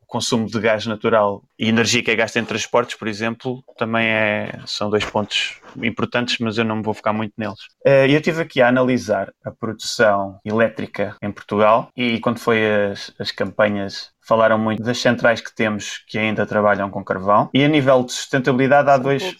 consumo 0.08 0.46
de 0.46 0.58
gás 0.58 0.86
natural 0.86 1.44
e 1.58 1.68
energia 1.68 2.02
que 2.02 2.10
é 2.10 2.16
gasta 2.16 2.40
em 2.40 2.44
transportes, 2.44 2.96
por 2.96 3.06
exemplo, 3.06 3.62
também 3.76 4.06
é, 4.08 4.58
são 4.66 4.88
dois 4.88 5.04
pontos 5.04 5.60
importantes, 5.82 6.38
mas 6.38 6.56
eu 6.56 6.64
não 6.64 6.76
me 6.76 6.82
vou 6.82 6.94
focar 6.94 7.12
muito 7.12 7.34
neles. 7.36 7.58
Eh, 7.84 8.06
eu 8.06 8.16
estive 8.16 8.42
aqui 8.42 8.62
a 8.62 8.68
analisar 8.68 9.32
a 9.44 9.50
produção 9.50 10.40
elétrica 10.44 11.14
em 11.22 11.30
Portugal 11.30 11.90
e 11.94 12.18
quando 12.20 12.38
foi 12.38 12.90
as, 12.90 13.12
as 13.18 13.30
campanhas 13.30 14.10
falaram 14.28 14.58
muito 14.58 14.82
das 14.82 14.98
centrais 14.98 15.40
que 15.40 15.54
temos 15.54 16.04
que 16.06 16.18
ainda 16.18 16.44
trabalham 16.44 16.90
com 16.90 17.02
carvão. 17.02 17.48
E 17.54 17.64
a 17.64 17.68
nível 17.68 18.04
de 18.04 18.12
sustentabilidade 18.12 18.90
há 18.90 18.98
dois, 18.98 19.34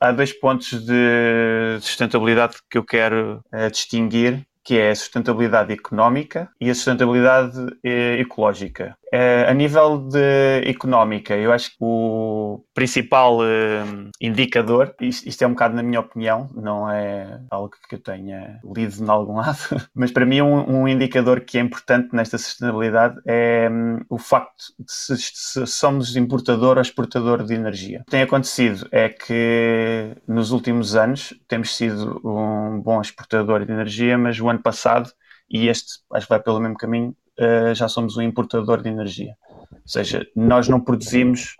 há 0.00 0.10
dois 0.10 0.32
pontos 0.32 0.84
de 0.84 1.78
sustentabilidade 1.80 2.56
que 2.68 2.76
eu 2.78 2.84
quero 2.84 3.40
uh, 3.52 3.70
distinguir 3.70 4.44
que 4.66 4.76
é 4.76 4.90
a 4.90 4.96
sustentabilidade 4.96 5.72
económica 5.72 6.50
e 6.60 6.68
a 6.68 6.74
sustentabilidade 6.74 7.56
eh, 7.84 8.18
ecológica. 8.20 8.98
Eh, 9.12 9.46
a 9.48 9.54
nível 9.54 9.98
de 9.98 10.68
económica, 10.68 11.36
eu 11.36 11.52
acho 11.52 11.70
que 11.70 11.76
o 11.80 12.64
principal 12.74 13.38
eh, 13.44 13.84
indicador, 14.20 14.94
isto, 15.00 15.42
é 15.42 15.46
um 15.46 15.52
bocado 15.52 15.76
na 15.76 15.82
minha 15.82 16.00
opinião, 16.00 16.50
não 16.54 16.90
é 16.90 17.40
algo 17.48 17.70
que 17.88 17.94
eu 17.94 18.00
tenha 18.00 18.58
lido 18.64 19.02
em 19.02 19.08
algum 19.08 19.36
lado, 19.40 19.58
mas 19.94 20.10
para 20.10 20.26
mim 20.26 20.40
um, 20.40 20.80
um 20.80 20.88
indicador 20.88 21.42
que 21.42 21.56
é 21.56 21.60
importante 21.60 22.08
nesta 22.12 22.36
sustentabilidade 22.36 23.20
é 23.24 23.68
um, 23.70 24.00
o 24.10 24.18
facto 24.18 24.64
de 24.78 24.92
se, 24.92 25.16
se, 25.16 25.66
somos 25.66 26.16
importador 26.16 26.76
ou 26.76 26.82
exportador 26.82 27.44
de 27.44 27.54
energia. 27.54 28.00
O 28.00 28.04
que 28.06 28.10
tem 28.10 28.22
acontecido 28.22 28.88
é 28.90 29.08
que 29.08 30.16
nos 30.26 30.50
últimos 30.50 30.96
anos 30.96 31.32
temos 31.46 31.76
sido 31.76 32.20
um 32.24 32.80
bom 32.80 33.00
exportador 33.00 33.64
de 33.64 33.72
energia, 33.72 34.18
mas 34.18 34.40
o 34.40 34.48
ano 34.48 34.55
passado, 34.58 35.10
e 35.50 35.68
este 35.68 36.00
acho 36.12 36.26
que 36.26 36.30
vai 36.30 36.40
pelo 36.40 36.60
mesmo 36.60 36.76
caminho, 36.76 37.14
uh, 37.38 37.74
já 37.74 37.88
somos 37.88 38.16
um 38.16 38.22
importador 38.22 38.82
de 38.82 38.88
energia. 38.88 39.34
Ou 39.72 39.78
seja, 39.84 40.26
nós 40.34 40.68
não 40.68 40.80
produzimos 40.80 41.56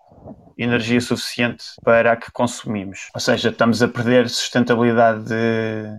energia 0.59 1.01
suficiente 1.01 1.65
para 1.85 2.13
a 2.13 2.17
que 2.17 2.33
consumimos. 2.33 3.11
Ou 3.15 3.21
seja, 3.21 3.51
estamos 3.51 3.83
a 3.83 3.89
perder 3.89 4.29
sustentabilidade 4.29 5.33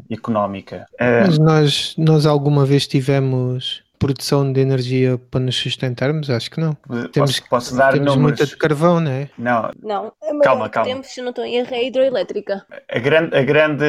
económica. 0.09 0.85
Uh, 0.93 1.27
Mas 1.27 1.37
nós, 1.37 1.95
nós 1.97 2.25
alguma 2.25 2.65
vez 2.65 2.87
tivemos 2.87 3.83
produção 3.99 4.51
de 4.51 4.59
energia 4.59 5.17
para 5.17 5.39
nos 5.39 5.55
sustentarmos? 5.55 6.29
Acho 6.29 6.51
que 6.51 6.59
não. 6.59 6.73
Posso, 6.73 7.09
temos, 7.09 7.39
posso 7.41 7.75
dar 7.75 7.93
temos 7.93 8.15
números. 8.15 8.39
muita 8.39 8.45
de 8.45 8.57
carvão, 8.57 8.99
não 8.99 9.11
é? 9.11 9.29
Não. 9.37 9.71
Não. 9.81 10.13
Calma, 10.41 10.69
calma. 10.69 10.89
Temos, 10.89 11.07
se 11.07 11.21
não 11.21 11.29
estou 11.29 11.45
em 11.45 11.57
erro, 11.57 11.73
é 11.73 11.85
hidroelétrica. 11.85 12.65
A 12.89 12.99
grande, 12.99 13.35
a 13.35 13.43
grande 13.43 13.85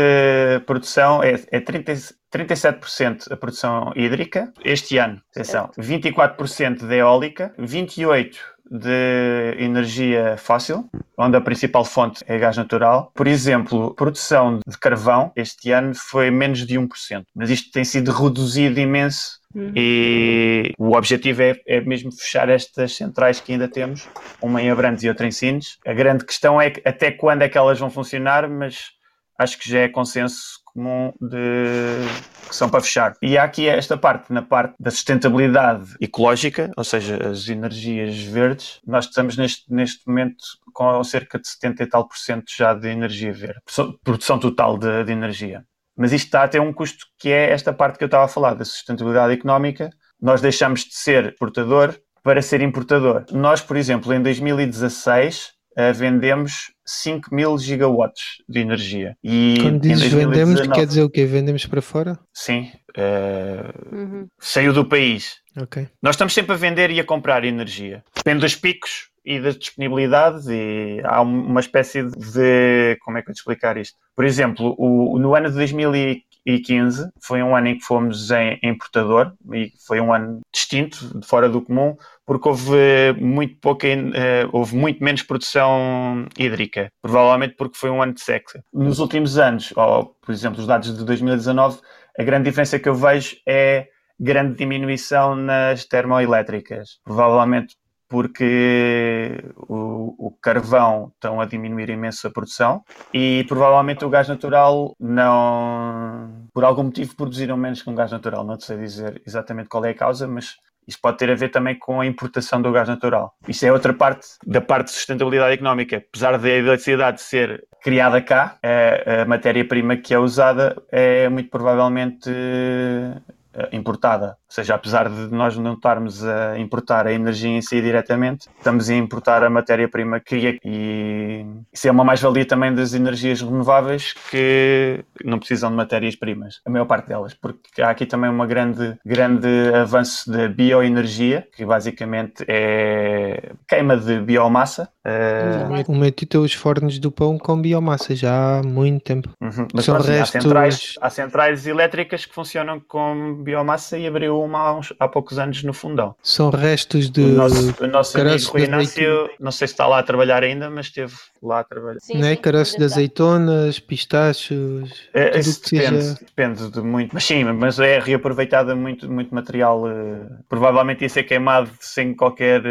produção 0.67 1.23
é, 1.23 1.41
é 1.51 1.61
30, 1.61 1.93
37% 2.33 3.33
a 3.33 3.37
produção 3.37 3.93
hídrica 3.97 4.53
este 4.65 4.99
ano. 4.99 5.21
Atenção, 5.31 5.71
24% 5.79 6.87
de 6.87 6.95
eólica, 6.95 7.55
28% 7.59 8.37
de 8.71 9.55
energia 9.59 10.37
fóssil, 10.37 10.89
onde 11.17 11.37
a 11.37 11.41
principal 11.41 11.85
fonte 11.85 12.25
é 12.27 12.39
gás 12.39 12.57
natural. 12.57 13.11
Por 13.15 13.27
exemplo, 13.27 13.95
produção 13.95 14.61
de 14.67 14.79
carvão 14.79 15.33
este 15.35 15.71
ano 15.71 15.95
foi 15.95 16.31
menos 16.31 16.67
de 16.67 16.79
1%, 16.79 17.25
mas 17.35 17.51
isto 17.51 17.71
tem 17.71 17.85
sido 17.85 18.13
reduzido 18.13 18.79
imenso 18.79 19.39
Uhum. 19.55 19.73
E 19.75 20.73
o 20.79 20.95
objetivo 20.95 21.43
é, 21.43 21.59
é, 21.67 21.81
mesmo 21.81 22.13
fechar 22.13 22.49
estas 22.49 22.95
centrais 22.95 23.41
que 23.41 23.53
ainda 23.53 23.67
temos, 23.67 24.07
uma 24.43 24.61
em 24.61 24.71
Abrantes 24.71 25.03
e 25.03 25.09
outra 25.09 25.27
em 25.27 25.31
Sines. 25.31 25.79
A 25.87 25.93
grande 25.95 26.25
questão 26.25 26.61
é 26.61 26.73
até 26.85 27.11
quando 27.11 27.43
é 27.43 27.49
que 27.49 27.57
elas 27.57 27.79
vão 27.79 27.91
funcionar, 27.91 28.49
mas 28.49 28.91
acho 29.39 29.59
que 29.59 29.71
já 29.71 29.81
é 29.81 29.89
consenso 29.89 30.61
comum 30.79 31.13
de 31.21 32.07
que 32.49 32.55
são 32.55 32.71
para 32.71 32.81
fechar. 32.81 33.15
E 33.21 33.37
há 33.37 33.43
aqui 33.43 33.69
esta 33.69 33.97
parte, 33.97 34.33
na 34.33 34.41
parte 34.41 34.75
da 34.79 34.91
sustentabilidade 34.91 35.97
ecológica, 36.01 36.71
ou 36.77 36.85
seja, 36.85 37.29
as 37.29 37.49
energias 37.49 38.17
verdes, 38.23 38.81
nós 38.87 39.07
estamos 39.07 39.37
neste, 39.37 39.71
neste 39.71 40.07
momento 40.07 40.45
com 40.73 41.03
cerca 41.03 41.39
de 41.39 41.49
70 41.49 41.83
e 41.83 41.87
tal 41.87 42.07
por 42.07 42.17
cento 42.17 42.45
já 42.57 42.73
de 42.73 42.89
energia 42.89 43.33
verde, 43.33 43.61
produção 44.03 44.39
total 44.39 44.79
de, 44.79 45.05
de 45.05 45.13
energia. 45.13 45.65
Mas 45.97 46.13
isto 46.13 46.27
está 46.27 46.45
a 46.45 46.49
ter 46.49 46.61
um 46.61 46.73
custo 46.73 47.07
que 47.19 47.29
é 47.29 47.51
esta 47.51 47.73
parte 47.73 47.99
que 47.99 48.05
eu 48.05 48.07
estava 48.07 48.25
a 48.25 48.29
falar, 48.29 48.55
da 48.55 48.65
sustentabilidade 48.65 49.35
económica. 49.35 49.91
Nós 50.21 50.41
deixamos 50.41 50.85
de 50.85 50.95
ser 50.95 51.33
exportador 51.33 51.95
para 52.23 52.41
ser 52.41 52.61
importador. 52.61 53.25
Nós, 53.33 53.61
por 53.61 53.77
exemplo, 53.77 54.15
em 54.15 54.23
2016 54.23 55.58
uh, 55.79 55.95
vendemos 55.95 56.73
5 56.85 57.35
mil 57.35 57.57
gigawatts 57.57 58.43
de 58.49 58.61
energia. 58.61 59.17
E 59.23 59.59
Quando 59.63 59.81
dizes 59.81 60.11
2019, 60.11 60.55
vendemos, 60.55 60.77
quer 60.77 60.87
dizer 60.87 61.03
o 61.03 61.11
quê? 61.11 61.25
Vendemos 61.25 61.67
para 61.67 61.81
fora? 61.81 62.19
Sim. 62.33 62.71
Uh, 62.97 63.97
uhum. 63.97 64.27
Saiu 64.41 64.73
do 64.73 64.85
país. 64.85 65.37
Okay. 65.57 65.89
Nós 66.03 66.15
estamos 66.15 66.35
sempre 66.35 66.53
a 66.53 66.57
vender 66.57 66.91
e 66.91 66.99
a 66.99 67.05
comprar 67.05 67.45
energia. 67.45 68.03
Depende 68.15 68.41
dos 68.41 68.57
picos 68.57 69.11
e 69.25 69.39
das 69.41 69.59
disponibilidades 69.59 70.47
e 70.49 71.01
há 71.05 71.21
uma 71.21 71.61
espécie 71.61 72.03
de... 72.03 72.97
Como 73.05 73.19
é 73.19 73.23
que 73.23 73.31
eu 73.31 73.35
te 73.35 73.39
explicar 73.39 73.77
isto? 73.77 73.97
Por 74.17 74.25
exemplo, 74.25 74.75
o, 74.79 75.19
no 75.19 75.35
ano 75.35 75.51
de 75.51 75.57
2015 75.57 76.28
2015 76.49 77.11
foi 77.21 77.43
um 77.43 77.55
ano 77.55 77.69
em 77.69 77.79
que 77.79 77.85
fomos 77.85 78.31
em 78.31 78.59
importador 78.63 79.33
e 79.53 79.71
foi 79.87 80.01
um 80.01 80.13
ano 80.13 80.41
distinto, 80.53 81.21
fora 81.25 81.49
do 81.49 81.61
comum, 81.61 81.95
porque 82.27 82.49
houve 82.49 83.13
muito 83.21 83.57
pouca, 83.61 83.87
uh, 83.87 84.49
houve 84.53 84.75
muito 84.75 85.05
menos 85.05 85.23
produção 85.23 86.27
hídrica, 86.39 86.91
provavelmente 87.03 87.55
porque 87.57 87.77
foi 87.77 87.91
um 87.91 88.03
ano 88.03 88.15
de 88.15 88.23
seca. 88.23 88.63
Nos 88.73 88.99
últimos 88.99 89.39
anos, 89.39 89.73
ou 89.77 90.07
por 90.07 90.33
exemplo 90.33 90.61
os 90.61 90.67
dados 90.67 90.97
de 90.97 91.05
2019, 91.05 91.81
a 92.19 92.23
grande 92.23 92.45
diferença 92.45 92.79
que 92.79 92.89
eu 92.89 92.95
vejo 92.95 93.37
é 93.47 93.89
grande 94.19 94.57
diminuição 94.57 95.37
nas 95.37 95.85
termoelétricas, 95.85 96.99
provavelmente 97.05 97.77
porque 98.09 99.45
o, 99.57 100.27
o, 100.27 100.31
carvão 100.41 101.13
estão 101.15 101.41
a 101.41 101.45
diminuir 101.45 101.91
imenso 101.91 102.27
a 102.27 102.31
produção 102.31 102.83
e 103.13 103.45
provavelmente 103.47 104.05
o 104.05 104.09
gás 104.09 104.29
natural 104.29 104.95
não, 104.99 106.47
por 106.55 106.65
algum 106.65 106.85
motivo, 106.85 107.15
produziram 107.15 107.57
menos 107.57 107.83
que 107.83 107.91
um 107.91 107.95
gás 107.95 108.11
natural. 108.11 108.45
Não 108.45 108.59
sei 108.59 108.79
dizer 108.79 109.23
exatamente 109.27 109.69
qual 109.69 109.85
é 109.85 109.91
a 109.91 109.95
causa, 109.95 110.27
mas 110.27 110.57
isso 110.87 110.99
pode 111.03 111.19
ter 111.19 111.31
a 111.31 111.35
ver 111.35 111.51
também 111.51 111.79
com 111.79 112.01
a 112.01 112.07
importação 112.07 112.63
do 112.63 112.73
gás 112.73 112.89
natural. 112.89 113.35
Isso 113.47 113.67
é 113.67 113.71
outra 113.71 113.93
parte 113.93 114.27
da 114.47 114.61
parte 114.61 114.87
de 114.87 114.93
sustentabilidade 114.93 115.53
económica. 115.53 115.99
Apesar 115.99 116.39
da 116.39 116.49
eletricidade 116.49 117.21
ser 117.21 117.67
criada 117.83 118.23
cá, 118.23 118.57
a, 118.63 119.23
a 119.23 119.25
matéria-prima 119.27 119.99
que 119.99 120.15
é 120.15 120.19
usada 120.19 120.83
é 120.91 121.29
muito 121.29 121.51
provavelmente 121.51 122.31
eh, 122.31 123.69
importada. 123.73 124.37
Ou 124.49 124.55
seja, 124.55 124.75
apesar 124.75 125.11
de 125.11 125.29
nós 125.35 125.57
não 125.59 125.75
estarmos 125.75 126.25
a 126.25 126.59
importar 126.59 127.07
a 127.07 127.13
energia 127.13 127.51
em 127.51 127.61
si 127.61 127.83
diretamente, 127.83 128.49
estamos 128.57 128.89
a 128.89 128.95
importar 128.95 129.45
a 129.45 129.51
matéria-prima 129.51 130.21
que 130.21 130.47
é. 130.47 130.59
E 130.65 131.45
isso 131.71 131.87
é 131.87 131.91
uma 131.91 132.03
mais-valia 132.03 132.47
também 132.47 132.75
das 132.75 132.95
energias 132.95 133.43
renováveis 133.43 134.15
que 134.31 135.05
não 135.23 135.39
precisam 135.39 135.71
de 135.71 135.77
matérias-primas, 135.77 136.61
a 136.65 136.71
maior 136.71 136.87
parte 136.87 137.09
delas, 137.09 137.35
porque 137.35 137.83
há 137.83 137.91
aqui 137.91 138.07
também 138.07 138.31
uma 138.31 138.47
grande, 138.47 138.97
grande 139.05 139.49
avanço 139.75 140.31
da 140.31 140.49
bioenergia, 140.49 141.47
que 141.55 141.67
basicamente 141.67 142.43
é 142.49 143.53
queima 143.69 143.99
de 143.99 144.19
biomassa. 144.21 144.89
Uh... 145.05 145.93
O 145.93 145.95
meu 145.95 146.11
tio 146.11 146.43
os 146.43 146.55
fornos 146.55 146.99
do 146.99 147.13
pão 147.13 147.39
com 147.39 147.61
biomassa 147.61 148.15
já 148.15 148.59
há 148.59 148.63
muito 148.63 149.03
tempo. 149.03 149.29
Uhum. 149.41 149.69
Mas 149.75 149.85
São 149.85 149.97
restos... 149.97 150.37
há, 150.37 150.41
centrais, 150.41 150.95
há 151.01 151.11
centrais 151.11 151.67
elétricas 151.67 152.25
que 152.25 152.35
funcionam 152.35 152.81
com 152.81 153.43
biomassa 153.43 153.99
e 153.99 154.07
abriu 154.07 154.38
uma 154.45 154.59
há, 154.59 154.75
uns, 154.75 154.93
há 154.99 155.09
poucos 155.09 155.39
anos 155.39 155.63
no 155.63 155.73
fundão. 155.73 156.15
São 156.23 156.51
restos 156.51 157.11
de. 157.11 157.23
O 157.23 157.29
nosso, 157.29 157.75
o 157.83 157.87
nosso 157.87 158.21
amigo 158.21 158.51
Rui 158.51 158.65
Inácio, 158.65 159.31
não 159.41 159.53
sei 159.53 159.69
se 159.69 159.75
está 159.75 159.87
lá 159.87 159.99
a 159.99 160.03
trabalhar 160.03 160.43
ainda, 160.43 160.71
mas 160.71 160.87
esteve 160.87 161.15
lá 161.43 161.61
a 161.61 161.65
trabalhar. 161.65 162.01
Sim, 162.01 162.19
né? 162.19 162.37
Caroços 162.37 162.77
de 162.77 162.85
azeitonas, 162.85 163.79
pistachos. 163.79 165.09
É, 165.15 165.39
isso 165.39 165.63
depende, 165.63 166.03
seja... 166.03 166.19
depende 166.21 166.71
de 166.71 166.81
muito. 166.81 167.13
Mas 167.13 167.25
sim, 167.25 167.45
mas 167.45 167.79
é 167.79 167.99
reaproveitada 167.99 168.75
muito, 168.75 169.11
muito 169.11 169.35
material. 169.35 169.85
Uh, 169.85 170.27
provavelmente 170.49 171.03
ia 171.03 171.09
ser 171.09 171.25
queimado 171.25 171.71
sem 171.81 172.15
qualquer 172.15 172.63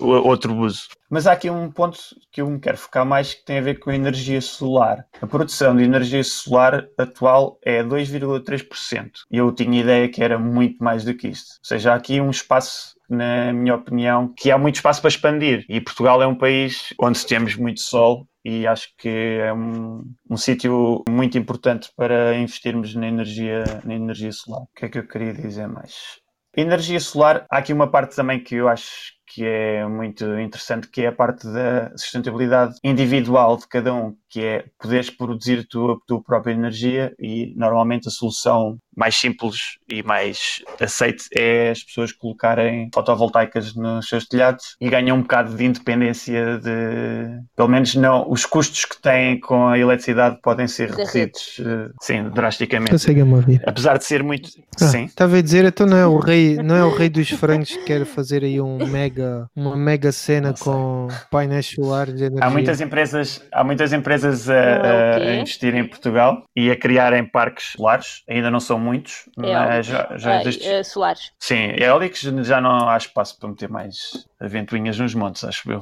uh, 0.00 0.06
outro 0.06 0.54
uso. 0.54 0.88
Mas 1.10 1.26
há 1.26 1.32
aqui 1.32 1.50
um 1.50 1.70
ponto 1.70 1.98
que 2.32 2.40
eu 2.40 2.48
me 2.48 2.58
quero 2.58 2.78
focar 2.78 3.04
mais 3.04 3.34
que 3.34 3.44
tem 3.44 3.58
a 3.58 3.62
ver 3.62 3.78
com 3.78 3.90
a 3.90 3.94
energia 3.94 4.40
solar. 4.40 5.06
A 5.20 5.26
produção 5.26 5.76
de 5.76 5.84
energia 5.84 6.24
solar 6.24 6.86
atual 6.98 7.58
é 7.62 7.82
2,3%. 7.82 9.10
E 9.30 9.36
eu 9.36 9.52
tinha 9.52 9.80
ideia 9.80 10.08
que 10.08 10.22
era 10.22 10.38
muito 10.38 10.82
mais 10.82 11.04
do 11.04 11.14
que 11.14 11.28
isto. 11.28 11.52
Ou 11.52 11.64
seja, 11.64 11.92
há 11.92 11.94
aqui 11.94 12.20
um 12.20 12.30
espaço 12.30 12.94
na 13.08 13.52
minha 13.52 13.74
opinião, 13.74 14.32
que 14.34 14.50
há 14.50 14.58
muito 14.58 14.76
espaço 14.76 15.00
para 15.00 15.08
expandir. 15.08 15.64
E 15.68 15.80
Portugal 15.80 16.22
é 16.22 16.26
um 16.26 16.34
país 16.34 16.94
onde 16.98 17.24
temos 17.26 17.56
muito 17.56 17.80
sol 17.80 18.26
e 18.44 18.66
acho 18.66 18.88
que 18.98 19.08
é 19.08 19.52
um, 19.52 20.02
um 20.30 20.36
sítio 20.36 21.02
muito 21.08 21.38
importante 21.38 21.90
para 21.96 22.36
investirmos 22.36 22.94
na 22.94 23.08
energia, 23.08 23.64
na 23.84 23.94
energia 23.94 24.32
solar. 24.32 24.62
O 24.62 24.68
que 24.74 24.86
é 24.86 24.88
que 24.88 24.98
eu 24.98 25.06
queria 25.06 25.32
dizer 25.32 25.66
mais? 25.66 26.20
Energia 26.56 27.00
solar, 27.00 27.46
há 27.50 27.58
aqui 27.58 27.72
uma 27.72 27.90
parte 27.90 28.14
também 28.14 28.42
que 28.42 28.54
eu 28.54 28.68
acho 28.68 29.13
que 29.34 29.44
é 29.44 29.84
muito 29.86 30.24
interessante, 30.38 30.88
que 30.88 31.02
é 31.02 31.08
a 31.08 31.12
parte 31.12 31.44
da 31.48 31.90
sustentabilidade 31.96 32.76
individual 32.84 33.56
de 33.56 33.66
cada 33.66 33.92
um, 33.92 34.16
que 34.34 34.44
é 34.44 34.64
poderes 34.80 35.10
produzir 35.10 35.60
a 35.60 35.64
tua, 35.70 35.96
tua 36.08 36.20
própria 36.20 36.52
energia 36.52 37.14
e 37.20 37.54
normalmente 37.56 38.08
a 38.08 38.10
solução 38.10 38.80
mais 38.96 39.14
simples 39.14 39.78
e 39.88 40.02
mais 40.02 40.60
aceite 40.80 41.26
é 41.36 41.70
as 41.70 41.84
pessoas 41.84 42.10
colocarem 42.10 42.90
fotovoltaicas 42.92 43.74
nos 43.76 44.08
seus 44.08 44.26
telhados 44.26 44.76
e 44.80 44.88
ganham 44.88 45.18
um 45.18 45.22
bocado 45.22 45.54
de 45.54 45.64
independência 45.64 46.58
de, 46.58 47.40
pelo 47.56 47.68
menos 47.68 47.94
não, 47.94 48.28
os 48.28 48.44
custos 48.44 48.84
que 48.84 49.00
têm 49.00 49.38
com 49.38 49.68
a 49.68 49.78
eletricidade 49.78 50.38
podem 50.42 50.66
ser 50.66 50.90
reduzidos, 50.90 51.60
eh, 51.60 51.90
sim, 52.00 52.28
drasticamente. 52.30 52.90
Conseguem-me 52.90 53.34
ouvir. 53.34 53.62
Apesar 53.66 53.98
de 53.98 54.04
ser 54.04 54.22
muito, 54.22 54.48
ah, 54.80 54.86
sim. 54.86 55.04
Estava 55.04 55.36
a 55.36 55.42
dizer, 55.42 55.64
então 55.64 55.86
não 55.86 55.96
é 55.96 56.06
o 56.06 56.18
rei, 56.18 56.56
não 56.56 56.74
é 56.74 56.84
o 56.84 56.90
rei 56.90 57.08
dos 57.08 57.30
frangos 57.30 57.70
que 57.70 57.84
quer 57.84 58.04
fazer 58.04 58.42
aí 58.42 58.60
um 58.60 58.84
mega, 58.86 59.48
uma 59.54 59.76
mega 59.76 60.10
cena 60.10 60.54
com 60.58 61.06
painéis 61.30 61.66
solares 61.66 62.14
de 62.14 62.24
energia. 62.24 62.44
Há 62.44 62.50
muitas 62.50 62.80
empresas, 62.80 63.42
há 63.52 63.64
muitas 63.64 63.92
empresas 63.92 64.23
a, 64.24 64.54
a, 64.54 65.16
a 65.16 65.34
investir 65.36 65.74
em 65.74 65.86
Portugal 65.86 66.44
e 66.54 66.70
a 66.70 66.76
criarem 66.76 67.24
parques 67.24 67.72
solares, 67.76 68.22
ainda 68.28 68.50
não 68.50 68.60
são 68.60 68.78
muitos, 68.78 69.28
mas 69.36 69.86
já, 69.86 70.16
já 70.16 70.40
ah, 70.40 70.42
destes... 70.42 70.66
uh, 70.66 70.84
solares. 70.84 71.32
Sim, 71.38 71.74
eólicos 71.78 72.20
já 72.20 72.60
não 72.60 72.88
há 72.88 72.96
espaço 72.96 73.38
para 73.38 73.48
meter 73.48 73.68
mais 73.68 74.26
aventuinhas 74.40 74.98
nos 74.98 75.14
montes, 75.14 75.44
acho 75.44 75.70
eu. 75.70 75.80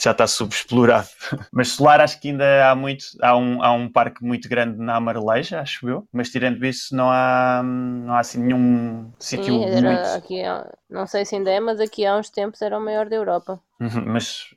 Já 0.00 0.10
está 0.10 0.26
subexplorado. 0.26 1.06
Mas 1.52 1.68
solar 1.68 2.00
acho 2.00 2.20
que 2.20 2.28
ainda 2.28 2.68
há 2.68 2.74
muito. 2.74 3.04
Há 3.22 3.36
um, 3.36 3.62
há 3.62 3.72
um 3.72 3.88
parque 3.88 4.24
muito 4.24 4.48
grande 4.48 4.76
na 4.76 4.96
Amareleja, 4.96 5.60
acho 5.60 5.88
eu. 5.88 6.06
Mas 6.12 6.30
tirando 6.30 6.64
isso, 6.66 6.94
não 6.96 7.08
há, 7.08 7.62
não 7.62 8.12
há 8.12 8.18
assim 8.18 8.42
nenhum 8.42 9.12
sítio 9.20 9.54
muito. 9.54 10.08
Aqui, 10.16 10.42
não 10.90 11.06
sei 11.06 11.24
se 11.24 11.36
ainda 11.36 11.50
é, 11.50 11.60
mas 11.60 11.78
aqui 11.78 12.04
há 12.04 12.16
uns 12.16 12.28
tempos 12.28 12.60
era 12.60 12.76
o 12.76 12.80
maior 12.80 13.08
da 13.08 13.14
Europa. 13.14 13.60
Uhum, 13.80 14.04
mas 14.06 14.54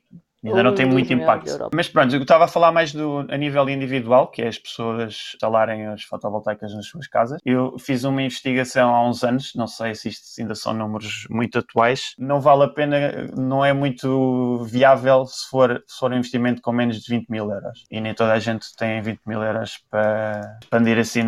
Ainda 0.48 0.62
não 0.62 0.74
tem 0.74 0.86
muito 0.86 1.12
impacto. 1.12 1.68
Mas 1.72 1.88
pronto, 1.88 2.14
eu 2.14 2.22
estava 2.22 2.44
a 2.44 2.48
falar 2.48 2.72
mais 2.72 2.92
do, 2.92 3.26
a 3.28 3.36
nível 3.36 3.68
individual, 3.68 4.28
que 4.28 4.42
é 4.42 4.48
as 4.48 4.58
pessoas 4.58 5.32
instalarem 5.34 5.86
as 5.86 6.02
fotovoltaicas 6.02 6.74
nas 6.74 6.86
suas 6.86 7.06
casas. 7.06 7.40
Eu 7.44 7.76
fiz 7.78 8.04
uma 8.04 8.22
investigação 8.22 8.94
há 8.94 9.08
uns 9.08 9.22
anos, 9.22 9.52
não 9.54 9.66
sei 9.66 9.94
se 9.94 10.08
isto 10.08 10.40
ainda 10.40 10.54
são 10.54 10.72
números 10.72 11.26
muito 11.30 11.58
atuais. 11.58 12.14
Não 12.18 12.40
vale 12.40 12.64
a 12.64 12.68
pena, 12.68 13.28
não 13.36 13.64
é 13.64 13.72
muito 13.72 14.64
viável 14.64 15.24
se 15.26 15.48
for, 15.48 15.82
se 15.86 15.98
for 15.98 16.12
um 16.12 16.16
investimento 16.16 16.62
com 16.62 16.72
menos 16.72 17.00
de 17.00 17.14
20 17.14 17.28
mil 17.28 17.50
euros. 17.50 17.84
E 17.90 18.00
nem 18.00 18.14
toda 18.14 18.32
a 18.32 18.38
gente 18.38 18.66
tem 18.76 19.00
20 19.02 19.20
mil 19.26 19.42
euros 19.42 19.78
para 19.90 20.58
expandir 20.62 20.98
assim. 20.98 21.18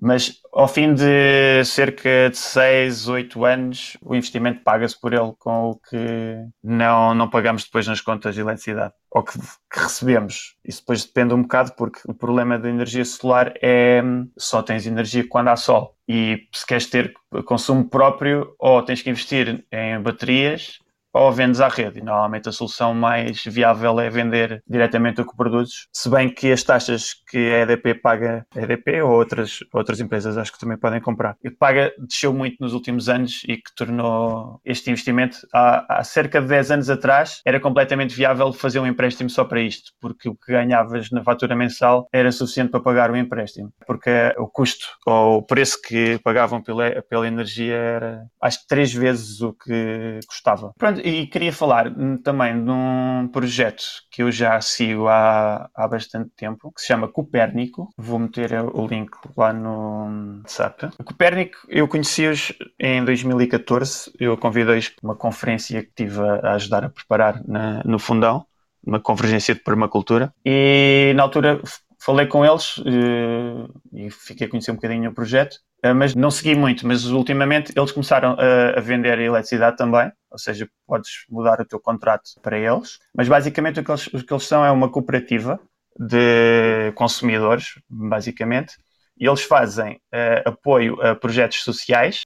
Mas 0.00 0.40
ao 0.52 0.68
fim 0.68 0.94
de 0.94 1.64
cerca 1.64 2.30
de 2.30 2.36
6, 2.36 3.08
8 3.08 3.44
anos, 3.44 3.96
o 4.02 4.14
investimento 4.14 4.62
paga-se 4.62 4.98
por 4.98 5.12
ele 5.12 5.32
com 5.38 5.70
o 5.70 5.76
que 5.76 6.36
não, 6.62 7.14
não 7.14 7.28
pagamos 7.28 7.64
depois 7.64 7.86
nas 7.86 8.00
contas 8.00 8.23
contas 8.24 8.34
de 8.34 8.40
eletricidade 8.40 8.94
ou 9.10 9.22
que, 9.22 9.38
que, 9.38 9.80
recebemos. 9.80 10.56
Isso 10.64 10.80
depois 10.80 11.04
depende 11.04 11.34
um 11.34 11.42
bocado, 11.42 11.72
porque 11.76 12.00
o 12.06 12.14
problema 12.14 12.58
da 12.58 12.68
energia 12.68 13.04
solar 13.04 13.52
é 13.62 14.02
só 14.36 14.62
tens 14.62 14.86
energia 14.86 15.26
quando 15.28 15.48
há 15.48 15.56
sol. 15.56 15.96
E 16.08 16.48
se 16.52 16.66
queres 16.66 16.86
ter 16.86 17.12
consumo 17.44 17.88
próprio, 17.88 18.54
ou 18.58 18.82
tens 18.82 19.02
que 19.02 19.10
investir 19.10 19.64
em 19.70 20.00
baterias, 20.00 20.78
ou 21.14 21.32
vendes 21.32 21.60
à 21.60 21.68
rede. 21.68 22.00
E 22.00 22.02
normalmente 22.02 22.48
a 22.48 22.52
solução 22.52 22.92
mais 22.92 23.42
viável 23.44 23.98
é 24.00 24.10
vender 24.10 24.62
diretamente 24.68 25.20
o 25.20 25.26
que 25.26 25.36
produzes, 25.36 25.86
se 25.92 26.10
bem 26.10 26.28
que 26.28 26.50
as 26.50 26.62
taxas 26.62 27.14
que 27.28 27.38
a 27.38 27.60
EDP 27.60 27.94
paga, 27.94 28.46
a 28.54 28.60
EDP 28.60 29.02
ou 29.02 29.12
outras, 29.12 29.60
outras 29.72 30.00
empresas 30.00 30.36
acho 30.36 30.52
que 30.52 30.58
também 30.58 30.76
podem 30.76 31.00
comprar, 31.00 31.36
e 31.42 31.50
paga 31.50 31.92
desceu 31.98 32.32
muito 32.34 32.56
nos 32.60 32.72
últimos 32.72 33.08
anos 33.08 33.42
e 33.46 33.56
que 33.56 33.74
tornou 33.76 34.60
este 34.64 34.90
investimento 34.90 35.38
há, 35.52 36.00
há 36.00 36.04
cerca 36.04 36.40
de 36.40 36.48
10 36.48 36.70
anos 36.72 36.90
atrás 36.90 37.40
era 37.44 37.60
completamente 37.60 38.14
viável 38.14 38.52
fazer 38.52 38.80
um 38.80 38.86
empréstimo 38.86 39.30
só 39.30 39.44
para 39.44 39.60
isto, 39.60 39.92
porque 40.00 40.28
o 40.28 40.34
que 40.34 40.52
ganhavas 40.52 41.10
na 41.10 41.22
fatura 41.22 41.54
mensal 41.54 42.08
era 42.12 42.32
suficiente 42.32 42.70
para 42.70 42.80
pagar 42.80 43.10
o 43.10 43.16
empréstimo, 43.16 43.72
porque 43.86 44.10
o 44.38 44.48
custo 44.48 44.86
ou 45.06 45.38
o 45.38 45.42
preço 45.42 45.80
que 45.80 46.18
pagavam 46.22 46.62
pela, 46.62 47.02
pela 47.02 47.26
energia 47.26 47.74
era 47.74 48.26
acho 48.40 48.60
que 48.60 48.66
três 48.66 48.92
vezes 48.92 49.40
o 49.40 49.52
que 49.52 50.20
custava. 50.26 50.72
Pronto, 50.78 51.00
e 51.04 51.26
queria 51.26 51.52
falar 51.52 51.92
também 52.22 52.64
de 52.64 52.70
um 52.70 53.28
projeto 53.30 53.84
que 54.10 54.22
eu 54.22 54.32
já 54.32 54.58
sigo 54.60 55.06
há, 55.06 55.68
há 55.74 55.86
bastante 55.86 56.30
tempo, 56.34 56.72
que 56.72 56.80
se 56.80 56.86
chama 56.86 57.08
Copérnico. 57.08 57.92
Vou 57.96 58.18
meter 58.18 58.52
o 58.72 58.86
link 58.86 59.10
lá 59.36 59.52
no 59.52 60.38
WhatsApp. 60.38 60.88
O 60.98 61.04
Copérnico, 61.04 61.58
eu 61.68 61.86
conheci-os 61.86 62.54
em 62.80 63.04
2014. 63.04 64.12
Eu 64.18 64.36
convidei-os 64.38 64.88
para 64.88 65.06
uma 65.06 65.14
conferência 65.14 65.82
que 65.82 65.88
estive 65.88 66.20
a 66.20 66.54
ajudar 66.54 66.84
a 66.84 66.88
preparar 66.88 67.42
na, 67.46 67.82
no 67.84 67.98
Fundão, 67.98 68.46
uma 68.86 68.98
convergência 68.98 69.54
de 69.54 69.60
permacultura. 69.60 70.32
E 70.44 71.12
na 71.14 71.22
altura 71.22 71.60
falei 72.04 72.26
com 72.26 72.44
eles 72.44 72.76
uh, 72.78 73.80
e 73.92 74.10
fiquei 74.10 74.46
a 74.46 74.50
conhecer 74.50 74.70
um 74.70 74.74
bocadinho 74.74 75.10
o 75.10 75.14
projeto, 75.14 75.54
uh, 75.84 75.94
mas 75.94 76.14
não 76.14 76.30
segui 76.30 76.54
muito. 76.54 76.86
Mas 76.86 77.06
ultimamente 77.06 77.72
eles 77.74 77.92
começaram 77.92 78.36
a, 78.38 78.80
vender 78.80 79.18
eletricidade 79.18 79.76
também, 79.76 80.12
ou 80.30 80.38
seja, 80.38 80.68
podes 80.86 81.24
mudar 81.30 81.60
o 81.60 81.64
teu 81.64 81.80
contrato 81.80 82.30
para 82.42 82.58
eles. 82.58 82.98
Mas 83.16 83.26
basicamente 83.26 83.80
o 83.80 83.84
que 83.84 83.90
eles, 83.90 84.06
o 84.08 84.24
que 84.24 84.32
eles 84.32 84.44
são 84.44 84.64
é 84.64 84.70
uma 84.70 84.90
cooperativa 84.90 85.58
de 85.98 86.92
consumidores, 86.94 87.80
basicamente, 87.88 88.74
e 89.18 89.26
eles 89.26 89.42
fazem 89.42 89.94
uh, 89.94 90.50
apoio 90.50 91.00
a 91.00 91.14
projetos 91.14 91.62
sociais 91.62 92.22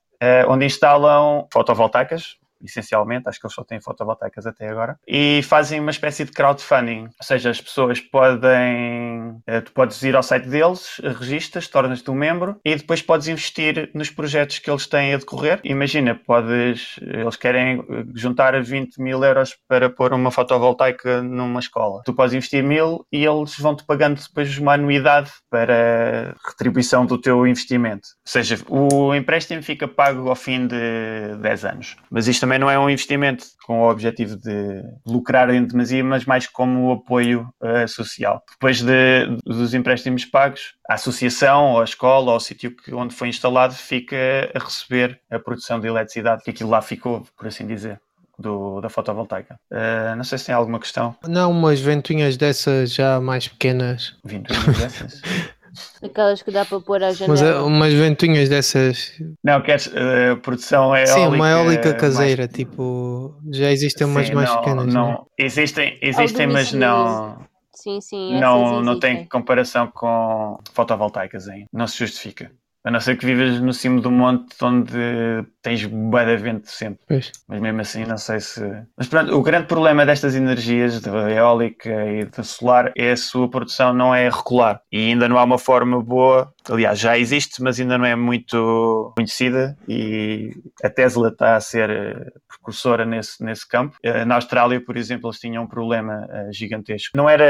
onde 0.49 0.66
instalam 0.66 1.47
fotovoltaicas, 1.53 2.37
essencialmente, 2.62 3.28
acho 3.28 3.40
que 3.40 3.46
eles 3.46 3.54
só 3.54 3.64
têm 3.64 3.80
fotovoltaicas 3.80 4.46
até 4.46 4.68
agora, 4.68 4.98
e 5.06 5.42
fazem 5.42 5.80
uma 5.80 5.90
espécie 5.90 6.24
de 6.24 6.32
crowdfunding, 6.32 7.04
ou 7.04 7.24
seja, 7.24 7.50
as 7.50 7.61
pessoas 7.61 8.00
podem, 8.00 9.40
eh, 9.46 9.61
tu 9.61 9.72
podes 9.72 10.02
ir 10.02 10.16
ao 10.16 10.22
site 10.22 10.48
deles, 10.48 11.00
registas, 11.02 11.68
tornas-te 11.68 12.11
um 12.11 12.14
membro 12.14 12.61
e 12.64 12.74
depois 12.74 13.02
podes 13.02 13.28
investir 13.28 13.90
nos 13.94 14.11
projetos 14.11 14.59
que 14.59 14.70
eles 14.70 14.86
têm 14.86 15.14
a 15.14 15.18
decorrer. 15.18 15.61
Imagina, 15.64 16.14
podes, 16.14 16.98
eles 17.00 17.36
querem 17.36 17.84
juntar 18.14 18.61
20 18.61 19.00
mil 19.00 19.22
euros 19.22 19.56
para 19.68 19.90
pôr 19.90 20.12
uma 20.12 20.30
fotovoltaica 20.30 21.22
numa 21.22 21.61
escola. 21.61 22.02
Tu 22.04 22.14
podes 22.14 22.34
investir 22.34 22.62
mil 22.62 23.06
e 23.12 23.24
eles 23.24 23.56
vão-te 23.59 23.84
pagando 23.84 24.20
depois 24.20 24.59
uma 24.59 24.74
anuidade 24.74 25.30
para 25.50 26.34
retribuição 26.46 27.06
do 27.06 27.18
teu 27.18 27.46
investimento. 27.46 28.09
Ou 28.26 28.32
seja, 28.32 28.59
o 28.68 29.14
empréstimo 29.14 29.62
fica 29.62 29.86
pago 29.86 30.28
ao 30.28 30.36
fim 30.36 30.66
de 30.66 31.36
10 31.40 31.64
anos. 31.64 31.96
Mas 32.11 32.26
isto 32.26 32.46
também 32.49 32.59
não 32.59 32.70
é 32.70 32.78
um 32.78 32.88
investimento 32.88 33.44
com 33.66 33.82
o 33.82 33.90
objetivo 33.90 34.34
de 34.34 34.82
lucrar 35.07 35.51
em 35.51 35.62
demasia, 35.62 36.03
mas 36.03 36.24
mais 36.24 36.46
como 36.46 36.90
apoio 36.90 37.46
uh, 37.61 37.86
social. 37.86 38.42
Depois 38.53 38.80
de, 38.80 39.26
dos 39.44 39.74
empréstimos 39.74 40.24
pagos, 40.24 40.72
a 40.88 40.94
associação, 40.94 41.72
ou 41.72 41.82
a 41.82 41.84
escola, 41.84 42.30
ou 42.30 42.38
o 42.38 42.40
sítio 42.40 42.74
onde 42.94 43.14
foi 43.14 43.28
instalado 43.28 43.74
fica 43.74 44.16
a 44.55 44.59
receber 44.59 45.20
a 45.30 45.38
produção 45.38 45.78
de 45.78 45.88
eletricidade, 45.88 46.42
que 46.42 46.49
aquilo 46.49 46.70
lá 46.70 46.80
ficou, 46.80 47.26
por 47.36 47.46
assim 47.46 47.66
dizer. 47.66 48.01
Do, 48.40 48.80
da 48.80 48.88
fotovoltaica. 48.88 49.59
Uh, 49.68 50.14
não 50.14 50.22
sei 50.22 50.38
se 50.38 50.46
tem 50.46 50.55
alguma 50.55 50.78
questão. 50.78 51.16
Não, 51.26 51.51
umas 51.51 51.80
ventoinhas 51.80 52.36
dessas 52.36 52.94
já 52.94 53.20
mais 53.20 53.49
pequenas. 53.49 54.14
Ventoinhas 54.24 54.78
dessas? 54.78 55.22
Aquelas 56.02 56.42
que 56.42 56.50
dá 56.50 56.64
para 56.64 56.80
pôr 56.80 57.02
à 57.02 57.12
janela. 57.12 57.28
Mas 57.28 57.42
uh, 57.42 57.66
umas 57.66 57.92
ventoinhas 57.92 58.48
dessas. 58.48 59.12
Não, 59.42 59.60
queres 59.62 59.86
uh, 59.86 60.36
produção 60.42 60.94
eólica. 60.96 61.14
Sim, 61.14 61.26
uma 61.26 61.50
eólica 61.50 61.94
caseira, 61.94 62.44
mais... 62.44 62.56
tipo. 62.56 63.34
Já 63.52 63.70
existem 63.70 64.06
umas 64.06 64.26
sim, 64.26 64.34
mais 64.34 64.50
não, 64.50 64.58
pequenas. 64.58 64.86
Não, 64.86 65.10
não. 65.12 65.26
Existem, 65.38 65.98
existem 66.02 66.46
mas 66.46 66.72
não. 66.72 67.38
Sim, 67.74 68.00
sim. 68.00 68.40
Não, 68.40 68.82
não 68.82 68.98
tem 68.98 69.24
comparação 69.26 69.90
com 69.94 70.58
fotovoltaicas 70.72 71.48
ainda. 71.48 71.66
Não 71.72 71.86
se 71.86 71.98
justifica. 71.98 72.50
A 72.84 72.90
não 72.90 73.00
ser 73.00 73.16
que 73.16 73.26
vivas 73.26 73.60
no 73.60 73.72
cimo 73.72 74.00
do 74.00 74.10
monte 74.10 74.54
onde 74.62 74.92
tens 75.68 75.84
bué 75.84 76.24
de 76.24 76.36
vento 76.36 76.70
sempre. 76.70 77.00
Pois. 77.06 77.32
Mas 77.46 77.60
mesmo 77.60 77.80
assim, 77.80 78.04
não 78.06 78.16
sei 78.16 78.40
se. 78.40 78.60
Mas 78.96 79.06
pronto, 79.06 79.36
o 79.36 79.42
grande 79.42 79.66
problema 79.66 80.06
destas 80.06 80.34
energias, 80.34 81.00
da 81.00 81.30
eólica 81.30 81.90
e 82.06 82.24
da 82.24 82.42
solar, 82.42 82.92
é 82.96 83.12
a 83.12 83.16
sua 83.16 83.48
produção 83.48 83.92
não 83.92 84.14
é 84.14 84.28
regular. 84.30 84.80
E 84.90 85.08
ainda 85.08 85.28
não 85.28 85.38
há 85.38 85.44
uma 85.44 85.58
forma 85.58 86.02
boa. 86.02 86.52
Aliás, 86.70 86.98
já 86.98 87.18
existe, 87.18 87.62
mas 87.62 87.78
ainda 87.78 87.98
não 87.98 88.06
é 88.06 88.16
muito 88.16 89.12
conhecida. 89.14 89.76
E 89.86 90.54
a 90.82 90.88
Tesla 90.88 91.28
está 91.28 91.56
a 91.56 91.60
ser 91.60 91.90
eh, 91.90 92.26
precursora 92.46 93.04
nesse, 93.04 93.42
nesse 93.42 93.66
campo. 93.66 93.96
Eh, 94.02 94.24
na 94.24 94.36
Austrália, 94.36 94.82
por 94.82 94.96
exemplo, 94.96 95.28
eles 95.28 95.38
tinham 95.38 95.64
um 95.64 95.66
problema 95.66 96.26
eh, 96.30 96.50
gigantesco. 96.52 97.16
Não 97.16 97.28
era 97.28 97.44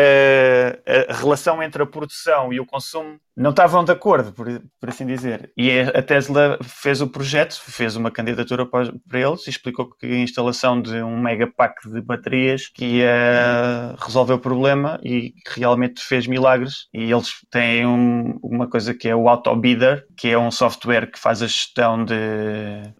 a 1.09 1.13
relação 1.15 1.63
entre 1.63 1.83
a 1.83 1.87
produção 1.87 2.53
e 2.53 2.61
o 2.61 2.67
consumo, 2.67 3.19
não 3.39 3.51
estavam 3.51 3.85
de 3.85 3.93
acordo, 3.93 4.33
por, 4.33 4.47
por 4.81 4.89
assim 4.89 5.07
dizer. 5.07 5.53
E 5.57 5.79
a 5.79 6.03
Tesla 6.03 6.59
fez 6.63 7.01
o 7.01 7.07
projeto, 7.07 7.61
fez 7.61 7.95
uma 7.95 8.08
candidatura 8.11 8.67
para, 8.67 8.93
eles 9.13 9.47
e 9.47 9.51
explicou 9.51 9.91
que 9.91 10.07
a 10.07 10.19
instalação 10.19 10.81
de 10.81 11.03
um 11.03 11.21
mega 11.21 11.47
pack 11.47 11.89
de 11.89 12.01
baterias 12.01 12.69
que 12.69 12.85
ia 12.85 13.95
resolver 13.99 14.35
o 14.35 14.39
problema 14.39 15.01
e 15.03 15.35
realmente 15.47 16.03
fez 16.03 16.27
milagres. 16.27 16.89
E 16.93 17.11
eles 17.11 17.35
têm 17.51 17.87
um, 17.87 18.39
uma 18.43 18.69
coisa 18.69 18.95
que 18.95 19.09
é 19.09 19.15
o 19.15 19.29
AutoBidder, 19.29 20.07
que 20.17 20.29
é 20.29 20.39
um 20.39 20.51
software 20.51 21.11
que 21.11 21.19
faz 21.19 21.43
a 21.43 21.47
gestão 21.47 22.05
de, 22.05 22.15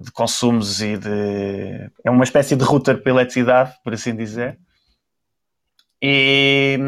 de 0.01 0.11
consumos 0.13 0.81
e 0.81 0.97
de. 0.97 1.91
É 2.05 2.11
uma 2.11 2.25
espécie 2.25 2.57
de 2.57 2.65
router 2.65 3.03
para 3.03 3.13
eletricidade, 3.13 3.73
por 3.85 3.93
assim 3.93 4.15
dizer. 4.15 4.59
E, 6.03 6.79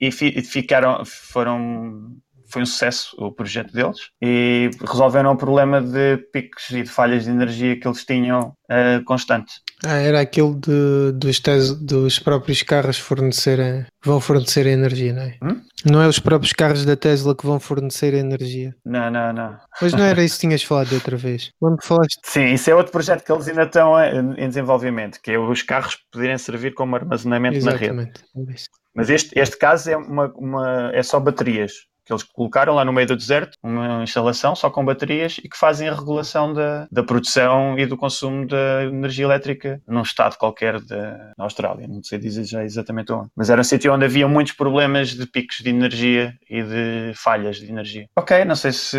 e 0.00 0.10
ficaram, 0.10 1.04
foram 1.04 2.16
foi 2.56 2.62
um 2.62 2.66
sucesso 2.66 3.14
o 3.18 3.30
projeto 3.30 3.70
deles 3.70 3.98
e 4.22 4.70
resolveram 4.80 5.32
o 5.32 5.36
problema 5.36 5.82
de 5.82 6.16
picos 6.32 6.70
e 6.70 6.82
de 6.82 6.88
falhas 6.88 7.24
de 7.24 7.30
energia 7.30 7.78
que 7.78 7.86
eles 7.86 8.02
tinham 8.02 8.54
uh, 8.70 9.04
constante. 9.04 9.52
Ah, 9.84 9.98
era 9.98 10.22
aquilo 10.22 10.58
de, 10.58 11.12
dos, 11.12 11.38
tes, 11.38 11.74
dos 11.74 12.18
próprios 12.18 12.62
carros 12.62 12.96
fornecerem, 12.96 13.84
vão 14.02 14.18
fornecer 14.20 14.66
energia, 14.66 15.12
não 15.12 15.22
é? 15.22 15.36
Hum? 15.42 15.60
Não 15.84 16.00
é 16.00 16.08
os 16.08 16.18
próprios 16.18 16.54
carros 16.54 16.86
da 16.86 16.96
Tesla 16.96 17.36
que 17.36 17.44
vão 17.44 17.60
fornecer 17.60 18.14
energia. 18.14 18.74
Não, 18.86 19.10
não, 19.10 19.34
não. 19.34 19.58
Mas 19.82 19.92
não 19.92 20.04
era 20.04 20.24
isso 20.24 20.36
que 20.36 20.40
tinhas 20.48 20.62
falado 20.62 20.94
outra 20.94 21.14
vez. 21.18 21.50
Quando 21.60 21.84
falaste... 21.84 22.18
Sim, 22.24 22.54
isso 22.54 22.70
é 22.70 22.74
outro 22.74 22.90
projeto 22.90 23.22
que 23.22 23.30
eles 23.30 23.48
ainda 23.48 23.64
estão 23.64 23.92
em 24.02 24.48
desenvolvimento, 24.48 25.20
que 25.22 25.32
é 25.32 25.38
os 25.38 25.60
carros 25.60 25.98
poderem 26.10 26.38
servir 26.38 26.72
como 26.72 26.96
armazenamento 26.96 27.58
Exatamente. 27.58 28.22
na 28.34 28.50
rede. 28.50 28.64
Mas 28.94 29.10
este, 29.10 29.38
este 29.38 29.58
caso 29.58 29.90
é, 29.90 29.96
uma, 29.98 30.32
uma, 30.38 30.90
é 30.94 31.02
só 31.02 31.20
baterias 31.20 31.72
que 32.06 32.12
eles 32.12 32.22
colocaram 32.22 32.74
lá 32.74 32.84
no 32.84 32.92
meio 32.92 33.08
do 33.08 33.16
deserto, 33.16 33.58
uma 33.62 34.04
instalação 34.04 34.54
só 34.54 34.70
com 34.70 34.84
baterias 34.84 35.38
e 35.42 35.48
que 35.48 35.58
fazem 35.58 35.88
a 35.88 35.94
regulação 35.94 36.54
da, 36.54 36.86
da 36.90 37.02
produção 37.02 37.76
e 37.76 37.84
do 37.84 37.96
consumo 37.96 38.46
da 38.46 38.84
energia 38.84 39.24
elétrica 39.24 39.82
num 39.86 40.02
estado 40.02 40.36
qualquer 40.38 40.80
da 40.80 41.32
Austrália. 41.36 41.88
Não 41.88 42.02
sei 42.02 42.18
dizer 42.18 42.44
já 42.44 42.64
exatamente 42.64 43.12
onde. 43.12 43.28
Mas 43.34 43.50
era 43.50 43.60
um 43.60 43.64
sítio 43.64 43.92
onde 43.92 44.04
havia 44.04 44.28
muitos 44.28 44.52
problemas 44.52 45.10
de 45.10 45.26
picos 45.26 45.58
de 45.58 45.70
energia 45.70 46.32
e 46.48 46.62
de 46.62 47.12
falhas 47.16 47.56
de 47.56 47.68
energia. 47.68 48.06
Ok, 48.16 48.44
não 48.44 48.54
sei 48.54 48.72
se 48.72 48.98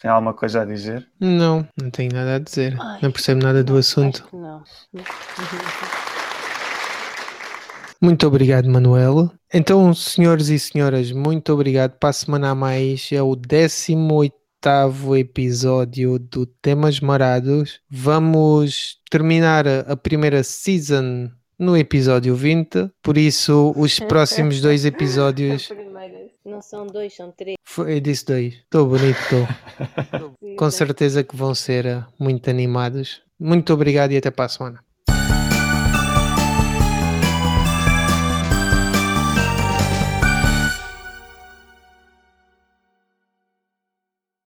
tem 0.00 0.10
alguma 0.10 0.34
coisa 0.34 0.62
a 0.62 0.64
dizer. 0.64 1.06
Não, 1.20 1.66
não 1.80 1.90
tenho 1.90 2.12
nada 2.12 2.34
a 2.34 2.38
dizer. 2.40 2.76
Ai, 2.80 2.98
não 3.00 3.12
percebo 3.12 3.42
nada 3.42 3.62
do 3.62 3.76
assunto. 3.76 4.28
Não. 4.32 4.64
Muito 8.00 8.26
obrigado, 8.26 8.68
Manuela. 8.68 9.32
Então, 9.52 9.92
senhores 9.92 10.48
e 10.48 10.58
senhoras, 10.58 11.10
muito 11.10 11.52
obrigado. 11.52 11.98
Para 11.98 12.10
a 12.10 12.12
semana 12.12 12.50
a 12.50 12.54
mais, 12.54 13.08
é 13.12 13.20
o 13.22 13.34
18 13.34 14.34
episódio 15.18 16.18
do 16.18 16.46
Temas 16.46 17.00
Marados. 17.00 17.80
Vamos 17.88 18.98
terminar 19.10 19.66
a 19.66 19.96
primeira 19.96 20.42
season 20.42 21.30
no 21.58 21.76
episódio 21.76 22.34
20, 22.34 22.90
por 23.02 23.18
isso 23.18 23.72
os 23.76 23.98
próximos 24.06 24.60
dois 24.60 24.84
episódios. 24.84 25.68
Não 26.44 26.62
são 26.62 26.86
dois, 26.86 27.14
são 27.14 27.30
três. 27.30 27.56
Foi, 27.62 27.96
eu 27.96 28.00
disse 28.00 28.24
dois. 28.24 28.54
Estou 28.54 28.86
bonito, 28.86 29.18
estou. 29.20 30.34
Com 30.56 30.70
certeza 30.70 31.22
que 31.22 31.36
vão 31.36 31.54
ser 31.54 32.06
muito 32.18 32.48
animados. 32.48 33.20
Muito 33.38 33.72
obrigado 33.72 34.12
e 34.12 34.16
até 34.16 34.30
para 34.30 34.46
a 34.46 34.48
semana. 34.48 34.87